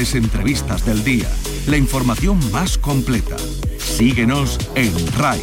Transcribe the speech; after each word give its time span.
entrevistas 0.00 0.86
del 0.86 1.04
día, 1.04 1.28
la 1.66 1.76
información 1.76 2.38
más 2.50 2.78
completa. 2.78 3.36
Síguenos 3.78 4.58
en 4.74 4.92
RAI, 5.12 5.40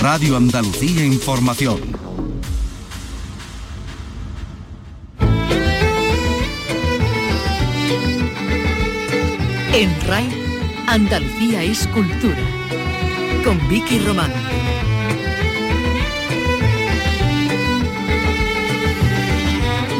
Radio 0.00 0.36
Andalucía 0.36 1.04
Información. 1.04 1.80
En 9.72 10.00
RAI, 10.06 10.28
Andalucía 10.88 11.62
es 11.62 11.86
cultura. 11.88 12.36
Con 13.44 13.66
Vicky 13.68 13.98
Román. 14.00 14.32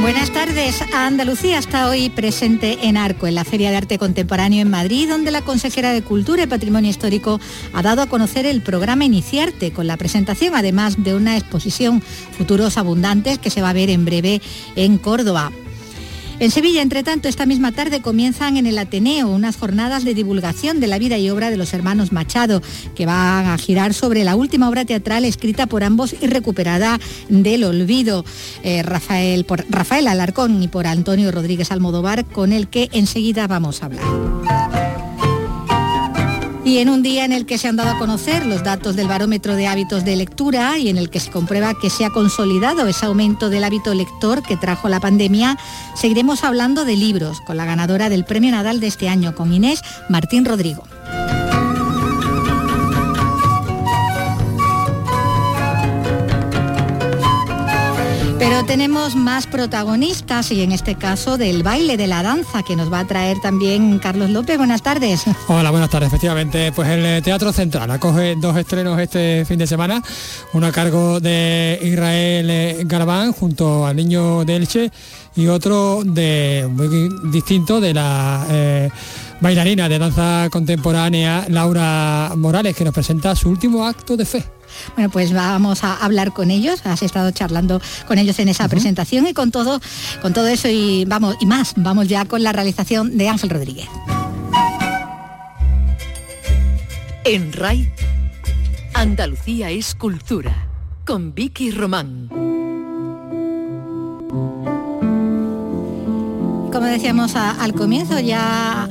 Buenas 0.06 0.30
tardes. 0.30 0.84
Andalucía 0.94 1.58
está 1.58 1.88
hoy 1.90 2.10
presente 2.10 2.78
en 2.82 2.96
Arco, 2.96 3.26
en 3.26 3.34
la 3.34 3.42
Feria 3.42 3.72
de 3.72 3.76
Arte 3.76 3.98
Contemporáneo 3.98 4.62
en 4.62 4.70
Madrid, 4.70 5.08
donde 5.08 5.32
la 5.32 5.42
consejera 5.42 5.92
de 5.92 6.02
Cultura 6.02 6.44
y 6.44 6.46
Patrimonio 6.46 6.88
Histórico 6.88 7.40
ha 7.72 7.82
dado 7.82 8.02
a 8.02 8.06
conocer 8.06 8.46
el 8.46 8.62
programa 8.62 9.04
Iniciarte, 9.04 9.72
con 9.72 9.88
la 9.88 9.96
presentación 9.96 10.54
además 10.54 11.02
de 11.02 11.16
una 11.16 11.36
exposición 11.36 12.00
Futuros 12.38 12.78
Abundantes 12.78 13.38
que 13.40 13.50
se 13.50 13.62
va 13.62 13.70
a 13.70 13.72
ver 13.72 13.90
en 13.90 14.04
breve 14.04 14.40
en 14.76 14.98
Córdoba. 14.98 15.50
En 16.38 16.50
Sevilla, 16.50 16.82
entre 16.82 17.02
tanto, 17.02 17.28
esta 17.28 17.46
misma 17.46 17.72
tarde 17.72 18.02
comienzan 18.02 18.58
en 18.58 18.66
el 18.66 18.78
Ateneo 18.78 19.28
unas 19.28 19.56
jornadas 19.56 20.04
de 20.04 20.12
divulgación 20.12 20.80
de 20.80 20.86
la 20.86 20.98
vida 20.98 21.16
y 21.16 21.30
obra 21.30 21.50
de 21.50 21.56
los 21.56 21.72
hermanos 21.72 22.12
Machado, 22.12 22.60
que 22.94 23.06
van 23.06 23.46
a 23.46 23.56
girar 23.56 23.94
sobre 23.94 24.22
la 24.22 24.36
última 24.36 24.68
obra 24.68 24.84
teatral 24.84 25.24
escrita 25.24 25.66
por 25.66 25.82
ambos 25.82 26.14
y 26.20 26.26
recuperada 26.26 27.00
del 27.30 27.64
olvido, 27.64 28.24
eh, 28.62 28.82
Rafael, 28.82 29.46
por 29.46 29.64
Rafael 29.70 30.08
Alarcón 30.08 30.62
y 30.62 30.68
por 30.68 30.86
Antonio 30.86 31.32
Rodríguez 31.32 31.72
Almodóvar, 31.72 32.26
con 32.26 32.52
el 32.52 32.68
que 32.68 32.90
enseguida 32.92 33.46
vamos 33.46 33.82
a 33.82 33.86
hablar. 33.86 34.65
Y 36.66 36.78
en 36.78 36.88
un 36.88 37.00
día 37.00 37.24
en 37.24 37.30
el 37.30 37.46
que 37.46 37.58
se 37.58 37.68
han 37.68 37.76
dado 37.76 37.90
a 37.90 37.98
conocer 37.98 38.44
los 38.44 38.64
datos 38.64 38.96
del 38.96 39.06
barómetro 39.06 39.54
de 39.54 39.68
hábitos 39.68 40.04
de 40.04 40.16
lectura 40.16 40.76
y 40.78 40.88
en 40.88 40.98
el 40.98 41.10
que 41.10 41.20
se 41.20 41.30
comprueba 41.30 41.74
que 41.80 41.90
se 41.90 42.04
ha 42.04 42.10
consolidado 42.10 42.88
ese 42.88 43.06
aumento 43.06 43.50
del 43.50 43.62
hábito 43.62 43.94
lector 43.94 44.42
que 44.42 44.56
trajo 44.56 44.88
la 44.88 44.98
pandemia, 44.98 45.56
seguiremos 45.94 46.42
hablando 46.42 46.84
de 46.84 46.96
libros 46.96 47.40
con 47.42 47.56
la 47.56 47.66
ganadora 47.66 48.08
del 48.08 48.24
Premio 48.24 48.50
Nadal 48.50 48.80
de 48.80 48.88
este 48.88 49.08
año, 49.08 49.36
con 49.36 49.52
Inés 49.52 49.80
Martín 50.08 50.44
Rodrigo. 50.44 50.82
Pero 58.48 58.64
tenemos 58.64 59.16
más 59.16 59.48
protagonistas 59.48 60.52
y 60.52 60.62
en 60.62 60.70
este 60.70 60.94
caso 60.94 61.36
del 61.36 61.64
baile 61.64 61.96
de 61.96 62.06
la 62.06 62.22
danza 62.22 62.62
que 62.62 62.76
nos 62.76 62.92
va 62.92 63.00
a 63.00 63.04
traer 63.04 63.40
también 63.40 63.98
Carlos 63.98 64.30
López. 64.30 64.56
Buenas 64.56 64.82
tardes. 64.82 65.24
Hola, 65.48 65.72
buenas 65.72 65.90
tardes. 65.90 66.06
Efectivamente, 66.06 66.70
pues 66.70 66.88
el 66.88 67.24
Teatro 67.24 67.52
Central 67.52 67.90
acoge 67.90 68.36
dos 68.36 68.56
estrenos 68.56 69.00
este 69.00 69.44
fin 69.46 69.58
de 69.58 69.66
semana, 69.66 70.00
uno 70.52 70.68
a 70.68 70.70
cargo 70.70 71.18
de 71.18 71.76
Israel 71.82 72.86
Garabán 72.86 73.32
junto 73.32 73.84
al 73.84 73.96
niño 73.96 74.44
de 74.44 74.54
Elche 74.54 74.92
y 75.34 75.48
otro 75.48 76.02
de 76.04 76.68
muy 76.70 77.10
distinto 77.32 77.80
de 77.80 77.94
la 77.94 78.46
eh, 78.48 78.90
bailarina 79.40 79.88
de 79.88 79.98
danza 79.98 80.48
contemporánea 80.50 81.46
Laura 81.48 82.32
Morales 82.36 82.76
que 82.76 82.84
nos 82.84 82.94
presenta 82.94 83.34
su 83.34 83.48
último 83.48 83.84
acto 83.84 84.16
de 84.16 84.24
fe. 84.24 84.44
Bueno, 84.94 85.10
pues 85.10 85.32
vamos 85.32 85.84
a 85.84 85.96
hablar 85.96 86.32
con 86.32 86.50
ellos. 86.50 86.84
Has 86.84 87.02
estado 87.02 87.30
charlando 87.30 87.80
con 88.06 88.18
ellos 88.18 88.38
en 88.38 88.48
esa 88.48 88.68
presentación 88.68 89.26
y 89.26 89.34
con 89.34 89.50
todo, 89.50 89.80
con 90.22 90.32
todo 90.32 90.46
eso 90.48 90.68
y 90.68 91.04
vamos 91.04 91.36
y 91.40 91.46
más. 91.46 91.74
Vamos 91.76 92.08
ya 92.08 92.24
con 92.24 92.42
la 92.42 92.52
realización 92.52 93.16
de 93.16 93.28
Ángel 93.28 93.50
Rodríguez. 93.50 93.88
En 97.24 97.52
RAI, 97.52 97.92
Andalucía 98.94 99.70
es 99.70 99.94
cultura, 99.96 100.68
con 101.04 101.34
Vicky 101.34 101.72
Román. 101.72 102.55
Como 106.76 106.88
decíamos 106.88 107.36
al 107.36 107.72
comienzo, 107.72 108.20
ya 108.20 108.86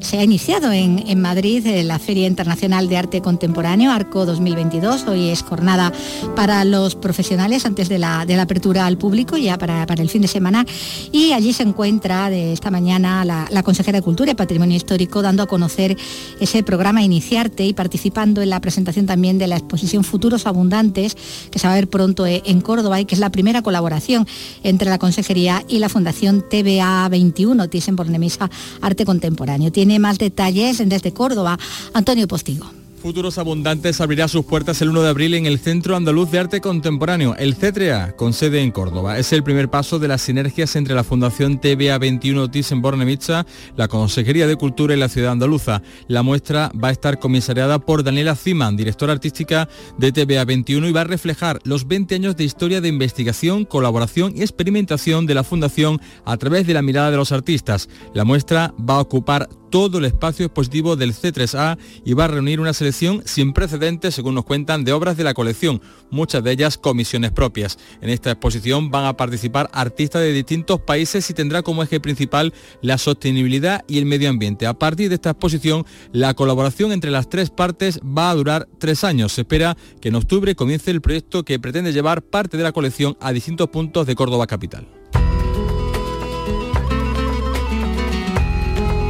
se 0.00 0.18
ha 0.18 0.24
iniciado 0.24 0.72
en, 0.72 1.20
Madrid 1.20 1.64
eh, 1.64 1.84
la 1.84 2.00
Feria 2.00 2.26
Internacional 2.26 2.88
de 2.88 2.96
Arte 2.96 3.20
Contemporáneo, 3.20 3.92
Arco 3.92 4.26
2022. 4.26 5.06
Hoy 5.06 5.28
es 5.28 5.42
jornada 5.42 5.92
para 6.34 6.64
los 6.64 6.96
profesionales 6.96 7.64
antes 7.64 7.88
de 7.88 8.00
la, 8.00 8.22
apertura 8.40 8.86
al 8.86 8.98
público, 8.98 9.36
ya 9.36 9.56
para, 9.56 9.84
el 9.84 10.08
fin 10.08 10.22
de 10.22 10.26
semana. 10.26 10.66
Y 11.12 11.30
allí 11.30 11.52
se 11.52 11.62
encuentra 11.62 12.28
de 12.28 12.52
esta 12.52 12.72
mañana 12.72 13.24
la, 13.24 13.62
consejera 13.62 13.98
de 13.98 14.02
Cultura 14.02 14.32
y 14.32 14.34
Patrimonio 14.34 14.76
Histórico 14.76 15.22
dando 15.22 15.44
a 15.44 15.46
conocer 15.46 15.96
ese 16.40 16.64
programa 16.64 17.02
Iniciarte 17.02 17.64
y 17.64 17.72
participando 17.72 18.42
en 18.42 18.50
la 18.50 18.60
presentación 18.60 19.06
también 19.06 19.38
de 19.38 19.46
la 19.46 19.56
exposición 19.56 20.02
Futuros 20.02 20.44
Abundantes, 20.46 21.16
que 21.52 21.60
se 21.60 21.68
va 21.68 21.74
a 21.74 21.76
ver 21.76 21.88
pronto 21.88 22.26
eh, 22.26 22.42
en 22.46 22.60
Córdoba 22.60 23.00
y 23.00 23.04
que 23.04 23.14
es 23.14 23.20
la 23.20 23.30
primera 23.30 23.62
colaboración 23.62 24.26
entre 24.64 24.90
la 24.90 24.98
Consejería 24.98 25.62
y 25.68 25.78
la 25.78 25.88
Fundación 25.88 26.44
TVA 26.50 26.95
21, 27.08 27.68
Thyssen 27.68 27.96
Bornemisza 27.96 28.50
Arte 28.80 29.04
Contemporáneo. 29.04 29.70
Tiene 29.70 29.98
más 29.98 30.18
detalles 30.18 30.82
desde 30.86 31.12
Córdoba, 31.12 31.58
Antonio 31.92 32.26
Postigo. 32.28 32.85
Futuros 33.06 33.38
Abundantes 33.38 34.00
abrirá 34.00 34.26
sus 34.26 34.44
puertas 34.44 34.82
el 34.82 34.88
1 34.88 35.02
de 35.02 35.08
abril 35.08 35.34
en 35.34 35.46
el 35.46 35.60
Centro 35.60 35.94
Andaluz 35.94 36.28
de 36.32 36.40
Arte 36.40 36.60
Contemporáneo, 36.60 37.36
el 37.36 37.54
CETREA, 37.54 38.16
con 38.16 38.32
sede 38.32 38.62
en 38.62 38.72
Córdoba. 38.72 39.16
Es 39.16 39.32
el 39.32 39.44
primer 39.44 39.70
paso 39.70 40.00
de 40.00 40.08
las 40.08 40.22
sinergias 40.22 40.74
entre 40.74 40.96
la 40.96 41.04
Fundación 41.04 41.60
TVA 41.60 41.98
21 41.98 42.50
Thyssen-Bornemisza, 42.50 43.46
la 43.76 43.86
Consejería 43.86 44.48
de 44.48 44.56
Cultura 44.56 44.92
y 44.92 44.98
la 44.98 45.08
Ciudad 45.08 45.30
Andaluza. 45.30 45.82
La 46.08 46.24
muestra 46.24 46.72
va 46.74 46.88
a 46.88 46.90
estar 46.90 47.20
comisariada 47.20 47.78
por 47.78 48.02
Daniela 48.02 48.34
Ziman, 48.34 48.76
directora 48.76 49.12
artística 49.12 49.68
de 49.98 50.10
TVA 50.10 50.44
21 50.44 50.88
y 50.88 50.92
va 50.92 51.02
a 51.02 51.04
reflejar 51.04 51.60
los 51.62 51.86
20 51.86 52.16
años 52.16 52.36
de 52.36 52.42
historia 52.42 52.80
de 52.80 52.88
investigación, 52.88 53.66
colaboración 53.66 54.32
y 54.36 54.40
experimentación 54.40 55.26
de 55.26 55.34
la 55.34 55.44
Fundación 55.44 56.00
a 56.24 56.36
través 56.38 56.66
de 56.66 56.74
la 56.74 56.82
mirada 56.82 57.12
de 57.12 57.18
los 57.18 57.30
artistas. 57.30 57.88
La 58.14 58.24
muestra 58.24 58.74
va 58.80 58.96
a 58.96 59.00
ocupar 59.00 59.48
todo 59.76 59.98
el 59.98 60.06
espacio 60.06 60.46
expositivo 60.46 60.96
del 60.96 61.12
C3A 61.12 61.76
y 62.02 62.14
va 62.14 62.24
a 62.24 62.28
reunir 62.28 62.60
una 62.60 62.72
selección 62.72 63.20
sin 63.26 63.52
precedentes, 63.52 64.14
según 64.14 64.34
nos 64.34 64.46
cuentan, 64.46 64.84
de 64.84 64.94
obras 64.94 65.18
de 65.18 65.24
la 65.24 65.34
colección, 65.34 65.82
muchas 66.10 66.42
de 66.42 66.52
ellas 66.52 66.78
comisiones 66.78 67.30
propias. 67.30 67.78
En 68.00 68.08
esta 68.08 68.30
exposición 68.30 68.90
van 68.90 69.04
a 69.04 69.18
participar 69.18 69.68
artistas 69.74 70.22
de 70.22 70.32
distintos 70.32 70.80
países 70.80 71.28
y 71.28 71.34
tendrá 71.34 71.60
como 71.60 71.82
eje 71.82 72.00
principal 72.00 72.54
la 72.80 72.96
sostenibilidad 72.96 73.84
y 73.86 73.98
el 73.98 74.06
medio 74.06 74.30
ambiente. 74.30 74.66
A 74.66 74.72
partir 74.72 75.10
de 75.10 75.16
esta 75.16 75.32
exposición, 75.32 75.84
la 76.10 76.32
colaboración 76.32 76.90
entre 76.90 77.10
las 77.10 77.28
tres 77.28 77.50
partes 77.50 78.00
va 78.00 78.30
a 78.30 78.34
durar 78.34 78.66
tres 78.78 79.04
años. 79.04 79.32
Se 79.32 79.42
espera 79.42 79.76
que 80.00 80.08
en 80.08 80.14
octubre 80.14 80.54
comience 80.54 80.90
el 80.90 81.02
proyecto 81.02 81.44
que 81.44 81.60
pretende 81.60 81.92
llevar 81.92 82.22
parte 82.22 82.56
de 82.56 82.62
la 82.62 82.72
colección 82.72 83.18
a 83.20 83.30
distintos 83.30 83.68
puntos 83.68 84.06
de 84.06 84.14
Córdoba 84.14 84.46
capital. 84.46 84.88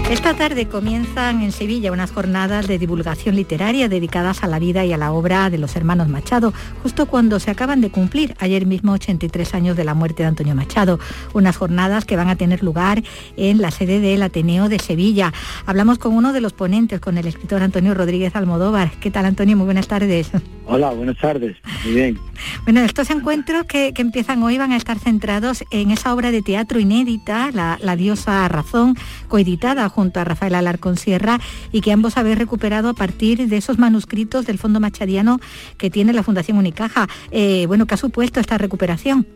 Esta 0.09 0.35
tarde 0.35 0.69
comienzan 0.69 1.43
en 1.43 1.51
Sevilla 1.51 1.91
unas 1.91 2.13
jornadas 2.13 2.69
de 2.69 2.79
divulgación 2.79 3.35
literaria 3.35 3.89
dedicadas 3.89 4.45
a 4.45 4.47
la 4.47 4.61
vida 4.61 4.85
y 4.85 4.93
a 4.93 4.97
la 4.97 5.11
obra 5.11 5.51
de 5.51 5.59
los 5.59 5.75
hermanos 5.75 6.09
Machado, 6.09 6.55
justo 6.85 7.07
cuando 7.07 7.41
se 7.41 7.51
acaban 7.51 7.81
de 7.81 7.91
cumplir 7.91 8.37
ayer 8.39 8.67
mismo 8.67 8.93
83 8.93 9.55
años 9.55 9.77
de 9.77 9.83
la 9.83 9.95
muerte 9.95 10.23
de 10.23 10.29
Antonio 10.29 10.55
Machado. 10.55 11.01
Unas 11.35 11.57
jornadas 11.57 12.05
que 12.05 12.15
van 12.15 12.29
a 12.29 12.37
tener 12.37 12.63
lugar 12.63 13.03
en 13.37 13.61
la 13.61 13.73
sede 13.73 13.99
del 13.99 14.23
Ateneo 14.23 14.69
de 14.69 14.79
Sevilla. 14.79 15.33
Hablamos 15.67 15.99
con 15.99 16.15
uno 16.15 16.33
de 16.33 16.41
los 16.41 16.53
ponentes, 16.53 17.01
con 17.01 17.19
el 17.19 17.27
escritor 17.27 17.61
Antonio 17.63 17.93
Rodríguez 17.93 18.37
Almodóvar. 18.37 18.93
¿Qué 19.01 19.11
tal, 19.11 19.25
Antonio? 19.25 19.57
Muy 19.57 19.65
buenas 19.65 19.89
tardes. 19.89 20.31
Hola, 20.69 20.91
buenas 20.91 21.17
tardes. 21.19 21.57
Muy 21.85 21.95
bien. 21.95 22.19
Bueno, 22.65 22.81
estos 22.81 23.11
encuentros 23.11 23.65
que, 23.65 23.93
empiezan 23.97 24.43
hoy 24.43 24.59
van 24.59 24.73
a 24.73 24.77
estar 24.77 24.99
centrados 24.99 25.63
en 25.71 25.93
esa 25.93 26.13
obra 26.13 26.33
de 26.33 26.43
teatro 26.43 26.81
inédita, 26.81 27.53
La, 27.53 27.79
la 27.81 27.95
diosa 27.95 28.49
razón, 28.49 28.97
coeditada 29.29 29.89
junto 29.89 30.19
a 30.19 30.25
Rafael 30.25 30.57
Alarcón 30.57 30.97
Sierra 30.97 31.39
y 31.71 31.81
que 31.81 31.93
ambos 31.93 32.17
habéis 32.17 32.39
recuperado 32.39 32.89
a 32.89 32.95
partir 32.95 33.47
de 33.47 33.57
esos 33.57 33.79
manuscritos 33.79 34.47
del 34.47 34.59
Fondo 34.59 34.81
Machadiano 34.81 35.39
que 35.79 35.91
tiene 35.91 36.13
la 36.13 36.25
Fundación 36.25 36.59
Unicaja. 36.59 37.07
Eh, 37.31 37.67
bueno, 37.69 37.87
¿qué 37.87 37.95
ha 37.95 37.99
supuesto 37.99 38.41
esta 38.41 38.59
recuperación? 38.59 39.29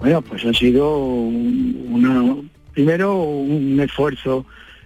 Bueno, 0.00 0.20
pues 0.20 0.44
ha 0.44 0.52
sido 0.52 0.98
una, 0.98 2.34
primero 2.72 3.14
un 3.22 3.78
esfuerzo 3.78 4.44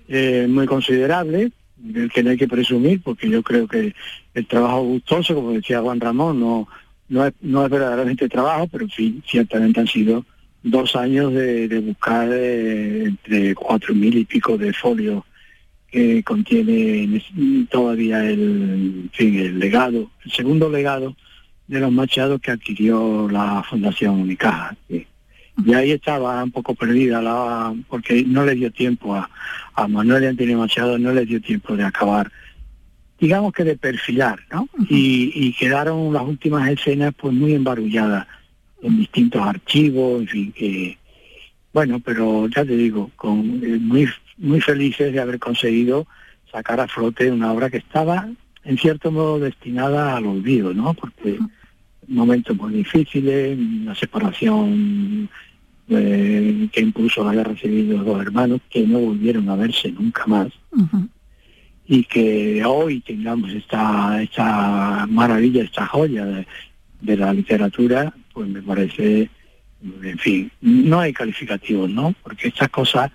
eh, 0.08 0.46
muy 0.50 0.66
considerable, 0.66 1.50
del 1.82 2.10
que 2.10 2.22
no 2.22 2.30
hay 2.30 2.36
que 2.36 2.48
presumir, 2.48 3.02
porque 3.02 3.28
yo 3.28 3.42
creo 3.42 3.66
que 3.66 3.94
el 4.34 4.46
trabajo 4.46 4.82
gustoso, 4.82 5.34
como 5.34 5.52
decía 5.52 5.80
Juan 5.80 6.00
Ramón, 6.00 6.40
no, 6.40 6.68
no, 7.08 7.26
es, 7.26 7.34
no 7.40 7.64
es 7.64 7.70
verdaderamente 7.70 8.28
trabajo, 8.28 8.68
pero 8.68 8.84
en 8.84 8.90
fin, 8.90 9.22
ciertamente 9.26 9.80
han 9.80 9.88
sido 9.88 10.24
dos 10.62 10.94
años 10.94 11.32
de, 11.34 11.80
buscar 11.80 12.28
eh, 12.32 13.04
entre 13.04 13.54
cuatro 13.54 13.94
mil 13.94 14.16
y 14.16 14.24
pico 14.24 14.56
de 14.56 14.72
folios 14.72 15.24
que 15.88 16.22
contiene 16.22 17.22
todavía 17.68 18.24
el, 18.24 19.10
fin, 19.12 19.38
el 19.38 19.58
legado, 19.58 20.10
el 20.24 20.32
segundo 20.32 20.70
legado 20.70 21.14
de 21.66 21.80
los 21.80 21.92
machados 21.92 22.40
que 22.40 22.52
adquirió 22.52 23.28
la 23.30 23.62
Fundación 23.68 24.20
Unicaja. 24.20 24.74
Y 25.64 25.74
ahí 25.74 25.92
estaba 25.92 26.42
un 26.42 26.50
poco 26.50 26.74
perdida, 26.74 27.20
la, 27.20 27.74
porque 27.88 28.24
no 28.24 28.44
le 28.44 28.54
dio 28.54 28.72
tiempo 28.72 29.14
a, 29.14 29.28
a 29.74 29.86
Manuel 29.88 30.24
y 30.24 30.26
Antonio 30.26 30.58
Machado, 30.58 30.98
no 30.98 31.12
le 31.12 31.26
dio 31.26 31.40
tiempo 31.40 31.76
de 31.76 31.84
acabar, 31.84 32.32
digamos 33.20 33.52
que 33.52 33.64
de 33.64 33.76
perfilar, 33.76 34.40
¿no? 34.50 34.68
y, 34.88 35.30
y, 35.34 35.52
quedaron 35.52 36.12
las 36.12 36.22
últimas 36.22 36.68
escenas 36.70 37.14
pues 37.16 37.34
muy 37.34 37.54
embarulladas 37.54 38.26
en 38.82 38.98
distintos 38.98 39.42
archivos, 39.42 40.22
en 40.22 40.28
fin, 40.28 40.52
que, 40.52 40.98
bueno, 41.72 42.00
pero 42.00 42.48
ya 42.48 42.64
te 42.64 42.76
digo, 42.76 43.10
con 43.16 43.60
eh, 43.62 43.78
muy, 43.78 44.08
muy 44.38 44.60
felices 44.60 45.12
de 45.12 45.20
haber 45.20 45.38
conseguido 45.38 46.06
sacar 46.50 46.80
a 46.80 46.88
flote 46.88 47.30
una 47.30 47.52
obra 47.52 47.70
que 47.70 47.78
estaba 47.78 48.28
en 48.64 48.78
cierto 48.78 49.10
modo 49.10 49.38
destinada 49.38 50.16
al 50.16 50.26
olvido, 50.26 50.74
¿no? 50.74 50.94
Porque 50.94 51.38
momentos 52.08 52.56
muy 52.56 52.74
difíciles, 52.74 53.58
una 53.58 53.94
separación 53.94 55.28
eh, 55.88 56.68
que 56.72 56.80
impuso 56.80 57.24
la 57.24 57.34
guerra 57.34 57.56
civil 57.56 57.88
de 57.88 57.96
los 57.96 58.06
dos 58.06 58.20
hermanos, 58.22 58.60
que 58.70 58.86
no 58.86 58.98
volvieron 58.98 59.48
a 59.48 59.56
verse 59.56 59.90
nunca 59.92 60.26
más. 60.26 60.48
Y 61.86 62.04
que 62.04 62.64
hoy 62.64 63.00
tengamos 63.00 63.50
esta, 63.52 64.22
esta 64.22 65.06
maravilla, 65.08 65.64
esta 65.64 65.86
joya 65.86 66.24
de, 66.24 66.46
de 67.00 67.16
la 67.16 67.32
literatura, 67.32 68.14
pues 68.32 68.48
me 68.48 68.62
parece, 68.62 69.28
en 70.02 70.18
fin, 70.18 70.50
no 70.60 71.00
hay 71.00 71.12
calificativos, 71.12 71.90
¿no? 71.90 72.14
Porque 72.22 72.48
estas 72.48 72.68
cosas 72.68 73.10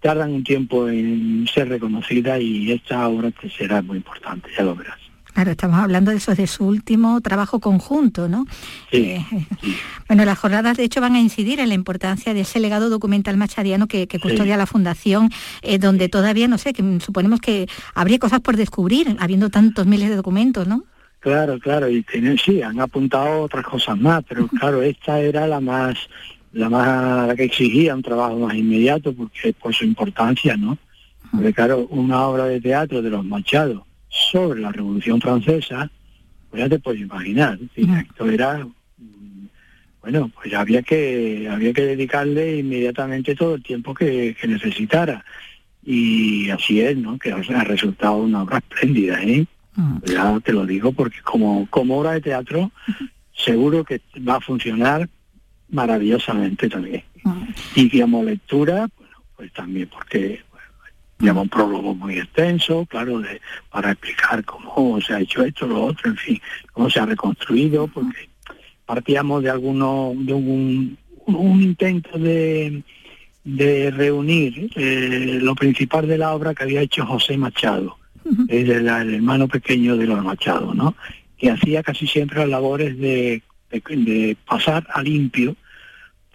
tardan 0.00 0.32
un 0.32 0.44
tiempo 0.44 0.88
en 0.88 1.46
ser 1.52 1.68
reconocidas 1.68 2.40
y 2.40 2.72
esta 2.72 3.08
obra 3.08 3.30
te 3.30 3.48
será 3.48 3.82
muy 3.82 3.98
importante, 3.98 4.50
ya 4.56 4.64
lo 4.64 4.74
verás. 4.74 5.05
Claro, 5.36 5.50
estamos 5.50 5.78
hablando 5.78 6.12
de 6.12 6.16
eso, 6.16 6.34
de 6.34 6.46
su 6.46 6.64
último 6.64 7.20
trabajo 7.20 7.60
conjunto, 7.60 8.26
¿no? 8.26 8.46
Sí, 8.90 9.10
eh, 9.10 9.26
Bueno, 10.08 10.24
las 10.24 10.38
jornadas 10.38 10.78
de 10.78 10.84
hecho 10.84 11.02
van 11.02 11.14
a 11.14 11.20
incidir 11.20 11.60
en 11.60 11.68
la 11.68 11.74
importancia 11.74 12.32
de 12.32 12.40
ese 12.40 12.58
legado 12.58 12.88
documental 12.88 13.36
machadiano 13.36 13.86
que, 13.86 14.08
custodia 14.08 14.56
la 14.56 14.64
Fundación, 14.64 15.28
eh, 15.60 15.76
donde 15.76 16.08
todavía, 16.08 16.48
no 16.48 16.56
sé, 16.56 16.72
que 16.72 16.82
suponemos 17.00 17.42
que 17.42 17.68
habría 17.94 18.18
cosas 18.18 18.40
por 18.40 18.56
descubrir, 18.56 19.14
habiendo 19.20 19.50
tantos 19.50 19.84
miles 19.84 20.08
de 20.08 20.16
documentos, 20.16 20.66
¿no? 20.66 20.84
Claro, 21.20 21.58
claro, 21.58 21.90
y 21.90 22.02
tienen, 22.02 22.38
sí, 22.38 22.62
han 22.62 22.80
apuntado 22.80 23.42
otras 23.42 23.66
cosas 23.66 23.98
más, 23.98 24.24
pero 24.26 24.48
claro, 24.48 24.80
esta 24.80 25.20
era 25.20 25.46
la 25.46 25.60
más 25.60 25.98
la 26.54 26.70
más 26.70 27.28
la 27.28 27.36
que 27.36 27.44
exigía 27.44 27.94
un 27.94 28.00
trabajo 28.00 28.38
más 28.38 28.54
inmediato 28.54 29.12
porque 29.12 29.52
por 29.52 29.74
su 29.74 29.84
importancia, 29.84 30.56
¿no? 30.56 30.78
Porque 31.30 31.52
claro, 31.52 31.86
una 31.90 32.22
obra 32.26 32.46
de 32.46 32.58
teatro 32.58 33.02
de 33.02 33.10
los 33.10 33.22
Machados 33.22 33.85
sobre 34.30 34.60
la 34.60 34.72
Revolución 34.72 35.20
Francesa, 35.20 35.90
pues 36.50 36.62
ya 36.62 36.68
te 36.68 36.78
puedes 36.78 37.00
imaginar, 37.00 37.58
esto 37.74 38.30
era 38.30 38.66
mm, 38.98 39.46
bueno, 40.00 40.30
pues 40.34 40.54
había 40.54 40.82
que 40.82 41.48
había 41.50 41.72
que 41.72 41.82
dedicarle 41.82 42.58
inmediatamente 42.58 43.34
todo 43.34 43.56
el 43.56 43.62
tiempo 43.62 43.92
que, 43.92 44.36
necesitara. 44.46 45.24
Y 45.84 46.50
así 46.50 46.80
es, 46.80 46.96
¿no? 46.96 47.18
Que 47.18 47.32
ha 47.32 47.64
resultado 47.64 48.16
una 48.16 48.42
obra 48.42 48.58
espléndida, 48.58 49.22
¿eh? 49.22 49.46
Ya 50.04 50.40
te 50.40 50.52
lo 50.52 50.64
digo 50.64 50.92
porque 50.92 51.20
como, 51.22 51.66
como 51.70 51.98
obra 51.98 52.12
de 52.12 52.22
teatro 52.22 52.72
seguro 53.32 53.84
que 53.84 54.00
va 54.26 54.36
a 54.36 54.40
funcionar 54.40 55.08
maravillosamente 55.68 56.68
también. 56.68 57.02
Ah. 57.24 57.46
Y 57.74 58.00
como 58.00 58.24
lectura, 58.24 58.88
bueno, 58.96 59.16
pues 59.36 59.52
también 59.52 59.88
porque 59.88 60.42
bueno, 61.18 61.42
un 61.42 61.48
prólogo 61.48 61.94
muy 61.94 62.18
extenso, 62.18 62.86
claro, 62.86 63.20
de, 63.20 63.40
para 63.70 63.92
explicar 63.92 64.44
cómo 64.44 65.00
se 65.00 65.14
ha 65.14 65.20
hecho 65.20 65.44
esto, 65.44 65.66
lo 65.66 65.84
otro, 65.84 66.10
en 66.10 66.16
fin, 66.16 66.40
cómo 66.72 66.90
se 66.90 67.00
ha 67.00 67.06
reconstruido, 67.06 67.88
porque 67.88 68.28
partíamos 68.84 69.42
de 69.42 69.50
alguno, 69.50 70.12
de 70.16 70.34
un, 70.34 70.98
un 71.26 71.62
intento 71.62 72.18
de, 72.18 72.82
de 73.44 73.90
reunir 73.90 74.70
eh, 74.76 75.38
lo 75.42 75.54
principal 75.54 76.06
de 76.06 76.18
la 76.18 76.34
obra 76.34 76.54
que 76.54 76.64
había 76.64 76.82
hecho 76.82 77.06
José 77.06 77.36
Machado, 77.36 77.98
es 78.48 78.68
el, 78.68 78.88
hermano 78.88 79.46
pequeño 79.46 79.96
de 79.96 80.06
los 80.06 80.22
Machado, 80.24 80.74
¿no? 80.74 80.96
Que 81.38 81.50
hacía 81.50 81.82
casi 81.82 82.06
siempre 82.06 82.40
las 82.40 82.48
labores 82.48 82.98
de 82.98 83.42
de, 83.70 84.36
pasar 84.46 84.86
a 84.92 85.02
limpio, 85.02 85.56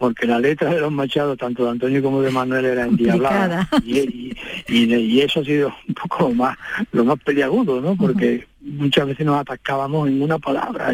porque 0.02 0.26
la 0.26 0.40
letra 0.40 0.74
de 0.74 0.80
los 0.82 0.92
Machados, 0.92 1.38
tanto 1.38 1.64
de 1.64 1.70
Antonio 1.70 2.02
como 2.02 2.24
de 2.24 2.32
Manuel, 2.32 2.66
era 2.66 2.86
endiablada. 2.86 3.70
Y, 3.86 4.36
y, 4.68 5.22
eso 5.22 5.42
ha 5.42 5.46
sido 5.46 5.72
un 5.88 5.94
poco 5.94 6.34
más, 6.34 6.58
lo 6.92 7.06
más 7.06 7.20
peliagudo, 7.20 7.80
¿no? 7.80 7.96
Porque 7.96 8.48
muchas 8.62 9.06
veces 9.06 9.28
nos 9.28 9.40
atascábamos 9.40 10.08
en 10.08 10.24
una 10.24 10.40
palabra. 10.40 10.92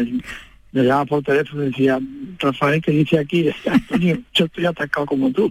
me 0.72 0.82
llamaba 0.82 1.06
por 1.06 1.22
teléfono 1.22 1.62
y 1.62 1.66
decía, 1.68 1.98
Rafael, 2.38 2.82
que 2.82 2.90
dice 2.90 3.18
aquí? 3.18 3.48
Antonio, 3.66 4.18
yo 4.34 4.44
estoy 4.44 4.66
atacado 4.66 5.06
como 5.06 5.32
tú. 5.32 5.50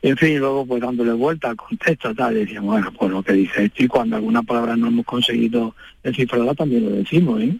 En 0.00 0.16
fin, 0.16 0.38
luego 0.38 0.64
pues 0.64 0.80
dándole 0.80 1.14
vuelta, 1.14 1.52
contesta, 1.56 2.14
tal, 2.14 2.36
y 2.36 2.44
decía, 2.44 2.60
bueno, 2.60 2.92
pues 2.96 3.10
lo 3.10 3.24
que 3.24 3.32
dice 3.32 3.64
esto, 3.64 3.82
y 3.82 3.88
cuando 3.88 4.14
alguna 4.14 4.44
palabra 4.44 4.76
no 4.76 4.86
hemos 4.86 5.04
conseguido 5.04 5.74
descifrarla 6.04 6.54
también 6.54 6.84
lo 6.84 6.90
decimos, 6.92 7.42
¿eh? 7.42 7.56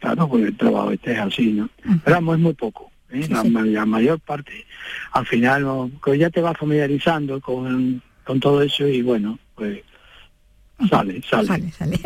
claro, 0.00 0.28
pues 0.28 0.44
el 0.44 0.56
trabajo 0.56 0.92
este 0.92 1.14
es 1.14 1.18
así, 1.18 1.46
¿no? 1.54 1.68
Pero 2.04 2.18
es 2.18 2.38
muy 2.38 2.54
poco. 2.54 2.90
¿Eh? 3.12 3.28
La, 3.64 3.86
mayor 3.86 4.20
parte, 4.20 4.64
al 5.12 5.26
final, 5.26 5.62
no, 5.62 5.90
pues 6.02 6.18
ya 6.18 6.30
te 6.30 6.40
vas 6.40 6.56
familiarizando 6.56 7.40
con, 7.40 8.02
con 8.24 8.40
todo 8.40 8.62
eso 8.62 8.86
y 8.86 9.02
bueno, 9.02 9.38
pues 9.54 9.80
Sale, 10.88 11.22
sale. 11.28 11.46
Sale, 11.46 11.98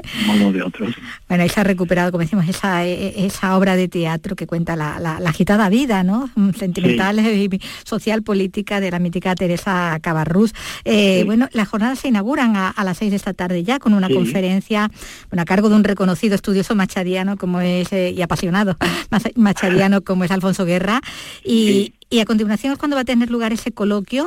de. 0.52 0.94
Bueno, 1.28 1.42
ahí 1.42 1.48
se 1.48 1.60
ha 1.60 1.64
recuperado, 1.64 2.10
como 2.10 2.22
decimos, 2.22 2.48
esa, 2.48 2.84
e, 2.84 2.92
e, 2.92 3.26
esa 3.26 3.56
obra 3.56 3.76
de 3.76 3.88
teatro 3.88 4.34
que 4.34 4.46
cuenta 4.46 4.74
la, 4.74 4.98
la, 4.98 5.16
agitada 5.28 5.68
vida, 5.68 6.02
¿no? 6.02 6.30
Mm, 6.34 6.50
sentimental 6.52 7.20
y 7.20 7.60
social 7.84 8.22
política 8.22 8.80
de 8.80 8.90
la 8.90 8.98
mítica 8.98 9.34
Teresa 9.34 9.98
Cabarrús. 10.00 10.54
Eh, 10.84 11.22
bueno, 11.24 11.48
las 11.52 11.68
jornadas 11.68 12.00
se 12.00 12.08
inauguran 12.08 12.56
a, 12.56 12.74
las 12.84 12.98
seis 12.98 13.10
de 13.10 13.16
esta 13.16 13.34
tarde 13.34 13.62
ya 13.62 13.78
con 13.78 13.94
una 13.94 14.08
conferencia 14.08 14.90
bueno, 15.30 15.42
a 15.42 15.44
cargo 15.44 15.68
de 15.68 15.76
un 15.76 15.84
reconocido 15.84 16.34
estudioso 16.34 16.74
machadiano 16.74 17.36
como 17.36 17.60
es, 17.60 17.92
eh, 17.92 18.12
y 18.16 18.22
apasionado 18.22 18.76
machadiano 19.36 20.02
como 20.02 20.24
es 20.24 20.30
Alfonso 20.30 20.64
Guerra. 20.64 21.00
Y, 21.44 21.94
y 22.14 22.20
a 22.20 22.26
continuación 22.26 22.72
es 22.72 22.78
cuando 22.78 22.94
va 22.94 23.00
a 23.00 23.04
tener 23.04 23.28
lugar 23.28 23.52
ese 23.52 23.72
coloquio 23.72 24.24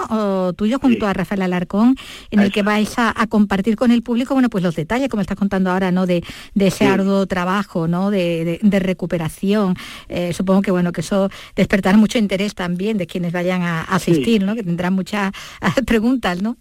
tuyo 0.58 0.78
junto 0.78 1.08
a 1.08 1.14
Rafael 1.14 1.42
Alarcón, 1.42 1.96
en 2.32 2.42
el 2.42 2.52
que 2.52 2.62
vais 2.62 2.94
a, 2.98 3.14
compartir 3.30 3.78
con 3.78 3.92
el 3.92 4.04
público, 4.04 4.34
bueno, 4.34 4.50
pues 4.50 4.62
los 4.62 4.76
detalles, 4.76 5.08
como 5.08 5.22
estás 5.22 5.38
contando 5.38 5.72
ahora, 5.72 5.90
¿no? 5.90 6.06
De, 6.06 6.22
ese 6.60 6.86
arduo 6.86 7.26
trabajo, 7.28 7.88
¿no? 7.88 8.12
De, 8.12 8.60
recuperación. 8.62 9.76
Eh, 10.10 10.34
supongo 10.34 10.62
que 10.62 10.72
bueno, 10.72 10.92
que 10.92 11.00
eso 11.00 11.30
despertará 11.56 11.96
mucho 11.98 12.18
interés 12.18 12.56
también 12.56 12.98
de 12.98 13.08
quienes 13.08 13.32
vayan 13.32 13.62
a, 13.62 13.84
asistir, 13.84 14.44
¿no? 14.44 14.54
Que 14.54 14.64
tendrán 14.64 14.92
muchas 14.92 15.32
preguntas, 15.86 16.42
¿no? 16.42 16.58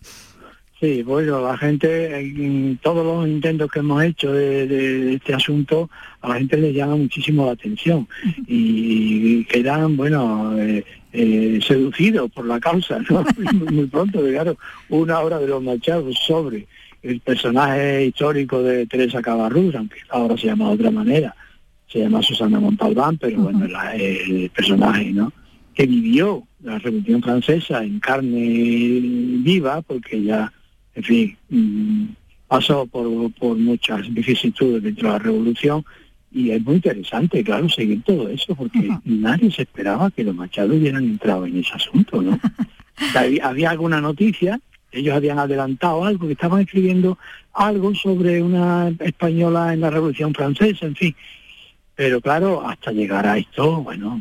Sí, 0.78 1.02
bueno, 1.02 1.40
la 1.40 1.56
gente, 1.56 2.20
en 2.20 2.78
todos 2.82 3.04
los 3.04 3.26
intentos 3.26 3.70
que 3.70 3.78
hemos 3.78 4.04
hecho 4.04 4.30
de, 4.30 5.14
este 5.14 5.32
asunto, 5.32 5.88
a 6.20 6.28
la 6.28 6.34
gente 6.34 6.58
le 6.58 6.72
llama 6.74 6.96
muchísimo 6.96 7.46
la 7.46 7.52
atención 7.52 8.06
y 8.46 9.42
quedan, 9.46 9.96
bueno, 9.96 10.54
eh, 10.58 10.84
eh, 11.16 11.60
seducidos 11.66 12.30
por 12.30 12.46
la 12.46 12.60
causa, 12.60 12.98
¿no? 13.08 13.24
muy, 13.70 13.86
pronto 13.86 14.20
claro, 14.20 14.56
una 14.88 15.20
hora 15.20 15.38
de 15.38 15.48
los 15.48 15.62
machados 15.62 16.16
sobre 16.26 16.66
el 17.02 17.20
personaje 17.20 18.06
histórico 18.06 18.62
de 18.62 18.86
Teresa 18.86 19.22
Cabarrús, 19.22 19.74
aunque 19.74 19.96
ahora 20.10 20.36
se 20.36 20.46
llama 20.46 20.68
de 20.68 20.74
otra 20.74 20.90
manera, 20.90 21.34
se 21.86 22.00
llama 22.00 22.22
Susana 22.22 22.60
Montalbán, 22.60 23.16
pero 23.18 23.38
bueno, 23.38 23.66
el 23.94 24.50
personaje, 24.50 25.12
¿no? 25.12 25.32
Que 25.74 25.86
vivió 25.86 26.42
la 26.62 26.78
Revolución 26.78 27.22
Francesa 27.22 27.84
en 27.84 28.00
carne 28.00 28.38
viva, 29.42 29.82
porque 29.82 30.22
ya 30.22 30.52
en 30.96 31.02
fin, 31.04 31.36
mm, 31.50 32.04
pasó 32.48 32.86
por, 32.86 33.06
muchas 33.56 34.12
vicisitudes 34.12 34.82
dentro 34.82 35.08
de 35.08 35.12
la 35.12 35.18
revolución 35.18 35.84
y 36.36 36.50
es 36.50 36.62
muy 36.62 36.74
interesante, 36.74 37.42
claro, 37.42 37.66
seguir 37.70 38.02
todo 38.02 38.28
eso, 38.28 38.54
porque 38.54 38.90
nadie 39.06 39.50
se 39.50 39.62
esperaba 39.62 40.10
que 40.10 40.22
los 40.22 40.34
machados 40.34 40.76
hubieran 40.76 41.02
entrado 41.02 41.46
en 41.46 41.56
ese 41.56 41.72
asunto, 41.72 42.20
¿no? 42.20 42.38
había, 43.42 43.70
alguna 43.70 44.02
noticia, 44.02 44.60
ellos 44.92 45.16
habían 45.16 45.38
adelantado 45.38 46.04
algo, 46.04 46.26
que 46.26 46.34
estaban 46.34 46.60
escribiendo 46.60 47.16
algo 47.54 47.94
sobre 47.94 48.42
una 48.42 48.92
española 48.98 49.72
en 49.72 49.80
la 49.80 49.88
Revolución 49.88 50.34
Francesa, 50.34 50.84
en 50.84 50.94
fin. 50.94 51.16
Pero 51.94 52.20
claro, 52.20 52.68
hasta 52.68 52.92
llegar 52.92 53.26
a 53.26 53.38
esto, 53.38 53.80
bueno, 53.82 54.20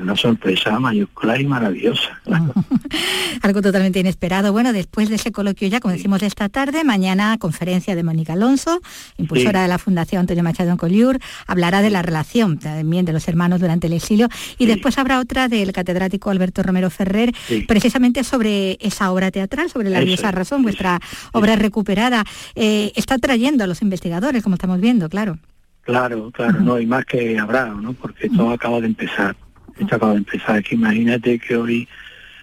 una 0.00 0.16
sorpresa 0.16 0.78
mayúscula 0.78 1.40
y 1.40 1.44
maravillosa. 1.44 2.20
Algo 3.42 3.62
totalmente 3.62 4.00
inesperado. 4.00 4.52
Bueno, 4.52 4.72
después 4.72 5.08
de 5.08 5.16
ese 5.16 5.32
coloquio 5.32 5.68
ya, 5.68 5.80
como 5.80 5.92
decimos 5.92 6.22
esta 6.22 6.48
tarde, 6.48 6.84
mañana 6.84 7.36
conferencia 7.38 7.94
de 7.94 8.02
Mónica 8.02 8.34
Alonso, 8.34 8.80
impulsora 9.16 9.62
de 9.62 9.68
la 9.68 9.78
Fundación 9.78 10.20
Antonio 10.20 10.42
Machado 10.42 10.70
en 10.70 10.76
Colliur, 10.76 11.18
hablará 11.46 11.82
de 11.82 11.90
la 11.90 12.02
relación 12.02 12.58
también 12.58 13.04
de 13.04 13.12
los 13.12 13.26
hermanos 13.28 13.60
durante 13.60 13.86
el 13.86 13.92
exilio 13.94 14.28
y 14.58 14.66
después 14.66 14.98
habrá 14.98 15.20
otra 15.20 15.48
del 15.48 15.72
catedrático 15.72 16.30
Alberto 16.30 16.62
Romero 16.62 16.90
Ferrer, 16.90 17.32
precisamente 17.66 18.24
sobre 18.24 18.78
esa 18.80 19.10
obra 19.12 19.30
teatral, 19.30 19.70
sobre 19.70 19.90
la 19.90 20.00
diosa 20.00 20.30
razón, 20.30 20.62
vuestra 20.62 21.00
obra 21.32 21.56
recuperada. 21.56 22.24
Eh, 22.54 22.92
está 22.96 23.18
trayendo 23.18 23.64
a 23.64 23.66
los 23.66 23.82
investigadores, 23.82 24.42
como 24.42 24.54
estamos 24.54 24.80
viendo, 24.80 25.08
claro. 25.08 25.38
Claro, 25.82 26.30
claro, 26.30 26.60
no, 26.60 26.74
hay 26.74 26.86
más 26.86 27.04
que 27.04 27.38
habrá, 27.38 27.66
¿no? 27.66 27.92
Porque 27.94 28.28
todo 28.28 28.50
acaba 28.50 28.80
de 28.80 28.86
empezar. 28.86 29.34
Esto 29.78 29.96
acaba 29.96 30.12
de 30.12 30.18
empezar, 30.18 30.62
que 30.62 30.74
imagínate 30.74 31.38
que 31.38 31.56
hoy 31.56 31.88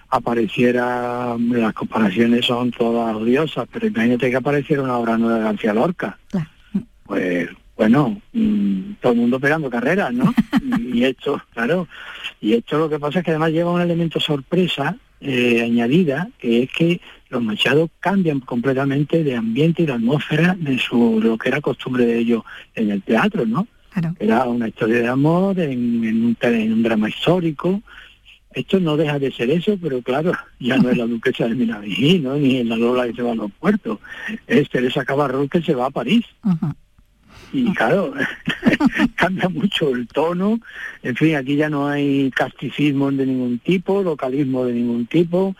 apareciera, 0.09 1.35
las 1.37 1.73
comparaciones 1.73 2.45
son 2.45 2.71
todas 2.71 3.15
odiosas, 3.15 3.67
pero 3.71 3.87
imagínate 3.87 4.29
que 4.29 4.37
apareciera 4.37 4.83
una 4.83 4.97
obra 4.97 5.17
nueva 5.17 5.39
de 5.39 5.43
García 5.43 5.73
Lorca. 5.73 6.17
Pues 7.03 7.49
bueno, 7.75 8.19
mm, 8.33 8.93
todo 9.01 9.13
el 9.13 9.19
mundo 9.19 9.39
pegando 9.39 9.69
carreras, 9.69 10.13
¿no? 10.13 10.33
y 10.93 11.03
esto, 11.03 11.41
claro, 11.53 11.87
y 12.41 12.53
esto 12.53 12.77
lo 12.77 12.89
que 12.89 12.99
pasa 12.99 13.19
es 13.19 13.25
que 13.25 13.31
además 13.31 13.51
lleva 13.51 13.71
un 13.71 13.81
elemento 13.81 14.19
sorpresa 14.19 14.97
eh, 15.21 15.61
añadida, 15.63 16.29
que 16.39 16.63
es 16.63 16.71
que 16.71 17.01
los 17.29 17.41
machados 17.41 17.89
cambian 17.99 18.39
completamente 18.39 19.23
de 19.23 19.35
ambiente 19.35 19.83
y 19.83 19.85
de 19.85 19.93
atmósfera 19.93 20.55
de 20.57 20.79
su 20.79 21.19
lo 21.21 21.37
que 21.37 21.49
era 21.49 21.61
costumbre 21.61 22.05
de 22.05 22.17
ellos 22.17 22.43
en 22.73 22.91
el 22.91 23.01
teatro, 23.03 23.45
¿no? 23.45 23.67
Era 24.19 24.45
una 24.45 24.67
historia 24.67 24.99
de 24.99 25.07
amor 25.07 25.59
en, 25.59 25.79
un, 25.79 26.37
en 26.41 26.73
un 26.73 26.83
drama 26.83 27.09
histórico, 27.09 27.81
esto 28.57 28.79
no 28.79 28.97
deja 28.97 29.19
de 29.19 29.31
ser 29.31 29.51
eso, 29.51 29.77
pero 29.79 30.01
claro, 30.01 30.31
ya 30.59 30.77
no 30.77 30.89
es 30.89 30.97
la 30.97 31.05
duquesa 31.05 31.47
de 31.47 31.53
Minavijí, 31.53 32.19
¿no? 32.19 32.37
ni 32.37 32.63
la 32.63 32.75
Lola 32.75 33.05
que 33.05 33.13
se 33.13 33.21
va 33.21 33.33
a 33.33 33.35
los 33.35 33.51
puertos. 33.51 33.99
Es 34.47 34.67
Teresa 34.69 35.05
Cabarrón 35.05 35.47
que 35.47 35.61
se 35.61 35.75
va 35.75 35.85
a 35.85 35.91
París. 35.91 36.25
Y 37.53 37.71
claro, 37.73 38.13
cambia 39.15 39.47
mucho 39.47 39.91
el 39.95 40.07
tono. 40.07 40.59
En 41.03 41.15
fin, 41.15 41.35
aquí 41.35 41.55
ya 41.55 41.69
no 41.69 41.87
hay 41.87 42.31
casticismo 42.31 43.11
de 43.11 43.27
ningún 43.27 43.59
tipo, 43.59 44.01
localismo 44.01 44.65
de 44.65 44.73
ningún 44.73 45.05
tipo. 45.05 45.55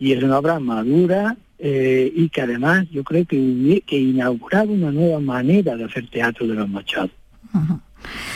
Y 0.00 0.12
es 0.12 0.22
una 0.22 0.38
obra 0.38 0.58
madura 0.58 1.36
eh, 1.60 2.12
y 2.12 2.30
que 2.30 2.40
además 2.40 2.90
yo 2.90 3.04
creo 3.04 3.24
que, 3.26 3.82
que 3.86 3.96
inauguraba 3.96 4.72
una 4.72 4.90
nueva 4.90 5.20
manera 5.20 5.76
de 5.76 5.84
hacer 5.84 6.08
teatro 6.10 6.48
de 6.48 6.54
los 6.54 6.68
machados. 6.68 7.12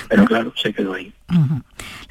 Pero 0.09 0.25
claro, 0.25 0.53
se 0.57 0.73
quedó 0.73 0.95
ahí. 0.95 1.13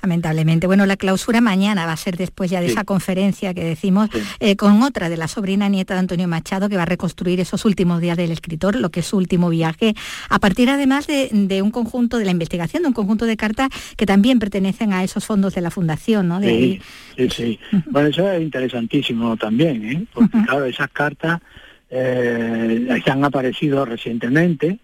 Lamentablemente. 0.01 0.67
Bueno, 0.67 0.85
la 0.85 0.95
clausura 0.95 1.41
mañana 1.41 1.85
va 1.85 1.93
a 1.93 1.97
ser 1.97 2.17
después 2.17 2.51
ya 2.51 2.61
de 2.61 2.67
esa 2.67 2.83
conferencia 2.83 3.53
que 3.53 3.63
decimos, 3.63 4.09
eh, 4.39 4.55
con 4.55 4.83
otra 4.83 5.09
de 5.09 5.17
la 5.17 5.27
sobrina 5.27 5.67
nieta 5.69 5.95
de 5.95 6.01
Antonio 6.01 6.27
Machado, 6.27 6.69
que 6.69 6.77
va 6.77 6.83
a 6.83 6.85
reconstruir 6.85 7.39
esos 7.39 7.65
últimos 7.65 7.99
días 7.99 8.17
del 8.17 8.31
escritor, 8.31 8.75
lo 8.75 8.89
que 8.89 8.99
es 8.99 9.07
su 9.07 9.17
último 9.17 9.49
viaje, 9.49 9.95
a 10.29 10.39
partir 10.39 10.69
además 10.69 11.07
de, 11.07 11.61
un 11.61 11.71
conjunto 11.71 12.19
de 12.19 12.25
la 12.25 12.31
investigación, 12.31 12.83
de 12.83 12.89
un 12.89 12.93
conjunto 12.93 13.25
de 13.25 13.37
cartas 13.37 13.69
que 13.95 14.05
también 14.05 14.37
pertenecen 14.39 14.93
a 14.93 15.03
esos 15.03 15.25
fondos 15.25 15.55
de 15.55 15.61
la 15.61 15.71
fundación, 15.71 16.27
¿no? 16.27 16.39
sí, 16.41 16.79
sí, 17.17 17.29
sí. 17.29 17.59
Bueno, 17.87 18.09
eso 18.09 18.31
es 18.31 18.41
interesantísimo 18.41 19.35
también, 19.37 19.83
¿eh? 19.83 20.05
Porque 20.13 20.37
claro, 20.45 20.65
esas 20.65 20.89
cartas 20.91 21.41
eh, 21.89 23.01
han 23.05 23.25
aparecido 23.25 23.85
recientemente 23.85 24.79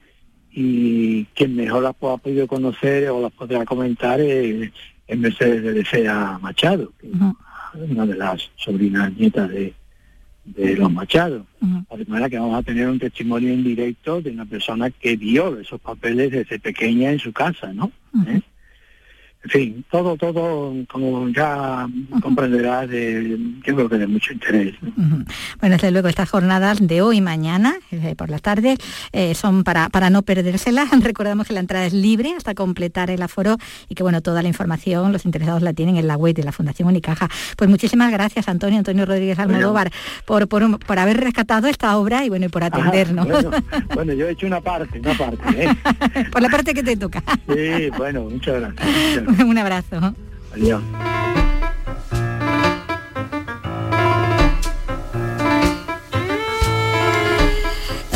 y 0.53 1.25
quien 1.33 1.55
mejor 1.55 1.83
las 1.83 1.95
ha 1.99 2.17
podido 2.17 2.47
conocer 2.47 3.09
o 3.09 3.21
las 3.21 3.31
podrá 3.31 3.65
comentar 3.65 4.21
es, 4.21 4.71
Mercedes 5.17 5.63
de 5.63 5.73
Desea 5.73 6.39
Machado, 6.41 6.91
una 7.73 8.05
de 8.05 8.15
las 8.15 8.49
sobrinas 8.55 9.13
nietas 9.13 9.49
de, 9.49 9.73
de 10.45 10.75
los 10.75 10.91
Machados. 10.91 11.45
De 11.95 12.05
manera 12.05 12.29
que 12.29 12.39
vamos 12.39 12.57
a 12.57 12.63
tener 12.63 12.87
un 12.87 12.99
testimonio 12.99 13.53
en 13.53 13.63
directo 13.63 14.21
de 14.21 14.31
una 14.31 14.45
persona 14.45 14.89
que 14.89 15.15
vio 15.15 15.59
esos 15.59 15.79
papeles 15.79 16.31
desde 16.31 16.59
pequeña 16.59 17.11
en 17.11 17.19
su 17.19 17.31
casa, 17.31 17.73
¿no? 17.73 17.91
¿Eh? 18.27 18.41
Fin, 19.49 19.83
todo, 19.91 20.15
todo, 20.15 20.73
como 20.89 21.27
ya 21.29 21.87
comprenderás, 22.21 22.89
de, 22.89 23.37
yo 23.65 23.75
creo 23.75 23.89
que 23.89 23.97
de 23.97 24.07
mucho 24.07 24.33
interés. 24.33 24.75
Bueno, 25.59 25.75
desde 25.75 25.91
luego 25.91 26.07
estas 26.07 26.29
jornadas 26.29 26.85
de 26.85 27.01
hoy 27.01 27.17
y 27.17 27.21
mañana, 27.21 27.75
eh, 27.91 28.15
por 28.15 28.29
la 28.29 28.39
tarde, 28.39 28.77
eh, 29.11 29.35
son 29.35 29.63
para, 29.63 29.89
para 29.89 30.09
no 30.09 30.21
perdérselas. 30.21 30.89
Recordamos 31.03 31.47
que 31.47 31.53
la 31.53 31.59
entrada 31.59 31.85
es 31.85 31.93
libre 31.93 32.33
hasta 32.37 32.55
completar 32.55 33.09
el 33.09 33.21
aforo 33.21 33.57
y 33.89 33.95
que 33.95 34.03
bueno, 34.03 34.21
toda 34.21 34.41
la 34.41 34.47
información, 34.47 35.11
los 35.11 35.25
interesados 35.25 35.61
la 35.61 35.73
tienen 35.73 35.97
en 35.97 36.07
la 36.07 36.15
web 36.15 36.35
de 36.35 36.43
la 36.43 36.51
Fundación 36.51 36.87
Unicaja. 36.87 37.29
Pues 37.57 37.69
muchísimas 37.69 38.11
gracias, 38.11 38.47
Antonio, 38.47 38.77
Antonio 38.79 39.05
Rodríguez 39.05 39.39
Almodóvar, 39.39 39.91
por, 40.25 40.47
por, 40.47 40.79
por, 40.79 40.99
haber 40.99 41.19
rescatado 41.19 41.67
esta 41.67 41.97
obra 41.97 42.23
y 42.23 42.29
bueno, 42.29 42.45
y 42.45 42.49
por 42.49 42.63
atendernos. 42.63 43.27
bueno, 43.93 44.13
yo 44.13 44.27
he 44.27 44.31
hecho 44.31 44.47
una 44.47 44.61
parte, 44.61 44.99
una 44.99 45.13
parte. 45.13 45.65
¿eh? 45.65 45.75
por 46.31 46.41
la 46.41 46.49
parte 46.49 46.73
que 46.73 46.83
te 46.83 46.95
toca. 46.95 47.21
sí, 47.47 47.89
bueno, 47.97 48.23
muchas 48.23 48.61
gracias. 48.61 49.23
Un 49.45 49.57
abrazo. 49.57 50.15
Adiós. 50.53 50.81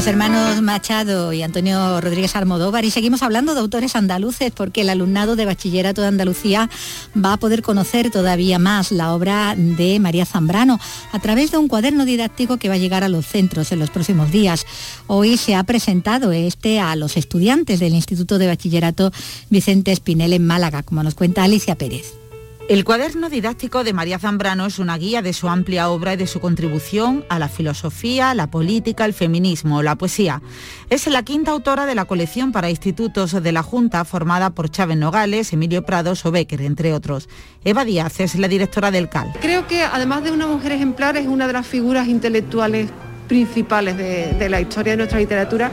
Hermanos 0.08 0.62
Machado 0.62 1.34
y 1.34 1.44
Antonio 1.44 2.00
Rodríguez 2.00 2.36
Almodóvar 2.38 2.86
y 2.86 2.92
seguimos 2.92 3.24
hablando 3.24 3.54
de 3.54 3.60
autores 3.60 3.94
andaluces 3.94 4.54
porque 4.56 4.82
el 4.82 4.90
alumnado 4.90 5.36
de 5.36 5.46
bachillerato 5.46 6.02
de 6.02 6.08
Andalucía 6.08 6.70
va 7.14 7.34
a 7.34 7.38
poder 7.38 7.62
conocer 7.62 8.10
todavía 8.10 8.58
más 8.58 8.94
la 8.94 9.14
obra 9.14 9.54
de 9.58 10.00
María 10.00 10.26
Zambrano 10.26 10.80
a 11.12 11.20
través 11.20 11.52
de 11.52 11.58
un 11.58 11.68
cuaderno 11.68 12.06
didáctico 12.06 12.56
que 12.56 12.70
va 12.70 12.76
a 12.76 12.80
llegar 12.80 13.04
a 13.04 13.10
los 13.10 13.26
centros 13.26 13.74
en 13.74 13.80
los 13.80 13.90
próximos 13.90 14.32
días. 14.32 14.66
Hoy 15.08 15.36
se 15.36 15.56
ha 15.56 15.64
presentado 15.64 16.32
este 16.32 16.80
a 16.80 16.96
los 16.96 17.18
estudiantes 17.18 17.82
del 17.82 17.94
Instituto 17.94 18.38
de 18.38 18.48
Bachillerato 18.48 19.12
Vicente 19.50 19.92
Espinel 19.92 20.32
en 20.32 20.48
Málaga, 20.48 20.84
como 20.84 21.04
nos 21.04 21.16
cuenta 21.16 21.44
Alicia 21.44 21.76
Pérez. 21.76 22.27
El 22.70 22.84
cuaderno 22.84 23.30
didáctico 23.30 23.86
de 23.86 23.94
María 23.94 24.20
Zambrano 24.20 24.66
es 24.66 24.78
una 24.78 24.98
guía 24.98 25.22
de 25.22 25.32
su 25.32 25.48
amplia 25.48 25.90
obra 25.90 26.16
y 26.16 26.18
de 26.18 26.28
su 26.28 26.42
contribución 26.42 27.24
a 27.30 27.40
la 27.40 27.48
filosofía, 27.48 28.34
la 28.34 28.52
política, 28.52 29.06
el 29.06 29.14
feminismo, 29.14 29.82
la 29.82 29.96
poesía. 29.96 30.42
Es 30.90 31.08
la 31.08 31.24
quinta 31.24 31.52
autora 31.52 31.86
de 31.86 31.96
la 31.96 32.04
colección 32.04 32.52
para 32.52 32.70
institutos 32.70 33.42
de 33.42 33.52
la 33.54 33.64
Junta 33.64 34.04
formada 34.04 34.50
por 34.50 34.70
Chávez 34.70 34.98
Nogales, 34.98 35.54
Emilio 35.54 35.84
Prados 35.84 36.26
o 36.26 36.32
Becker, 36.32 36.62
entre 36.62 36.94
otros. 36.94 37.30
Eva 37.64 37.86
Díaz 37.86 38.20
es 38.20 38.36
la 38.36 38.50
directora 38.50 38.92
del 38.92 39.08
CAL. 39.08 39.32
Creo 39.40 39.66
que 39.66 39.84
además 39.84 40.26
de 40.26 40.32
una 40.32 40.46
mujer 40.46 40.74
ejemplar 40.74 41.16
es 41.16 41.26
una 41.26 41.48
de 41.48 41.54
las 41.54 41.66
figuras 41.66 42.10
intelectuales 42.10 42.90
principales 43.30 43.96
de, 43.96 44.50
la 44.50 44.60
historia 44.60 44.92
de 44.92 44.98
nuestra 44.98 45.20
literatura 45.20 45.72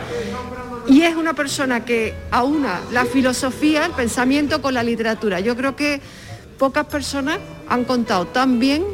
y 0.87 1.03
es 1.03 1.17
una 1.17 1.35
persona 1.35 1.85
que 1.85 2.15
aúna 2.31 2.81
la 2.93 3.05
filosofía, 3.05 3.85
el 3.85 3.93
pensamiento 3.93 4.63
con 4.63 4.75
la 4.75 4.85
literatura. 4.85 5.41
Yo 5.41 5.57
creo 5.57 5.75
que 5.75 6.01
pocas 6.55 6.87
personas 6.87 7.39
han 7.69 7.85
contado 7.85 8.27
tan 8.27 8.59
bien 8.59 8.85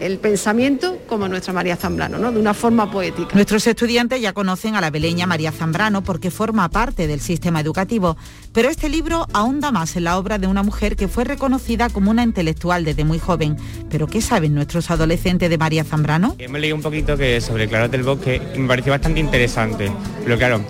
el 0.00 0.18
pensamiento 0.18 0.98
como 1.08 1.28
nuestra 1.28 1.52
María 1.52 1.76
Zambrano, 1.76 2.18
¿no? 2.18 2.32
de 2.32 2.38
una 2.38 2.54
forma 2.54 2.90
poética. 2.90 3.34
Nuestros 3.34 3.66
estudiantes 3.66 4.20
ya 4.20 4.32
conocen 4.32 4.76
a 4.76 4.80
la 4.80 4.90
beleña 4.90 5.26
María 5.26 5.52
Zambrano 5.52 6.02
porque 6.02 6.30
forma 6.30 6.68
parte 6.68 7.06
del 7.06 7.20
sistema 7.20 7.60
educativo, 7.60 8.16
pero 8.52 8.68
este 8.68 8.88
libro 8.88 9.26
ahonda 9.32 9.72
más 9.72 9.96
en 9.96 10.04
la 10.04 10.18
obra 10.18 10.38
de 10.38 10.46
una 10.46 10.62
mujer 10.62 10.96
que 10.96 11.08
fue 11.08 11.24
reconocida 11.24 11.88
como 11.88 12.10
una 12.10 12.22
intelectual 12.22 12.84
desde 12.84 13.04
muy 13.04 13.18
joven. 13.18 13.56
¿Pero 13.90 14.06
qué 14.06 14.20
saben 14.20 14.54
nuestros 14.54 14.90
adolescentes 14.90 15.50
de 15.50 15.58
María 15.58 15.84
Zambrano? 15.84 16.36
Hemos 16.38 16.60
leído 16.60 16.76
un 16.76 16.82
poquito 16.82 17.16
que 17.16 17.40
sobre 17.40 17.68
Claros 17.68 17.90
del 17.90 18.02
Bosque 18.02 18.40
y 18.54 18.58
me 18.58 18.68
pareció 18.68 18.92
bastante 18.92 19.20
interesante, 19.20 19.90
pero 20.22 20.38
claro, 20.38 20.60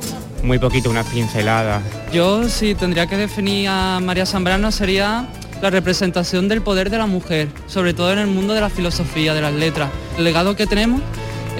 muy 0.42 0.58
poquito, 0.58 0.90
una 0.90 1.04
pincelada. 1.04 1.82
Yo 2.12 2.48
si 2.48 2.74
tendría 2.74 3.06
que 3.06 3.16
definir 3.16 3.68
a 3.68 4.00
María 4.00 4.24
Zambrano 4.24 4.70
sería 4.70 5.28
la 5.62 5.70
representación 5.70 6.48
del 6.48 6.62
poder 6.62 6.90
de 6.90 6.98
la 6.98 7.06
mujer, 7.06 7.48
sobre 7.66 7.94
todo 7.94 8.12
en 8.12 8.18
el 8.18 8.26
mundo 8.26 8.54
de 8.54 8.60
la 8.60 8.70
filosofía, 8.70 9.34
de 9.34 9.40
las 9.40 9.54
letras. 9.54 9.90
El 10.16 10.24
legado 10.24 10.56
que 10.56 10.66
tenemos 10.66 11.02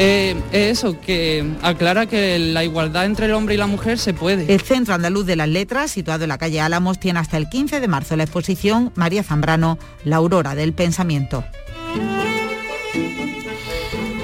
eh, 0.01 0.37
es 0.53 0.79
eso, 0.79 1.01
que 1.01 1.45
aclara 1.61 2.07
que 2.07 2.39
la 2.39 2.63
igualdad 2.63 3.05
entre 3.05 3.27
el 3.27 3.33
hombre 3.33 3.55
y 3.55 3.59
la 3.59 3.67
mujer 3.67 3.99
se 3.99 4.15
puede. 4.15 4.53
El 4.53 4.61
Centro 4.61 4.95
Andaluz 4.95 5.27
de 5.27 5.35
las 5.35 5.49
Letras, 5.49 5.91
situado 5.91 6.23
en 6.25 6.29
la 6.29 6.39
calle 6.39 6.61
Álamos, 6.61 7.01
tiene 7.01 7.19
hasta 7.19 7.37
el 7.37 7.49
15 7.49 7.81
de 7.81 7.89
marzo 7.89 8.17
la 8.17 8.23
exposición 8.23 8.93
María 8.95 9.25
Zambrano, 9.25 9.79
la 10.05 10.17
aurora 10.17 10.55
del 10.55 10.73
pensamiento. 10.73 11.45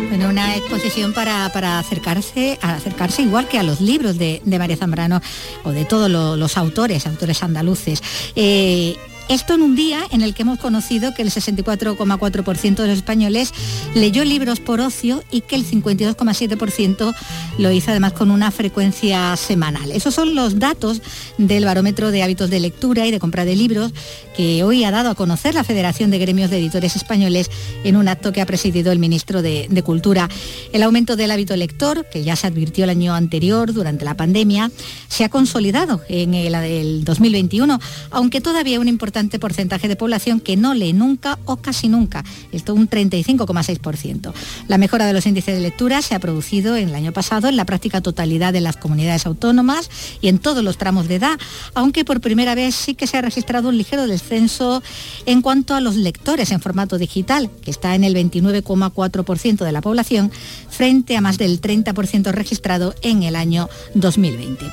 Bueno, 0.09 0.28
una 0.28 0.54
exposición 0.54 1.12
para, 1.12 1.47
acercarse, 1.81 2.57
a 2.62 2.75
acercarse 2.76 3.23
igual 3.23 3.49
que 3.49 3.59
a 3.59 3.64
los 3.64 3.81
libros 3.81 4.16
de, 4.16 4.40
María 4.45 4.76
Zambrano 4.76 5.21
o 5.64 5.73
de 5.73 5.85
todos 5.85 6.09
los, 6.09 6.57
autores, 6.57 7.04
autores 7.09 7.43
andaluces. 7.43 8.00
Eh, 8.37 8.97
esto 9.28 9.54
en 9.54 9.62
un 9.62 9.75
día 9.75 10.00
en 10.11 10.21
el 10.21 10.35
que 10.35 10.43
hemos 10.43 10.59
conocido 10.59 11.14
que 11.14 11.23
el 11.23 11.31
64,4% 11.31 12.75
de 12.76 12.88
los 12.88 12.99
españoles 12.99 13.52
leyó 13.95 14.25
libros 14.25 14.61
por 14.61 14.81
ocio 14.81 15.25
y 15.31 15.40
que 15.40 15.57
el 15.57 15.64
52,7% 15.64 17.14
lo 17.59 17.71
hizo 17.73 17.90
además 17.90 18.12
con 18.12 18.31
una 18.31 18.50
frecuencia 18.50 19.37
semanal. 19.37 19.90
Esos 19.93 20.14
son 20.14 20.35
los 20.35 20.59
datos 20.59 21.00
del 21.38 21.64
barómetro 21.64 22.11
de 22.11 22.23
hábitos 22.23 22.50
de 22.50 22.61
lectura 22.61 23.07
y 23.07 23.11
de 23.11 23.19
compra 23.19 23.45
de 23.45 23.57
libros 23.57 23.93
que 24.37 24.62
hoy 24.62 24.85
ha 24.85 24.90
dado 24.90 25.11
a 25.11 25.14
conocer 25.14 25.54
la 25.54 25.64
Federación 25.64 26.11
de 26.11 26.19
Gremios 26.19 26.50
de 26.50 26.59
Editores 26.59 26.97
Españoles 26.97 27.50
en 27.85 27.97
un 27.97 28.09
acto 28.09 28.33
que 28.33 28.40
ha 28.40 28.47
presidido 28.47 28.93
el 28.93 28.99
ministro 28.99 29.43
de, 29.43 29.83
Cultura. 29.85 30.31
El 30.73 30.83
aumento 30.83 31.14
del 31.14 31.31
hábito 31.31 31.54
lector, 31.57 32.07
que 32.11 32.25
ya 32.25 32.37
se 32.37 32.47
advirtió 32.47 32.85
el 32.85 32.90
año 32.90 33.14
anterior 33.14 33.75
durante 33.75 34.04
la 34.07 34.16
pandemia, 34.16 34.71
se 35.09 35.25
ha 35.25 35.28
consolidado 35.28 36.00
en 36.09 36.33
el, 36.33 36.54
el 36.54 37.04
2021, 37.04 37.78
aunque 38.11 38.40
todavía 38.40 38.81
un 38.81 38.88
importante 38.88 39.13
porcentaje 39.38 39.88
de 39.88 39.97
población 39.97 40.40
que 40.40 40.56
no 40.56 40.75
lee 40.75 40.92
nunca 40.92 41.38
o 41.44 41.56
casi 41.56 41.88
nunca, 41.88 42.25
esto 42.52 42.75
un 42.75 42.88
35,6%. 42.88 44.33
La 44.66 44.78
mejora 44.78 45.06
de 45.06 45.12
los 45.12 45.26
índices 45.26 45.54
de 45.54 45.61
lectura 45.61 46.02
se 46.02 46.14
ha 46.14 46.18
producido 46.18 46.76
en 46.76 46.88
el 46.88 46.94
año 46.94 47.12
pasado 47.12 47.49
en 47.49 47.56
la 47.56 47.64
práctica 47.64 48.00
totalidad 48.00 48.52
de 48.52 48.61
las 48.61 48.76
comunidades 48.76 49.26
autónomas 49.26 49.88
y 50.21 50.28
en 50.28 50.38
todos 50.38 50.64
los 50.64 50.78
tramos 50.78 51.06
de 51.06 51.16
edad, 51.16 51.38
aunque 51.75 52.04
por 52.04 52.21
primera 52.21 52.54
vez 52.54 52.75
sí 52.75 52.94
que 52.94 53.06
se 53.06 53.16
ha 53.16 53.23
registrado 53.23 53.68
un 53.68 53.78
ligero 53.78 54.06
descenso 54.06 54.83
en 55.26 55.42
cuanto 55.42 55.75
a 55.75 55.80
los 55.80 55.94
lectores 55.94 56.50
en 56.50 56.61
formato 56.61 56.99
digital, 56.99 57.50
que 57.62 57.71
está 57.71 57.94
en 57.94 58.02
el 58.04 58.14
29,4% 58.14 59.64
de 59.64 59.73
la 59.73 59.80
población, 59.80 60.33
frente 60.68 61.16
a 61.16 61.21
más 61.21 61.38
del 61.38 61.61
30% 61.61 62.33
registrado 62.33 62.94
en 63.02 63.23
el 63.23 63.37
año 63.37 63.68
2020. 63.94 64.66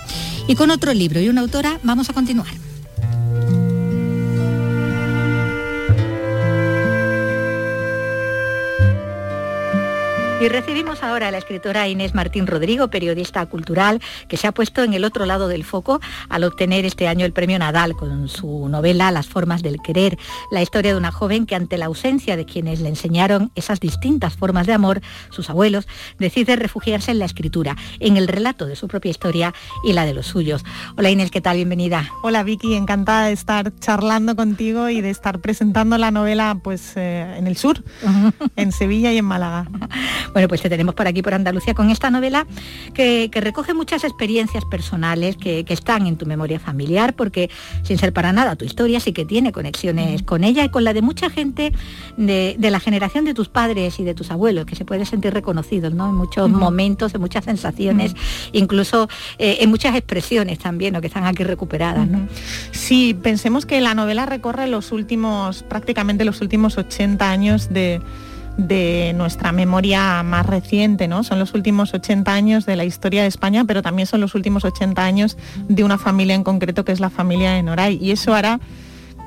Y 0.48 0.56
con 0.56 0.72
otro 0.72 0.94
libro 0.94 1.22
y 1.22 1.30
una 1.30 1.42
autora 1.42 1.80
vamos 1.84 2.10
a 2.10 2.14
continuar. 2.14 2.61
Y 10.42 10.50
recibimos 10.50 11.04
ahora 11.04 11.28
a 11.28 11.32
la 11.32 11.38
escritora 11.38 11.88
Inés 11.88 12.16
Martín 12.16 12.48
Rodrigo, 12.48 12.88
periodista 12.88 13.46
cultural, 13.46 14.02
que 14.28 14.38
se 14.38 14.48
ha 14.48 14.52
puesto 14.52 14.82
en 14.84 14.96
el 14.96 15.06
otro 15.06 15.28
lado 15.28 15.48
del 15.48 15.64
foco 15.64 16.02
al 16.30 16.44
obtener 16.44 16.84
este 16.84 17.08
año 17.08 17.28
el 17.28 17.32
premio 17.32 17.60
Nadal 17.60 17.96
con 17.96 18.28
su 18.28 18.68
novela 18.68 19.12
Las 19.12 19.28
formas 19.28 19.62
del 19.62 19.78
querer, 19.84 20.18
la 20.50 20.64
historia 20.64 20.94
de 20.94 20.98
una 20.98 21.12
joven 21.12 21.46
que 21.46 21.54
ante 21.54 21.78
la 21.78 21.86
ausencia 21.86 22.38
de 22.38 22.46
quienes 22.46 22.80
le 22.80 22.90
enseñaron 22.90 23.52
esas 23.54 23.80
distintas 23.80 24.36
formas 24.36 24.66
de 24.66 24.74
amor, 24.74 25.02
sus 25.30 25.52
abuelos, 25.52 25.88
decide 26.18 26.56
refugiarse 26.56 27.12
en 27.12 27.20
la 27.20 27.26
escritura, 27.26 27.78
en 28.00 28.18
el 28.18 28.28
relato 28.28 28.66
de 28.66 28.76
su 28.76 28.88
propia 28.88 29.12
historia 29.12 29.54
y 29.84 29.94
la 29.94 30.06
de 30.06 30.16
los 30.16 30.26
suyos. 30.26 30.66
Hola 30.98 31.12
Inés, 31.12 31.30
¿qué 31.30 31.42
tal? 31.42 31.58
Bienvenida. 31.58 32.10
Hola 32.24 32.42
Vicky, 32.42 32.74
encantada 32.74 33.28
de 33.28 33.34
estar 33.34 33.72
charlando 33.80 34.36
contigo 34.36 34.90
y 34.90 35.02
de 35.02 35.12
estar 35.12 35.38
presentando 35.38 36.00
la 36.00 36.10
novela 36.10 36.58
pues 36.64 36.94
eh, 36.96 37.36
en 37.38 37.46
el 37.46 37.58
sur, 37.58 37.84
en 38.56 38.72
Sevilla 38.72 39.14
y 39.14 39.20
en 39.20 39.26
Málaga. 39.26 39.68
Bueno, 40.34 40.48
pues 40.48 40.62
te 40.62 40.70
tenemos 40.70 40.96
por 40.96 41.08
aquí, 41.08 41.22
por 41.22 41.34
Andalucía, 41.34 41.74
con 41.74 41.90
esta 41.90 42.10
novela 42.10 42.48
que, 42.94 43.30
recoge 43.42 43.74
muchas 43.74 44.04
experiencias 44.04 44.64
personales 44.66 45.36
que, 45.38 45.66
están 45.72 46.06
en 46.06 46.18
tu 46.18 46.26
memoria 46.26 46.60
familiar, 46.60 47.16
porque 47.16 47.50
sin 47.84 47.98
ser 47.98 48.12
para 48.12 48.34
nada 48.34 48.58
tu 48.58 48.66
historia 48.66 49.00
sí 49.00 49.14
que 49.14 49.24
tiene 49.24 49.54
conexiones 49.54 50.22
con 50.22 50.44
ella 50.44 50.66
y 50.66 50.70
con 50.70 50.84
la 50.84 50.94
de 50.94 51.02
mucha 51.02 51.30
gente 51.30 51.72
de, 52.18 52.58
la 52.60 52.80
generación 52.80 53.26
de 53.26 53.34
tus 53.34 53.48
padres 53.48 54.00
y 54.00 54.04
de 54.04 54.14
tus 54.14 54.32
abuelos, 54.32 54.66
que 54.66 54.76
se 54.76 54.86
puede 54.86 55.06
sentir 55.06 55.34
reconocidos 55.34 55.94
¿no? 55.94 56.10
en 56.10 56.16
muchos 56.16 56.50
momentos, 56.50 57.16
en 57.16 57.22
muchas 57.22 57.46
sensaciones, 57.46 58.16
incluso 58.52 59.08
eh, 59.40 59.58
en 59.62 59.70
muchas 59.70 59.96
expresiones 59.96 60.60
también, 60.60 60.94
¿no? 60.94 61.02
que 61.02 61.08
están 61.08 61.26
aquí 61.26 61.44
recuperadas. 61.44 62.08
¿no? 62.08 62.28
Sí, 62.72 63.14
pensemos 63.14 63.66
que 63.66 63.80
la 63.82 63.96
novela 63.96 64.26
recorre 64.26 64.68
los 64.68 64.92
últimos, 64.92 65.64
prácticamente 65.64 66.26
los 66.26 66.42
últimos 66.42 66.78
80 66.78 67.30
años 67.30 67.70
de 67.74 68.02
de 68.58 69.14
nuestra 69.16 69.52
memoria 69.52 70.24
más 70.24 70.46
reciente, 70.46 71.08
¿no? 71.08 71.24
Son 71.24 71.40
los 71.40 71.54
últimos 71.54 71.94
80 71.94 72.32
años 72.34 72.66
de 72.66 72.76
la 72.76 72.86
historia 72.86 73.22
de 73.22 73.28
España, 73.28 73.66
pero 73.66 73.82
también 73.82 74.08
son 74.08 74.22
los 74.22 74.36
últimos 74.36 74.66
80 74.66 75.04
años 75.04 75.38
de 75.68 75.84
una 75.84 75.98
familia 75.98 76.36
en 76.36 76.44
concreto 76.44 76.86
que 76.86 76.92
es 76.92 77.00
la 77.00 77.10
familia 77.10 77.52
de 77.52 77.64
Noray. 77.64 77.98
Y 78.02 78.12
eso 78.12 78.34
hará 78.34 78.60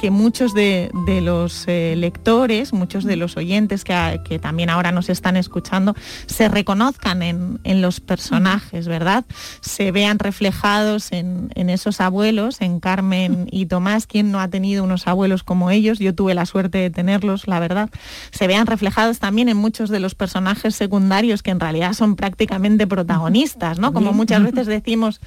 que 0.04 0.10
muchos 0.10 0.52
de, 0.52 0.90
los 1.22 1.64
eh, 1.66 1.94
lectores, 1.96 2.74
muchos 2.74 3.04
de 3.04 3.16
los 3.16 3.38
oyentes 3.38 3.84
que, 3.84 4.38
también 4.38 4.68
ahora 4.68 4.92
nos 4.92 5.08
están 5.08 5.34
escuchando, 5.34 5.94
se 6.26 6.48
reconozcan 6.48 7.22
en, 7.22 7.80
los 7.80 8.00
personajes, 8.00 8.86
¿verdad? 8.86 9.24
Se 9.62 9.92
vean 9.92 10.18
reflejados 10.18 11.10
en, 11.10 11.50
esos 11.56 12.02
abuelos, 12.02 12.60
en 12.60 12.80
Carmen 12.80 13.48
y 13.50 13.64
Tomás, 13.64 14.06
quien 14.06 14.30
no 14.30 14.40
ha 14.40 14.48
tenido 14.48 14.84
unos 14.84 15.06
abuelos 15.06 15.42
como 15.42 15.70
ellos, 15.70 16.00
yo 16.00 16.14
tuve 16.14 16.34
la 16.34 16.44
suerte 16.44 16.76
de 16.76 16.90
tenerlos, 16.90 17.46
la 17.46 17.58
verdad. 17.58 17.88
Se 18.30 18.46
vean 18.46 18.66
reflejados 18.66 19.20
también 19.20 19.48
en 19.48 19.56
muchos 19.56 19.88
de 19.88 20.00
los 20.00 20.14
personajes 20.14 20.74
secundarios 20.74 21.42
que 21.42 21.50
en 21.50 21.60
realidad 21.60 21.94
son 21.94 22.14
prácticamente 22.14 22.86
protagonistas, 22.86 23.78
¿no? 23.78 23.94
Como 23.94 24.12
muchas 24.12 24.42
veces 24.52 24.66
decimos 24.66 25.22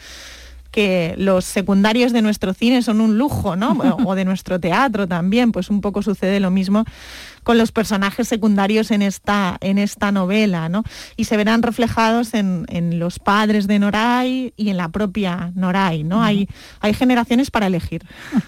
que 0.77 1.15
los 1.17 1.43
secundarios 1.43 2.13
de 2.13 2.21
nuestro 2.21 2.53
cine 2.53 2.83
son 2.83 3.01
un 3.01 3.17
lujo, 3.17 3.55
¿no? 3.55 3.75
O 4.05 4.13
de 4.13 4.25
nuestro 4.25 4.59
teatro 4.59 5.07
también, 5.07 5.51
pues 5.51 5.71
un 5.71 5.81
poco 5.81 6.03
sucede 6.03 6.39
lo 6.39 6.51
mismo 6.51 6.85
con 7.47 7.57
los 7.57 7.71
personajes 7.71 8.27
secundarios 8.27 8.91
en 8.91 9.01
esta, 9.01 9.55
en 9.61 9.77
esta 9.77 10.11
novela, 10.11 10.67
¿no? 10.67 10.83
Y 11.15 11.23
se 11.23 11.37
verán 11.37 11.63
reflejados 11.63 12.33
en, 12.33 12.67
los 12.99 13.19
padres 13.19 13.67
de 13.67 13.79
Noray 13.79 14.53
y 14.57 14.69
en 14.69 14.75
la 14.75 14.89
propia 14.89 15.53
Noray, 15.55 16.03
¿no? 16.03 16.21
hay, 16.21 16.49
hay 16.81 16.93
generaciones 16.93 17.49
para 17.49 17.67
elegir. 17.67 18.03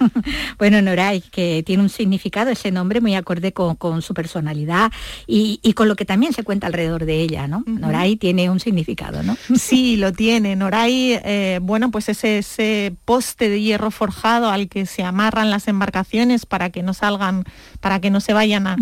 bueno, 0.59 0.81
Noray, 0.81 1.21
que 1.21 1.63
tiene 1.65 1.81
un 1.81 1.89
significado, 1.89 2.49
ese 2.49 2.71
nombre 2.71 2.99
muy 2.99 3.15
acorde 3.15 3.53
con, 3.53 4.01
su 4.01 4.13
personalidad 4.13 4.91
y, 5.25 5.73
con 5.73 5.87
lo 5.87 5.95
que 5.95 6.03
también 6.03 6.33
se 6.33 6.43
cuenta 6.43 6.67
alrededor 6.67 7.05
de 7.05 7.21
ella, 7.21 7.47
¿no? 7.47 7.63
Noray 7.65 8.17
tiene 8.17 8.49
un 8.49 8.59
significado, 8.59 9.23
¿no? 9.23 9.37
sí, 9.55 9.95
lo 9.95 10.11
tiene. 10.11 10.57
Noray, 10.57 11.19
eh, 11.23 11.59
bueno, 11.61 11.89
pues 11.89 12.09
ese, 12.23 12.39
ese 12.39 12.95
poste 13.05 13.49
de 13.49 13.61
hierro 13.61 13.91
forjado 13.91 14.49
al 14.49 14.67
que 14.67 14.85
se 14.85 15.03
amarran 15.03 15.49
las 15.49 15.67
embarcaciones 15.67 16.45
para 16.45 16.69
que 16.69 16.83
no 16.83 16.93
salgan, 16.93 17.45
para 17.79 17.99
que 17.99 18.09
no 18.09 18.19
se 18.19 18.33
vayan 18.33 18.67
a, 18.67 18.77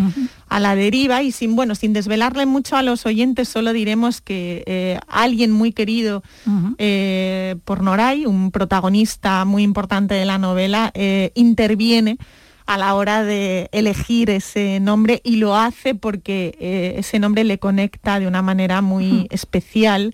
a 0.49 0.59
la 0.59 0.75
deriva. 0.75 1.21
Y 1.21 1.31
sin, 1.31 1.55
bueno, 1.55 1.75
sin 1.75 1.93
desvelarle 1.93 2.45
mucho 2.45 2.75
a 2.75 2.83
los 2.83 3.05
oyentes, 3.05 3.49
solo 3.49 3.73
diremos 3.73 4.21
que 4.21 4.63
eh, 4.65 4.99
alguien 5.07 5.51
muy 5.51 5.71
querido 5.71 6.23
eh, 6.77 7.55
por 7.65 7.83
Noray, 7.83 8.25
un 8.25 8.51
protagonista 8.51 9.45
muy 9.45 9.63
importante 9.63 10.15
de 10.15 10.25
la 10.25 10.37
novela, 10.37 10.91
eh, 10.93 11.31
interviene 11.35 12.17
a 12.65 12.77
la 12.77 12.95
hora 12.95 13.23
de 13.23 13.69
elegir 13.71 14.29
ese 14.29 14.79
nombre 14.81 15.21
y 15.23 15.37
lo 15.37 15.55
hace 15.55 15.95
porque 15.95 16.95
ese 16.97 17.17
nombre 17.17 17.45
le 17.45 17.59
conecta 17.59 18.19
de 18.19 18.27
una 18.27 18.41
manera 18.41 18.81
muy 18.81 19.25
especial 19.29 20.13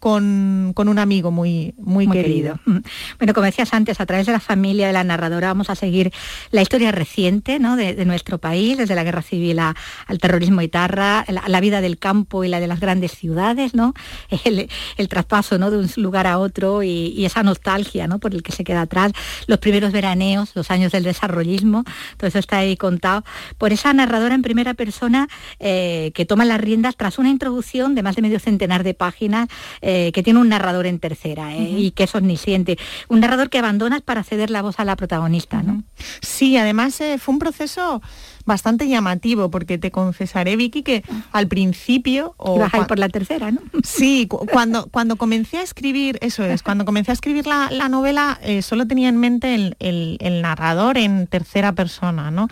con, 0.00 0.72
un 0.74 0.98
amigo 0.98 1.30
muy, 1.30 1.74
muy, 1.76 2.08
querido. 2.08 2.58
Mm. 2.64 2.78
Bueno, 3.18 3.34
como 3.34 3.44
decías 3.44 3.72
antes, 3.74 4.00
a 4.00 4.06
través 4.06 4.26
de 4.26 4.32
la 4.32 4.40
familia 4.40 4.86
de 4.86 4.94
la 4.94 5.04
narradora 5.04 5.48
vamos 5.48 5.68
a 5.68 5.74
seguir 5.74 6.10
la 6.50 6.62
historia 6.62 6.90
reciente 6.90 7.58
¿no? 7.58 7.76
de, 7.76 8.04
nuestro 8.06 8.38
país, 8.38 8.78
desde 8.78 8.94
la 8.94 9.04
guerra 9.04 9.20
civil 9.20 9.58
al 9.58 9.74
terrorismo 10.20 10.62
etarra, 10.62 11.24
la, 11.28 11.44
la, 11.46 11.60
vida 11.60 11.82
del 11.82 11.98
campo 11.98 12.44
y 12.44 12.48
la 12.48 12.60
de 12.60 12.66
las 12.66 12.80
grandes 12.80 13.12
ciudades, 13.12 13.74
¿no? 13.74 13.92
el, 14.44 15.08
traspaso 15.08 15.58
¿no? 15.58 15.70
de 15.70 15.76
un 15.76 15.90
lugar 15.96 16.26
a 16.26 16.38
otro 16.38 16.82
y, 16.82 17.24
esa 17.26 17.42
nostalgia 17.42 18.06
¿no? 18.06 18.18
por 18.18 18.34
el 18.34 18.42
que 18.42 18.52
se 18.52 18.64
queda 18.64 18.82
atrás, 18.82 19.12
los 19.46 19.58
primeros 19.58 19.92
veraneos, 19.92 20.52
los 20.54 20.70
años 20.70 20.92
del 20.92 21.04
desarrollismo, 21.04 21.84
todo 22.16 22.28
eso 22.28 22.38
está 22.38 22.58
ahí 22.58 22.76
contado 22.76 23.22
por 23.58 23.72
esa 23.72 23.92
narradora 23.92 24.34
en 24.34 24.40
primera 24.40 24.72
persona 24.72 25.28
eh, 25.58 26.10
que 26.14 26.24
toma 26.24 26.46
las 26.46 26.60
riendas 26.60 26.96
tras 26.96 27.18
una 27.18 27.28
introducción 27.28 27.94
de 27.94 28.02
más 28.02 28.16
de 28.16 28.22
medio 28.22 28.40
centenar 28.40 28.82
de 28.82 28.94
páginas. 28.94 29.48
Eh, 29.82 29.89
que 30.14 30.22
tiene 30.22 30.40
un 30.40 30.48
narrador 30.48 30.86
en 30.86 30.98
tercera 30.98 31.54
eh, 31.54 31.62
y 31.62 31.90
que 31.92 32.04
es 32.04 32.14
omnisciente. 32.14 32.78
Un 33.08 33.20
narrador 33.20 33.50
que 33.50 33.58
abandonas 33.58 34.02
para 34.02 34.22
ceder 34.24 34.50
la 34.50 34.62
voz 34.62 34.78
a 34.78 34.84
la 34.84 34.96
protagonista, 34.96 35.62
¿no? 35.62 35.82
Sí, 36.20 36.56
además 36.56 37.00
eh, 37.00 37.18
fue 37.18 37.34
un 37.34 37.38
proceso 37.38 38.02
bastante 38.50 38.88
llamativo, 38.88 39.48
porque 39.48 39.78
te 39.78 39.92
confesaré, 39.92 40.56
Vicky, 40.56 40.82
que 40.82 41.04
al 41.30 41.46
principio... 41.46 42.34
O 42.36 42.56
Ibas 42.56 42.72
por 42.88 42.98
la 42.98 43.08
tercera, 43.08 43.52
¿no? 43.52 43.60
Sí, 43.84 44.26
cuando, 44.52 44.88
cuando 44.88 45.14
comencé 45.14 45.58
a 45.58 45.62
escribir, 45.62 46.18
eso 46.20 46.44
es, 46.44 46.64
cuando 46.64 46.84
comencé 46.84 47.12
a 47.12 47.14
escribir 47.14 47.46
la, 47.46 47.88
novela, 47.88 48.40
eh, 48.42 48.62
solo 48.62 48.88
tenía 48.88 49.08
en 49.08 49.18
mente 49.18 49.54
el, 49.78 50.42
narrador 50.42 50.98
en 50.98 51.28
tercera 51.28 51.72
persona, 51.72 52.32
¿no? 52.32 52.48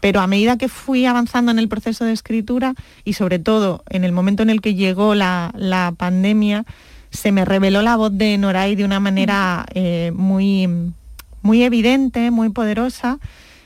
Pero 0.00 0.20
a 0.20 0.26
medida 0.26 0.56
que 0.56 0.68
fui 0.68 1.04
avanzando 1.04 1.52
en 1.52 1.58
el 1.58 1.68
proceso 1.68 2.06
de 2.06 2.12
escritura 2.12 2.74
y 3.04 3.12
sobre 3.12 3.38
todo 3.38 3.84
en 3.90 4.04
el 4.04 4.12
momento 4.12 4.42
en 4.42 4.48
el 4.48 4.62
que 4.62 4.74
llegó 4.74 5.14
la, 5.14 5.52
pandemia, 5.98 6.64
se 7.10 7.30
me 7.30 7.44
reveló 7.44 7.82
la 7.82 7.96
voz 7.96 8.16
de 8.16 8.38
Noray 8.38 8.74
de 8.74 8.86
una 8.86 9.00
manera 9.00 9.66
eh, 9.74 10.12
muy, 10.14 10.66
muy 11.42 11.62
evidente, 11.62 12.30
muy 12.30 12.48
poderosa 12.48 13.18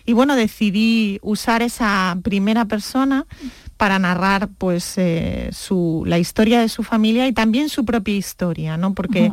y 0.07 0.13
bueno, 0.13 0.37
decidí 0.37 1.19
usar 1.23 1.63
esa 1.63 2.17
primera 2.23 2.65
persona 2.65 3.27
para 3.77 3.99
narrar 3.99 4.49
pues 4.57 4.95
eh, 4.97 5.51
la 6.05 6.19
historia 6.19 6.61
de 6.61 6.69
su 6.69 6.83
familia 6.83 7.27
y 7.27 7.33
también 7.33 7.69
su 7.69 7.85
propia 7.85 8.15
historia, 8.15 8.77
¿no? 8.77 8.95
Porque 8.95 9.33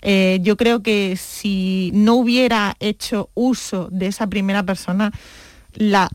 eh, 0.00 0.38
yo 0.42 0.56
creo 0.56 0.82
que 0.82 1.16
si 1.16 1.90
no 1.92 2.14
hubiera 2.14 2.76
hecho 2.80 3.30
uso 3.34 3.88
de 3.90 4.06
esa 4.06 4.28
primera 4.28 4.62
persona, 4.62 5.12
la, 5.74 6.10